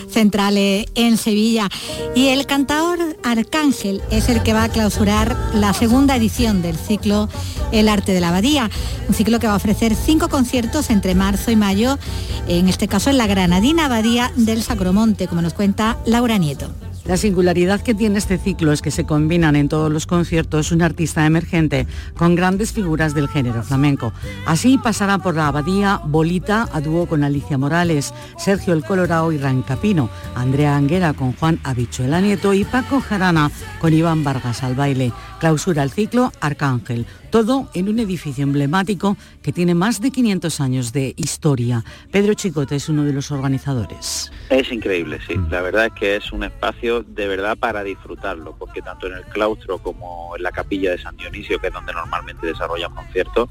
Central 0.09 0.57
eh, 0.57 0.87
en 0.95 1.17
Sevilla. 1.17 1.69
Y 2.15 2.29
el 2.29 2.47
cantador 2.47 2.97
Arcángel 3.23 4.01
es 4.09 4.29
el 4.29 4.41
que 4.41 4.53
va 4.53 4.63
a 4.63 4.69
clausurar 4.69 5.37
la 5.53 5.73
segunda 5.73 6.15
edición 6.15 6.63
del 6.63 6.75
ciclo 6.75 7.29
El 7.71 7.87
Arte 7.87 8.13
de 8.13 8.19
la 8.19 8.29
Abadía, 8.29 8.69
un 9.07 9.13
ciclo 9.13 9.39
que 9.39 9.45
va 9.45 9.53
a 9.53 9.57
ofrecer 9.57 9.95
cinco 9.95 10.27
conciertos 10.27 10.89
entre 10.89 11.13
marzo 11.13 11.51
y 11.51 11.55
mayo, 11.55 11.99
en 12.47 12.67
este 12.67 12.87
caso 12.87 13.11
en 13.11 13.19
la 13.19 13.27
Granadina 13.27 13.85
Abadía 13.85 14.31
del 14.35 14.63
Sacromonte, 14.63 15.27
como 15.27 15.43
nos 15.43 15.53
cuenta 15.53 15.97
Laura 16.05 16.39
Nieto. 16.39 16.84
La 17.05 17.17
singularidad 17.17 17.81
que 17.81 17.93
tiene 17.93 18.17
este 18.17 18.39
ciclo 18.39 18.71
es 18.71 18.81
que 18.81 18.89
se 18.89 19.05
combinan 19.05 19.55
en 19.55 19.69
todos 19.69 19.91
los 19.91 20.07
conciertos 20.07 20.71
un 20.71 20.81
artista 20.81 21.23
emergente 21.27 21.85
con 22.17 22.33
grandes 22.33 22.73
figuras 22.73 23.13
del 23.13 23.27
género 23.27 23.61
flamenco. 23.61 24.11
Así 24.47 24.79
pasará 24.79 25.19
por 25.19 25.35
la 25.35 25.47
abadía 25.47 26.01
Bolita 26.03 26.67
a 26.73 26.81
dúo 26.81 27.05
con 27.05 27.23
Alicia 27.23 27.59
Morales, 27.59 28.11
Sergio 28.39 28.73
el 28.73 28.83
Colorado 28.83 29.31
y 29.31 29.37
Rancapino, 29.37 30.09
Andrea 30.33 30.75
Anguera 30.75 31.13
con 31.13 31.33
Juan 31.33 31.59
Habichuela 31.63 32.21
Nieto 32.21 32.55
y 32.55 32.63
Paco 32.63 32.99
Jarana 32.99 33.51
con 33.79 33.93
Iván 33.93 34.23
Vargas 34.23 34.63
al 34.63 34.73
baile. 34.73 35.13
Clausura 35.39 35.83
el 35.83 35.91
ciclo 35.91 36.31
Arcángel, 36.39 37.05
todo 37.29 37.69
en 37.73 37.89
un 37.89 37.99
edificio 37.99 38.43
emblemático 38.43 39.17
que 39.43 39.51
tiene 39.51 39.75
más 39.75 39.99
de 40.01 40.09
500 40.11 40.61
años 40.61 40.93
de 40.93 41.13
historia. 41.17 41.83
Pedro 42.11 42.33
Chicote 42.33 42.77
es 42.77 42.87
uno 42.89 43.03
de 43.03 43.11
los 43.13 43.31
organizadores. 43.31 44.31
Es 44.49 44.71
increíble, 44.71 45.19
sí. 45.27 45.35
La 45.49 45.61
verdad 45.61 45.87
es 45.87 45.93
que 45.93 46.15
es 46.15 46.31
un 46.31 46.43
espacio 46.45 47.03
de 47.03 47.27
verdad 47.27 47.57
para 47.57 47.83
disfrutarlo, 47.83 48.55
porque 48.57 48.81
tanto 48.81 49.07
en 49.07 49.13
el 49.13 49.23
claustro 49.25 49.77
como 49.79 50.35
en 50.37 50.43
la 50.43 50.51
capilla 50.51 50.91
de 50.91 50.97
San 50.99 51.17
Dionisio, 51.17 51.59
que 51.59 51.67
es 51.67 51.73
donde 51.73 51.93
normalmente 51.93 52.47
desarrollan 52.47 52.93
conciertos, 52.95 53.49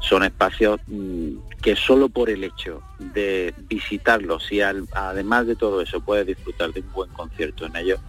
son 0.00 0.22
espacios 0.24 0.80
mm, 0.86 1.28
que 1.60 1.76
solo 1.76 2.08
por 2.08 2.30
el 2.30 2.42
hecho 2.44 2.82
de 2.98 3.52
visitarlos 3.68 4.50
y 4.50 4.60
al- 4.60 4.88
además 4.94 5.46
de 5.46 5.56
todo 5.56 5.82
eso 5.82 6.00
puedes 6.00 6.26
disfrutar 6.26 6.72
de 6.72 6.80
un 6.80 6.92
buen 6.92 7.10
concierto 7.10 7.66
en 7.66 7.76
ellos, 7.76 8.00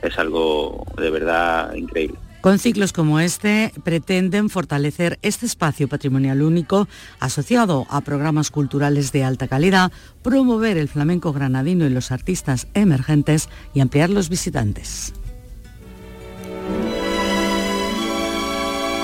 es 0.00 0.18
algo 0.18 0.84
de 0.96 1.10
verdad 1.10 1.74
increíble. 1.74 2.18
Con 2.44 2.58
ciclos 2.58 2.92
como 2.92 3.20
este 3.20 3.72
pretenden 3.84 4.50
fortalecer 4.50 5.18
este 5.22 5.46
espacio 5.46 5.88
patrimonial 5.88 6.42
único 6.42 6.88
asociado 7.18 7.86
a 7.88 8.02
programas 8.02 8.50
culturales 8.50 9.12
de 9.12 9.24
alta 9.24 9.48
calidad, 9.48 9.90
promover 10.20 10.76
el 10.76 10.90
flamenco 10.90 11.32
granadino 11.32 11.86
y 11.86 11.88
los 11.88 12.12
artistas 12.12 12.66
emergentes 12.74 13.48
y 13.72 13.80
ampliar 13.80 14.10
los 14.10 14.28
visitantes. 14.28 15.14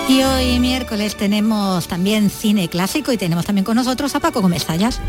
Y 0.07 0.23
hoy 0.23 0.61
miércoles 0.61 1.17
tenemos 1.17 1.89
también 1.89 2.29
cine 2.29 2.69
clásico 2.69 3.11
y 3.11 3.17
tenemos 3.17 3.47
también 3.47 3.65
con 3.65 3.77
nosotros 3.77 4.15
a 4.15 4.21
Paco 4.21 4.43
Gómez 4.43 4.67
Zayas. 4.67 5.01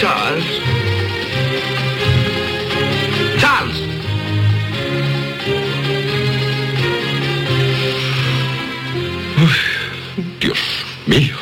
Charles. 0.00 0.44
Charles. 3.38 3.87
Mío. 11.08 11.36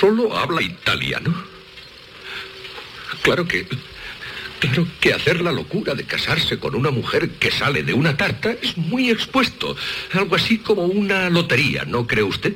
¿Solo 0.00 0.36
habla 0.36 0.62
italiano? 0.62 1.34
Claro 3.22 3.46
que... 3.46 3.66
Claro 4.58 4.86
que 5.00 5.14
hacer 5.14 5.40
la 5.40 5.52
locura 5.52 5.94
de 5.94 6.04
casarse 6.04 6.58
con 6.58 6.74
una 6.74 6.90
mujer 6.90 7.30
que 7.30 7.50
sale 7.50 7.82
de 7.82 7.94
una 7.94 8.18
tarta 8.18 8.50
es 8.60 8.76
muy 8.76 9.08
expuesto. 9.08 9.74
Algo 10.12 10.36
así 10.36 10.58
como 10.58 10.84
una 10.84 11.30
lotería, 11.30 11.86
¿no 11.86 12.06
cree 12.06 12.24
usted? 12.24 12.54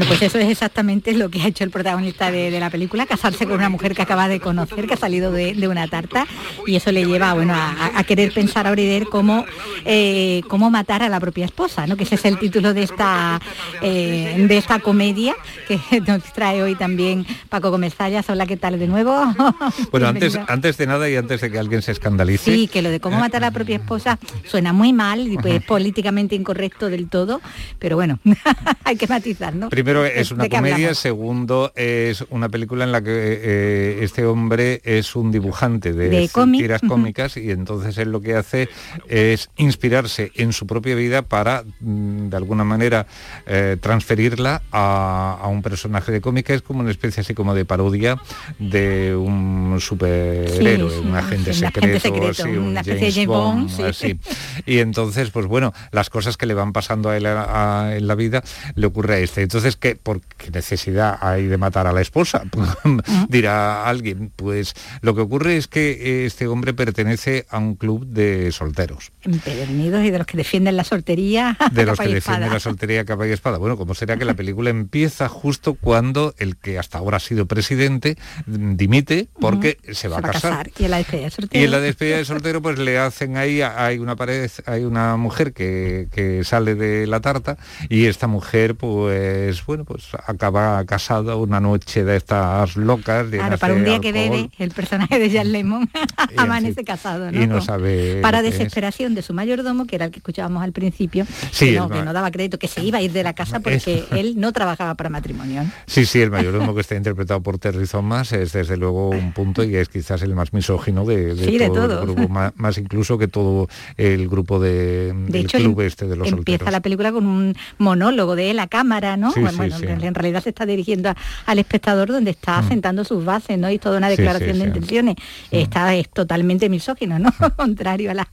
Bueno, 0.00 0.14
pues 0.14 0.22
eso 0.22 0.38
es 0.38 0.48
exactamente 0.48 1.12
lo 1.12 1.28
que 1.28 1.42
ha 1.42 1.46
hecho 1.46 1.62
el 1.62 1.68
protagonista 1.68 2.30
de, 2.30 2.50
de 2.50 2.58
la 2.58 2.70
película, 2.70 3.04
casarse 3.04 3.44
con 3.44 3.56
una 3.56 3.68
mujer 3.68 3.94
que 3.94 4.00
acaba 4.00 4.28
de 4.28 4.40
conocer, 4.40 4.86
que 4.86 4.94
ha 4.94 4.96
salido 4.96 5.30
de, 5.30 5.52
de 5.52 5.68
una 5.68 5.88
tarta, 5.88 6.26
y 6.66 6.74
eso 6.76 6.90
le 6.90 7.04
lleva 7.04 7.34
bueno, 7.34 7.52
a, 7.54 7.90
a 7.94 8.04
querer 8.04 8.32
pensar 8.32 8.66
ahora 8.66 8.80
y 8.80 8.88
ver 8.88 9.04
cómo, 9.04 9.44
eh, 9.84 10.40
cómo 10.48 10.70
matar 10.70 11.02
a 11.02 11.10
la 11.10 11.20
propia 11.20 11.44
esposa, 11.44 11.86
¿no? 11.86 11.98
que 11.98 12.04
ese 12.04 12.14
es 12.14 12.24
el 12.24 12.38
título 12.38 12.72
de 12.72 12.84
esta, 12.84 13.42
eh, 13.82 14.46
de 14.48 14.56
esta 14.56 14.78
comedia 14.78 15.34
que 15.68 15.78
nos 16.06 16.22
trae 16.32 16.62
hoy 16.62 16.76
también 16.76 17.26
Paco 17.50 17.70
Gómez 17.70 17.94
Zayas. 17.94 18.30
Hola, 18.30 18.46
¿qué 18.46 18.56
tal 18.56 18.78
de 18.78 18.86
nuevo? 18.86 19.14
Bueno, 19.90 20.08
antes, 20.08 20.38
antes 20.46 20.78
de 20.78 20.86
nada 20.86 21.10
y 21.10 21.16
antes 21.16 21.40
de 21.40 21.50
que 21.50 21.58
alguien 21.58 21.82
se 21.82 21.92
escandalice, 21.92 22.54
Sí, 22.54 22.68
que 22.68 22.80
lo 22.80 22.90
de 22.90 23.00
cómo 23.00 23.18
matar 23.18 23.42
a 23.42 23.48
la 23.48 23.50
propia 23.50 23.76
esposa 23.76 24.18
suena 24.46 24.72
muy 24.72 24.92
mal 24.92 25.26
y 25.26 25.36
pues, 25.36 25.56
es 25.56 25.64
políticamente 25.64 26.34
incorrecto 26.34 26.88
del 26.88 27.08
todo, 27.08 27.40
pero 27.78 27.96
bueno, 27.96 28.18
hay 28.84 28.96
que 28.96 29.06
matizar, 29.06 29.54
¿no? 29.54 29.68
Primero 29.68 29.89
es 30.04 30.28
¿De 30.30 30.34
una 30.34 30.48
comedia, 30.48 30.74
hablamos? 30.76 30.98
segundo 30.98 31.72
es 31.74 32.24
una 32.30 32.48
película 32.48 32.84
en 32.84 32.92
la 32.92 33.02
que 33.02 33.10
eh, 33.12 33.98
este 34.02 34.24
hombre 34.24 34.80
es 34.84 35.14
un 35.16 35.30
dibujante 35.30 35.92
de, 35.92 36.08
De 36.08 36.28
tiras 36.56 36.80
cómicas 36.86 37.36
y 37.36 37.50
entonces 37.50 37.96
él 37.98 38.10
lo 38.12 38.20
que 38.20 38.34
hace 38.34 38.68
es 39.08 39.50
inspirarse 39.56 40.32
en 40.36 40.52
su 40.52 40.66
propia 40.66 40.94
vida 40.94 41.22
para 41.22 41.64
mm, 41.80 42.28
de 42.28 42.36
alguna 42.36 42.64
manera 42.64 43.06
eh, 43.46 43.76
transferirla 43.80 44.62
a, 44.72 45.38
a 45.42 45.48
un 45.48 45.62
personaje 45.62 46.12
de 46.12 46.20
cómica. 46.20 46.54
Es 46.54 46.62
como 46.62 46.80
una 46.80 46.90
especie 46.90 47.20
así 47.22 47.34
como 47.34 47.54
de 47.54 47.64
parodia 47.64 48.16
de 48.58 49.14
un 49.16 49.78
superhéroe, 49.80 50.90
Sí, 50.90 50.96
sí, 51.00 51.06
un 51.08 51.14
agente 51.16 51.52
sí, 51.52 51.60
secreto, 51.60 52.28
así, 52.28 52.42
un 52.42 52.58
una 52.58 52.82
James 52.84 53.26
Bond, 53.26 53.68
sí. 53.70 53.82
así. 53.82 54.18
Y 54.66 54.78
entonces, 54.78 55.30
pues 55.30 55.46
bueno, 55.46 55.72
las 55.92 56.10
cosas 56.10 56.36
que 56.36 56.46
le 56.46 56.54
van 56.54 56.72
pasando 56.72 57.08
a 57.10 57.16
él 57.16 57.26
a- 57.26 57.86
a- 57.86 57.96
en 57.96 58.06
la 58.06 58.14
vida 58.14 58.42
le 58.74 58.86
ocurre 58.86 59.14
a 59.14 59.18
este. 59.18 59.42
Entonces, 59.42 59.69
¿qué, 59.76 59.96
¿por 59.96 60.20
qué 60.20 60.50
necesidad 60.50 61.18
hay 61.20 61.46
de 61.46 61.58
matar 61.58 61.86
a 61.86 61.92
la 61.92 62.00
esposa? 62.00 62.42
Dirá 63.28 63.86
alguien. 63.86 64.32
Pues 64.34 64.74
lo 65.02 65.14
que 65.14 65.20
ocurre 65.20 65.56
es 65.56 65.68
que 65.68 66.26
este 66.26 66.46
hombre 66.46 66.74
pertenece 66.74 67.46
a 67.50 67.58
un 67.58 67.74
club 67.74 68.06
de 68.06 68.52
solteros. 68.52 69.12
Empedernidos 69.22 70.04
y 70.04 70.10
de 70.10 70.18
los 70.18 70.26
que 70.26 70.36
defienden 70.36 70.76
la 70.76 70.84
soltería. 70.84 71.56
De 71.72 71.86
los 71.86 71.98
que 71.98 72.08
defienden 72.08 72.50
la 72.52 72.60
soltería 72.60 73.04
capa 73.04 73.26
y 73.26 73.30
espada. 73.30 73.58
Bueno, 73.58 73.76
como 73.76 73.94
será 73.94 74.16
que 74.16 74.24
la 74.24 74.34
película 74.34 74.70
empieza 74.70 75.28
justo 75.28 75.74
cuando 75.74 76.34
el 76.38 76.56
que 76.56 76.78
hasta 76.78 76.98
ahora 76.98 77.18
ha 77.18 77.20
sido 77.20 77.46
presidente 77.46 78.16
dimite 78.46 79.28
porque 79.40 79.78
se 79.92 80.08
va 80.08 80.18
a 80.18 80.22
casar. 80.22 80.70
Y 80.78 80.84
en 80.84 80.90
la 80.90 80.98
despedida 80.98 81.24
de 81.24 81.30
soltero. 81.30 81.60
Y 81.60 81.64
en 81.64 81.70
la 81.70 81.80
despedida 81.80 82.16
de 82.16 82.24
soltero 82.24 82.62
pues 82.62 82.78
le 82.78 82.98
hacen 82.98 83.36
ahí, 83.36 83.62
hay 83.62 83.98
una 83.98 84.16
pared, 84.16 84.50
hay 84.66 84.84
una 84.84 85.16
mujer 85.16 85.52
que, 85.52 86.08
que 86.12 86.44
sale 86.44 86.74
de 86.74 87.06
la 87.06 87.20
tarta 87.20 87.56
y 87.88 88.06
esta 88.06 88.26
mujer 88.26 88.74
pues 88.74 89.59
bueno, 89.66 89.84
pues 89.84 90.08
acaba 90.26 90.84
casado 90.84 91.38
una 91.38 91.60
noche 91.60 92.04
de 92.04 92.16
estas 92.16 92.76
locas. 92.76 93.26
Claro, 93.28 93.58
para 93.58 93.74
un 93.74 93.84
día 93.84 94.00
que 94.00 94.12
bebe, 94.12 94.50
el 94.58 94.70
personaje 94.70 95.18
de 95.18 95.30
Jan 95.30 95.52
Lemon 95.52 95.90
amanece 96.36 96.84
casado, 96.84 97.30
¿no? 97.30 97.42
Y 97.42 97.46
no 97.46 97.60
sabe. 97.60 98.20
Para 98.20 98.42
desesperación 98.42 99.14
de 99.14 99.22
su 99.22 99.34
mayordomo, 99.34 99.86
que 99.86 99.96
era 99.96 100.06
el 100.06 100.10
que 100.10 100.18
escuchábamos 100.18 100.62
al 100.62 100.72
principio, 100.72 101.26
que, 101.58 101.72
no, 101.72 101.88
que 101.88 102.02
no 102.02 102.12
daba 102.12 102.30
crédito, 102.30 102.58
que 102.58 102.68
se 102.68 102.82
iba 102.82 102.98
a 102.98 103.02
ir 103.02 103.12
de 103.12 103.22
la 103.22 103.34
casa 103.34 103.60
porque 103.60 104.04
él 104.12 104.34
no 104.36 104.52
trabajaba 104.52 104.94
para 104.94 105.10
matrimonio. 105.10 105.64
Sí, 105.86 106.06
sí, 106.06 106.20
el 106.20 106.30
mayordomo 106.30 106.74
que 106.74 106.80
está 106.80 106.96
interpretado 106.96 107.42
por 107.42 107.58
Terry 107.58 107.86
Thomas 107.86 108.32
es 108.32 108.52
desde 108.52 108.76
luego 108.76 109.10
un 109.10 109.32
punto 109.32 109.64
y 109.64 109.76
es 109.76 109.88
quizás 109.88 110.22
el 110.22 110.34
más 110.34 110.52
misógino 110.52 111.04
de, 111.04 111.34
todo, 111.68 112.02
el 112.02 112.14
grupo, 112.14 112.28
más, 112.28 112.78
incluso 112.78 113.18
que 113.18 113.28
todo 113.28 113.68
el 113.96 114.28
grupo 114.28 114.60
de, 114.60 115.12
del 115.28 115.46
club 115.46 115.80
este 115.82 116.06
de 116.06 116.16
los 116.16 116.28
empieza 116.28 116.70
la 116.70 116.80
película 116.80 117.12
con 117.12 117.26
un 117.26 117.56
monólogo 117.78 118.36
de 118.36 118.54
la 118.54 118.66
cámara, 118.66 119.16
¿no? 119.16 119.32
Bueno, 119.56 119.76
en 119.78 120.14
realidad 120.14 120.42
se 120.42 120.50
está 120.50 120.66
dirigiendo 120.66 121.12
al 121.46 121.58
espectador 121.58 122.08
donde 122.08 122.32
está 122.32 122.62
mm. 122.62 122.68
sentando 122.68 123.04
sus 123.04 123.24
bases, 123.24 123.58
¿no? 123.58 123.70
Y 123.70 123.78
toda 123.78 123.98
una 123.98 124.08
declaración 124.08 124.58
de 124.58 124.64
intenciones. 124.66 125.16
Mm. 125.50 125.56
Está 125.56 125.94
es 125.94 126.08
totalmente 126.08 126.68
misógino, 126.68 127.18
¿no? 127.18 127.32
Contrario 127.56 128.10
a, 128.10 128.14
mm. 128.14 128.26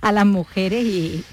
a 0.00 0.12
las 0.12 0.26
mujeres 0.26 0.84
y 0.84 1.24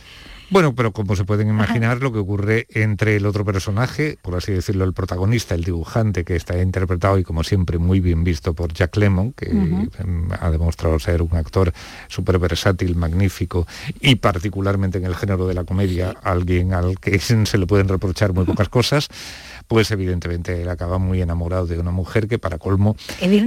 bueno, 0.52 0.76
pero 0.76 0.92
como 0.92 1.16
se 1.16 1.24
pueden 1.24 1.48
imaginar, 1.48 2.02
lo 2.02 2.12
que 2.12 2.20
ocurre 2.20 2.68
entre 2.70 3.16
el 3.16 3.26
otro 3.26 3.44
personaje, 3.44 4.18
por 4.22 4.36
así 4.36 4.52
decirlo, 4.52 4.86
el 4.86 4.94
protagonista, 4.94 5.56
el 5.56 5.64
dibujante, 5.64 6.24
que 6.24 6.36
está 6.36 6.62
interpretado 6.62 7.18
y 7.18 7.24
como 7.24 7.44
siempre 7.44 7.78
muy 7.78 8.00
bien 8.02 8.24
visto 8.24 8.54
por 8.54 8.74
Jack 8.74 8.98
Lemmon, 8.98 9.34
que 9.34 9.50
em, 9.50 9.88
ha 10.40 10.52
demostrado 10.52 11.00
ser 11.00 11.22
un 11.22 11.36
actor 11.36 11.72
súper 12.08 12.38
versátil, 12.38 12.96
magnífico 12.96 13.66
y 14.00 14.16
particularmente 14.16 14.98
en 14.98 15.06
el 15.06 15.16
género 15.16 15.48
de 15.48 15.54
la 15.54 15.64
comedia, 15.64 16.16
alguien 16.22 16.74
al 16.74 17.00
que 17.00 17.18
se 17.20 17.58
le 17.58 17.66
pueden 17.66 17.88
reprochar 17.88 18.34
muy 18.34 18.46
pocas 18.46 18.70
cosas 18.70 19.10
pues 19.72 19.90
evidentemente 19.92 20.64
él 20.64 20.68
acaba 20.68 20.98
muy 20.98 21.22
enamorado 21.22 21.66
de 21.66 21.80
una 21.80 21.92
mujer 21.92 22.28
que 22.28 22.38
para 22.38 22.58
colmo 22.58 22.98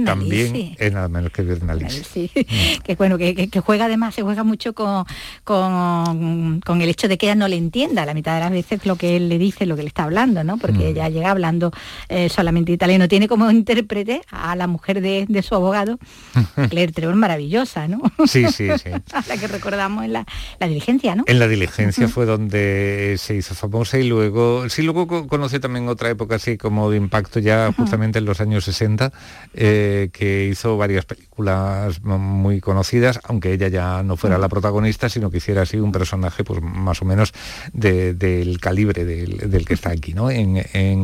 también 0.03 0.73
es 0.75 0.91
nada 0.91 1.07
menos 1.07 1.31
que 1.31 1.43
Bernalice. 1.43 2.03
Sí. 2.03 2.31
Mm. 2.33 2.81
que 2.83 2.95
bueno, 2.95 3.19
que, 3.19 3.47
juega 3.63 3.85
además, 3.85 4.15
se 4.15 4.23
juega 4.23 4.43
mucho 4.43 4.73
con, 4.73 5.05
con, 5.43 6.81
el 6.81 6.89
hecho 6.89 7.07
de 7.07 7.19
que 7.19 7.27
ella 7.27 7.35
no 7.35 7.47
le 7.47 7.57
entienda 7.57 8.07
la 8.07 8.15
mitad 8.15 8.33
de 8.33 8.39
las 8.39 8.49
veces 8.49 8.87
lo 8.87 8.95
que 8.95 9.17
él 9.17 9.29
le 9.29 9.37
dice, 9.37 9.67
lo 9.67 9.75
que 9.75 9.83
le 9.83 9.87
está 9.87 10.05
hablando, 10.05 10.43
¿no? 10.43 10.57
Porque 10.57 10.79
mm. 10.79 10.87
ella 10.87 11.09
llega 11.09 11.29
hablando 11.29 11.71
eh, 12.09 12.27
solamente 12.27 12.71
italiano. 12.71 13.07
Tiene 13.07 13.27
como 13.27 13.51
intérprete 13.51 14.23
a 14.31 14.55
la 14.55 14.65
mujer 14.65 15.01
de, 15.01 15.43
su 15.43 15.53
abogado, 15.53 15.99
Claire 16.71 16.91
Trevor, 16.91 17.17
maravillosa, 17.17 17.87
¿no? 17.87 18.01
Sí, 18.25 18.47
sí, 18.47 18.67
sí. 18.81 18.89
la 19.27 19.37
que 19.37 19.45
recordamos 19.45 20.05
en 20.05 20.13
la, 20.13 20.25
diligencia, 20.59 21.13
¿no? 21.13 21.23
En 21.27 21.37
la 21.37 21.47
diligencia 21.47 22.07
fue 22.07 22.25
donde 22.25 23.15
se 23.19 23.35
hizo 23.35 23.53
famosa 23.53 23.99
y 23.99 24.07
luego, 24.07 24.67
sí, 24.69 24.81
luego 24.81 25.27
conocí 25.27 25.59
también 25.59 25.87
otra 25.87 26.14
época 26.15 26.35
así 26.35 26.57
como 26.57 26.89
de 26.89 26.97
impacto 26.97 27.39
ya 27.39 27.71
justamente 27.71 28.19
en 28.19 28.25
los 28.25 28.41
años 28.41 28.65
60, 28.65 29.11
eh, 29.53 30.09
que 30.11 30.47
hizo 30.47 30.77
varias 30.77 31.05
películas 31.05 32.01
muy 32.03 32.59
conocidas, 32.59 33.19
aunque 33.23 33.53
ella 33.53 33.67
ya 33.67 34.03
no 34.03 34.17
fuera 34.17 34.37
la 34.37 34.49
protagonista, 34.49 35.09
sino 35.09 35.29
que 35.29 35.37
hiciera 35.37 35.61
así 35.61 35.77
un 35.77 35.91
personaje 35.91 36.43
pues 36.43 36.61
más 36.61 37.01
o 37.01 37.05
menos 37.05 37.33
del 37.73 38.59
calibre 38.59 39.05
del, 39.05 39.65
que 39.65 39.73
está 39.73 39.91
aquí, 39.91 40.13
¿no? 40.13 40.29
En, 40.29 40.55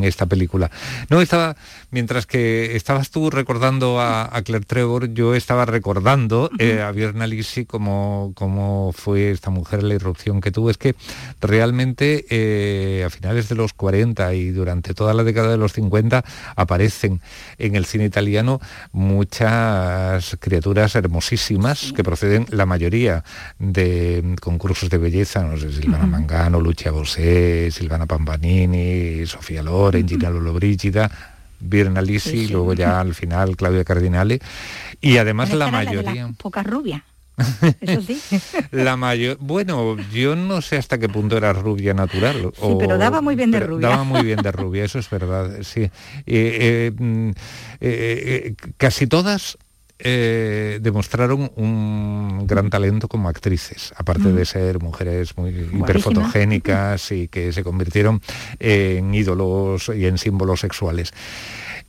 esta 0.04 0.26
película. 0.26 0.70
No, 1.08 1.20
estaba, 1.20 1.56
mientras 1.92 2.26
que 2.26 2.74
estabas 2.74 3.10
tú 3.10 3.30
recordando 3.30 4.00
a, 4.00 4.28
Claire 4.44 4.64
Trevor, 4.64 5.12
yo 5.12 5.34
estaba 5.34 5.66
recordando 5.66 6.50
eh, 6.58 6.80
a 6.82 6.90
Björn 6.90 7.28
Lisi 7.28 7.64
como, 7.64 8.32
como 8.34 8.92
fue 8.92 9.30
esta 9.30 9.50
mujer, 9.50 9.84
la 9.84 9.94
irrupción 9.94 10.40
que 10.40 10.50
tuvo. 10.50 10.70
Es 10.70 10.78
que 10.78 10.96
realmente 11.40 12.24
eh, 12.30 13.04
a 13.04 13.10
finales 13.10 13.48
de 13.48 13.54
los 13.54 13.74
40 13.74 14.34
y 14.34 14.50
durante 14.50 14.94
toda 14.94 15.14
la 15.14 15.22
década 15.22 15.50
de 15.50 15.58
los 15.58 15.74
50 15.74 16.24
aparecen 16.56 17.20
en 17.58 17.76
el 17.76 17.84
cine 17.84 18.06
italiano 18.06 18.60
muchas 18.90 20.36
criaturas 20.40 20.96
hermosísimas 20.96 21.92
que 21.94 22.02
proceden 22.02 22.46
la 22.50 22.66
mayoría 22.66 23.22
de 23.58 24.34
concursos 24.40 24.88
de 24.88 24.98
belleza, 24.98 25.42
no 25.42 25.58
sé, 25.58 25.70
Silvana 25.72 26.06
Mangano, 26.06 26.58
Lucia 26.58 26.90
Bosé, 26.90 27.70
Silvana 27.70 28.06
Pampanini, 28.06 29.26
Sofía 29.26 29.62
Loren, 29.62 30.08
Gina 30.08 30.30
Lollobrigida, 30.30 31.31
Birna 31.62 32.02
Lisi, 32.02 32.48
luego 32.48 32.74
ya 32.74 33.00
al 33.00 33.14
final 33.14 33.56
Claudia 33.56 33.84
Cardinale 33.84 34.40
y 35.00 35.16
además 35.18 35.52
la 35.52 35.70
mayoría... 35.70 36.32
Poca 36.38 36.62
rubia. 36.62 37.04
Eso 37.80 38.02
sí. 38.02 38.20
La 38.70 38.96
mayor, 38.96 39.38
bueno, 39.40 39.96
yo 40.12 40.36
no 40.36 40.60
sé 40.60 40.76
hasta 40.76 40.98
qué 40.98 41.08
punto 41.08 41.36
era 41.36 41.52
rubia 41.52 41.94
natural. 41.94 42.52
Sí, 42.54 42.76
pero 42.78 42.98
daba 42.98 43.20
muy 43.20 43.34
bien 43.34 43.50
de 43.50 43.60
rubia. 43.60 43.88
Daba 43.88 44.04
muy 44.04 44.22
bien 44.22 44.40
de 44.42 44.52
rubia, 44.52 44.84
eso 44.84 44.98
es 44.98 45.08
verdad. 45.08 45.62
Sí. 45.62 45.90
Eh, 46.26 46.92
mm, 46.96 47.30
eh, 47.30 47.34
eh, 47.80 48.54
casi 48.76 49.06
todas 49.06 49.56
demostraron 50.02 51.52
un 51.56 52.46
gran 52.46 52.70
talento 52.70 53.08
como 53.08 53.28
actrices, 53.28 53.92
aparte 53.96 54.32
de 54.32 54.42
mm. 54.42 54.46
ser 54.46 54.80
mujeres 54.80 55.36
muy 55.36 55.50
hiperfotogénicas 55.50 57.12
y 57.12 57.28
que 57.28 57.52
se 57.52 57.62
convirtieron 57.62 58.20
en 58.58 59.14
ídolos 59.14 59.90
y 59.94 60.06
en 60.06 60.18
símbolos 60.18 60.60
sexuales. 60.60 61.12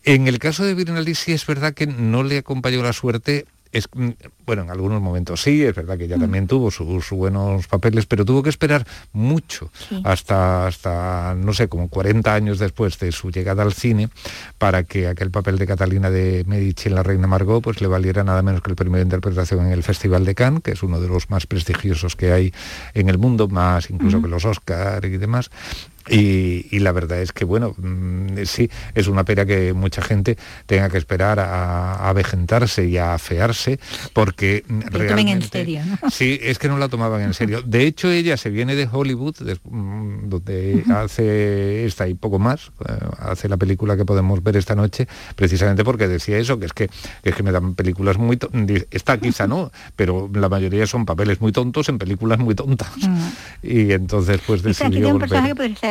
En 0.05 0.27
el 0.27 0.37
caso 0.37 0.65
de 0.65 0.73
Virinaldi 0.73 1.15
sí 1.15 1.31
es 1.31 1.45
verdad 1.45 1.73
que 1.73 1.87
no 1.87 2.23
le 2.23 2.39
acompañó 2.39 2.83
la 2.83 2.91
suerte 2.91 3.45
es, 3.73 3.89
mm, 3.93 4.09
bueno, 4.45 4.61
en 4.61 4.69
algunos 4.69 5.01
momentos 5.01 5.41
sí, 5.41 5.63
es 5.63 5.75
verdad 5.75 5.97
que 5.97 6.05
ella 6.05 6.17
mm. 6.17 6.21
también 6.21 6.47
tuvo 6.47 6.71
sus 6.71 7.09
buenos 7.09 7.67
papeles, 7.67 8.05
pero 8.05 8.23
tuvo 8.23 8.43
que 8.43 8.49
esperar 8.49 8.85
mucho, 9.11 9.71
hasta, 10.03 10.67
hasta, 10.67 11.35
no 11.35 11.53
sé, 11.53 11.67
como 11.67 11.89
40 11.89 12.33
años 12.33 12.59
después 12.59 12.99
de 12.99 13.11
su 13.11 13.31
llegada 13.31 13.63
al 13.63 13.73
cine, 13.73 14.09
para 14.57 14.83
que 14.83 15.07
aquel 15.07 15.31
papel 15.31 15.57
de 15.57 15.67
Catalina 15.67 16.09
de 16.09 16.45
Medici 16.47 16.87
en 16.87 16.95
La 16.95 17.03
Reina 17.03 17.27
Margot 17.27 17.63
pues 17.63 17.81
le 17.81 17.87
valiera 17.87 18.23
nada 18.23 18.41
menos 18.41 18.61
que 18.61 18.69
el 18.69 18.75
premio 18.75 18.97
de 18.97 19.03
interpretación 19.03 19.65
en 19.65 19.71
el 19.71 19.83
Festival 19.83 20.23
de 20.23 20.35
Cannes, 20.35 20.61
que 20.61 20.71
es 20.71 20.83
uno 20.83 21.01
de 21.01 21.07
los 21.07 21.29
más 21.29 21.47
prestigiosos 21.47 22.15
que 22.15 22.31
hay 22.31 22.53
en 22.93 23.09
el 23.09 23.17
mundo, 23.17 23.47
más 23.47 23.89
incluso 23.89 24.21
que 24.21 24.27
los 24.27 24.45
Oscar 24.45 25.03
y 25.05 25.17
demás. 25.17 25.49
Y, 26.09 26.79
la 26.79 26.91
verdad 26.91 27.21
es 27.21 27.31
que, 27.31 27.45
bueno, 27.45 27.75
mm, 27.77 28.43
sí, 28.45 28.69
es 28.93 29.07
una 29.07 29.23
pena 29.23 29.45
que 29.45 29.73
mucha 29.73 30.01
gente 30.01 30.37
tenga 30.65 30.89
que 30.89 30.97
esperar 30.97 31.39
a, 31.39 32.09
avejentarse 32.09 32.87
y 32.87 32.97
a 32.97 33.13
afearse, 33.13 33.79
porque 34.11 34.65
realmente... 34.67 35.31
en 35.31 35.41
serio, 35.41 35.81
Sí, 36.11 36.39
es 36.41 36.59
que 36.59 36.67
no 36.67 36.77
la 36.77 36.89
tomaban 36.89 37.21
en 37.21 37.33
serio. 37.33 37.61
De 37.61 37.85
hecho, 37.85 38.11
ella 38.11 38.35
se 38.37 38.49
viene 38.49 38.75
de 38.75 38.87
Hollywood, 38.91 39.35
mm, 39.63 40.29
donde 40.29 40.83
hace 40.93 41.85
esta 41.85 42.07
y 42.07 42.13
poco 42.15 42.39
más, 42.39 42.71
eh, 42.87 42.93
hace 43.19 43.47
la 43.47 43.57
película 43.57 43.95
que 43.95 44.05
podemos 44.05 44.43
ver 44.43 44.57
esta 44.57 44.75
noche, 44.75 45.07
precisamente 45.35 45.83
porque 45.83 46.07
decía 46.07 46.37
eso, 46.37 46.59
que 46.59 46.65
es 46.65 46.73
que, 46.73 46.89
es 47.23 47.35
que 47.35 47.43
me 47.43 47.51
dan 47.51 47.75
películas 47.75 48.17
muy... 48.17 48.37
Esta 48.91 49.17
quizá 49.17 49.47
no, 49.47 49.71
pero 49.95 50.29
la 50.33 50.49
mayoría 50.49 50.85
son 50.85 51.05
papeles 51.05 51.39
muy 51.39 51.51
tontos 51.51 51.87
en 51.89 51.97
películas 51.97 52.39
muy 52.39 52.55
tontas. 52.55 52.91
Y 53.61 53.91
entonces, 53.93 54.41
pues 54.45 54.63
decidió 54.63 55.17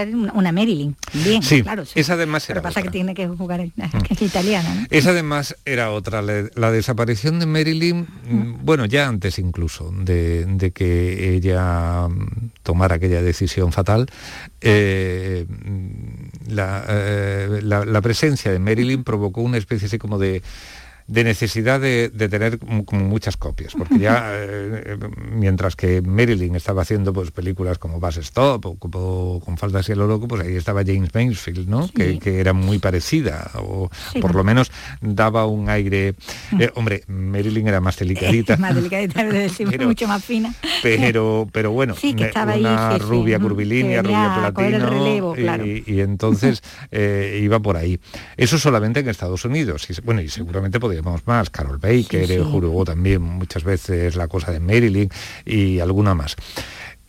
una 0.08 0.52
Marilyn. 0.52 0.96
Bien, 1.12 1.42
sí, 1.42 1.62
claro. 1.62 1.84
Esa 1.94 2.14
además 2.14 2.48
era. 2.48 2.56
Lo 2.56 2.62
que 2.62 2.68
pasa 2.68 2.82
que 2.82 2.90
tiene 2.90 3.14
que 3.14 3.26
jugar 3.28 3.60
en, 3.60 3.72
mm. 3.76 4.12
italiana. 4.24 4.86
Esa 4.90 5.10
además 5.10 5.56
era 5.64 5.90
otra. 5.90 6.22
La, 6.22 6.70
desaparición 6.72 7.38
de 7.38 7.46
Marilyn, 7.46 8.06
mm. 8.28 8.34
Mm, 8.34 8.64
bueno, 8.64 8.86
ya 8.86 9.06
antes 9.06 9.38
incluso 9.38 9.90
de, 9.92 10.72
que 10.74 11.34
ella 11.34 12.08
tomara 12.62 12.96
aquella 12.96 13.22
decisión 13.22 13.72
fatal, 13.72 14.06
eh, 14.60 15.46
eh, 16.48 17.60
la, 17.62 17.84
la 17.84 18.00
presencia 18.00 18.50
de 18.50 18.58
Marilyn 18.58 19.04
provocó 19.04 19.42
una 19.42 19.58
especie 19.58 19.86
así 19.86 19.98
como 19.98 20.18
de 20.18 20.42
de 21.12 21.24
necesidad 21.24 21.78
de, 21.78 22.08
tener 22.08 22.58
como 22.58 23.04
muchas 23.04 23.36
copias, 23.36 23.74
porque 23.76 23.98
ya 23.98 24.30
eh, 24.32 24.96
mientras 25.30 25.76
que 25.76 26.00
Marilyn 26.00 26.54
estaba 26.54 26.82
haciendo 26.82 27.12
pues 27.12 27.30
películas 27.30 27.76
como 27.76 28.00
Bass 28.00 28.16
Stop 28.16 28.64
o, 28.64 29.40
con 29.44 29.58
Faldas 29.58 29.90
y 29.90 29.94
lo 29.94 30.06
loco, 30.06 30.26
pues 30.26 30.42
ahí 30.42 30.56
estaba 30.56 30.82
James 30.84 31.14
Mansfield, 31.14 31.68
¿no? 31.68 31.88
Que, 31.88 32.18
era 32.40 32.54
muy 32.54 32.78
parecida, 32.78 33.50
o 33.56 33.90
por 34.20 34.34
lo 34.34 34.42
menos 34.42 34.72
daba 35.02 35.44
un 35.46 35.68
aire. 35.68 36.14
Mm. 36.50 36.62
Eh, 36.62 36.70
hombre, 36.76 37.02
Marilyn 37.08 37.68
era 37.68 37.80
más 37.80 37.98
delicadita. 37.98 38.56
más 38.58 38.74
delicadita, 38.74 39.22
mucho 39.86 40.08
más 40.08 40.24
fina. 40.24 40.54
Pero, 40.82 41.46
pero 41.52 41.72
bueno, 41.72 41.94
una 42.02 42.98
rubia 42.98 43.38
curvilínea, 43.38 44.00
rubia 44.00 44.52
platino. 44.54 45.36
y, 45.66 46.00
entonces 46.00 46.62
eh, 46.90 47.40
iba 47.42 47.60
por 47.60 47.76
ahí. 47.76 48.00
Eso 48.38 48.58
solamente 48.58 49.00
en 49.00 49.10
Estados 49.10 49.44
Unidos. 49.44 49.86
Y, 49.90 50.00
bueno, 50.00 50.22
y 50.22 50.28
seguramente 50.28 50.80
podría 51.02 51.22
más, 51.26 51.50
Carol 51.50 51.78
Baker, 51.78 52.26
sí, 52.26 52.38
juró 52.50 52.84
también 52.84 53.22
muchas 53.22 53.64
veces 53.64 54.16
la 54.16 54.28
cosa 54.28 54.52
de 54.52 54.60
Marilyn 54.60 55.08
y 55.44 55.80
alguna 55.80 56.14
más. 56.14 56.36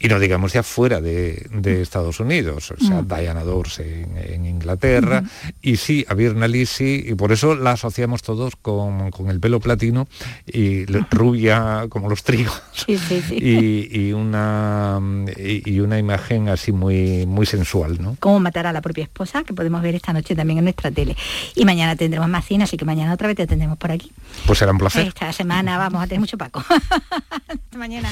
Y 0.03 0.09
no 0.09 0.19
digamos 0.19 0.51
ya 0.51 0.63
fuera 0.63 0.99
de, 0.99 1.47
Estados 1.81 2.19
Unidos, 2.19 2.71
o 2.71 2.77
sea, 2.77 3.03
Diana 3.03 3.45
Dors 3.45 3.79
en, 3.79 4.45
Inglaterra, 4.45 5.23
y 5.61 5.77
sí, 5.77 6.05
a 6.09 6.13
Virna 6.13 6.45
Lisi, 6.45 7.05
y 7.07 7.15
por 7.15 7.31
eso 7.31 7.55
la 7.55 7.71
asociamos 7.71 8.21
todos 8.21 8.57
con, 8.57 9.13
el 9.29 9.39
pelo 9.39 9.61
platino 9.61 10.09
y 10.45 10.83
rubia 11.09 11.85
como 11.87 12.09
los 12.09 12.23
trigos, 12.23 12.61
Y, 13.31 14.11
una, 14.11 14.99
y, 15.37 15.79
una 15.79 15.97
imagen 15.97 16.49
así 16.49 16.73
muy, 16.73 17.25
muy 17.25 17.45
sensual, 17.45 18.01
¿no? 18.01 18.17
Cómo 18.19 18.41
matar 18.41 18.67
a 18.67 18.73
la 18.73 18.81
propia 18.81 19.05
esposa, 19.05 19.43
que 19.43 19.53
podemos 19.53 19.81
ver 19.81 19.95
esta 19.95 20.11
noche 20.11 20.35
también 20.35 20.59
en 20.59 20.65
nuestra 20.65 20.91
tele. 20.91 21.15
Y 21.55 21.63
mañana 21.63 21.95
tendremos 21.95 22.27
más 22.27 22.45
cine, 22.45 22.65
así 22.65 22.75
que 22.75 22.83
mañana 22.83 23.13
otra 23.13 23.27
vez 23.27 23.37
te 23.37 23.47
tendremos 23.47 23.77
por 23.77 23.91
aquí. 23.91 24.11
Pues 24.45 24.59
será 24.59 24.73
un 24.73 24.79
placer. 24.79 25.07
Esta 25.07 25.31
semana 25.31 25.77
vamos 25.77 26.03
a 26.03 26.07
tener 26.07 26.19
mucho 26.19 26.37
Paco. 26.37 26.61
Hasta 27.47 27.77
mañana. 27.77 28.09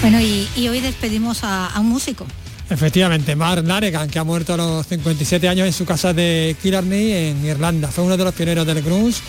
Bueno, 0.00 0.20
y, 0.20 0.68
hoy 0.68 0.80
despedimos 0.80 1.40
a, 1.42 1.72
un 1.80 1.88
músico. 1.88 2.26
Efectivamente, 2.70 3.34
Mark 3.34 3.64
Lanegan, 3.64 4.08
que 4.08 4.18
ha 4.18 4.24
muerto 4.24 4.54
a 4.54 4.56
los 4.56 4.86
57 4.86 5.48
años 5.48 5.66
en 5.66 5.72
su 5.72 5.84
casa 5.84 6.12
de 6.12 6.54
Killarney, 6.62 7.12
en 7.12 7.44
Irlanda. 7.44 7.88
Fue 7.88 8.04
uno 8.04 8.16
de 8.16 8.24
los 8.24 8.34
pioneros 8.34 8.66
del 8.66 8.82
grunge, 8.82 9.20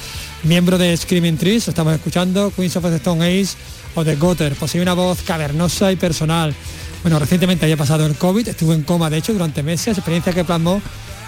miembro 0.43 0.77
de 0.77 0.95
Screaming 0.95 1.37
Trees, 1.37 1.67
estamos 1.67 1.93
escuchando, 1.93 2.51
Queens 2.55 2.75
of 2.75 2.83
the 2.83 2.95
Stone 2.97 3.25
Age 3.25 3.55
o 3.95 4.03
The 4.03 4.15
Gutter. 4.17 4.53
Posee 4.55 4.81
una 4.81 4.93
voz 4.93 5.21
cavernosa 5.23 5.91
y 5.91 5.95
personal. 5.95 6.53
Bueno, 7.01 7.17
recientemente 7.17 7.65
había 7.65 7.77
pasado 7.77 8.05
el 8.05 8.15
COVID, 8.15 8.49
estuvo 8.49 8.73
en 8.73 8.83
coma, 8.83 9.09
de 9.09 9.17
hecho, 9.17 9.33
durante 9.33 9.63
meses, 9.63 9.97
experiencia 9.97 10.33
que 10.33 10.43
plasmó 10.43 10.81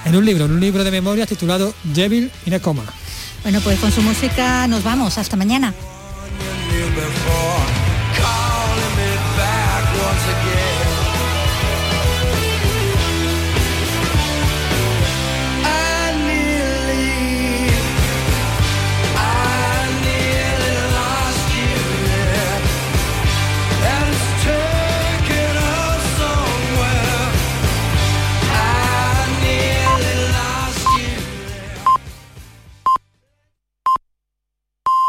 en 0.05 0.15
un 0.15 0.25
libro, 0.25 0.45
en 0.45 0.51
un 0.51 0.59
libro 0.59 0.83
de 0.83 0.91
memorias 0.91 1.29
titulado 1.29 1.73
Devil 1.83 2.29
in 2.45 2.53
a 2.53 2.59
Coma. 2.59 2.83
Bueno, 3.43 3.59
pues 3.61 3.79
con 3.79 3.91
su 3.91 4.01
música 4.01 4.67
nos 4.67 4.83
vamos. 4.83 5.17
Hasta 5.17 5.35
mañana. 5.35 5.73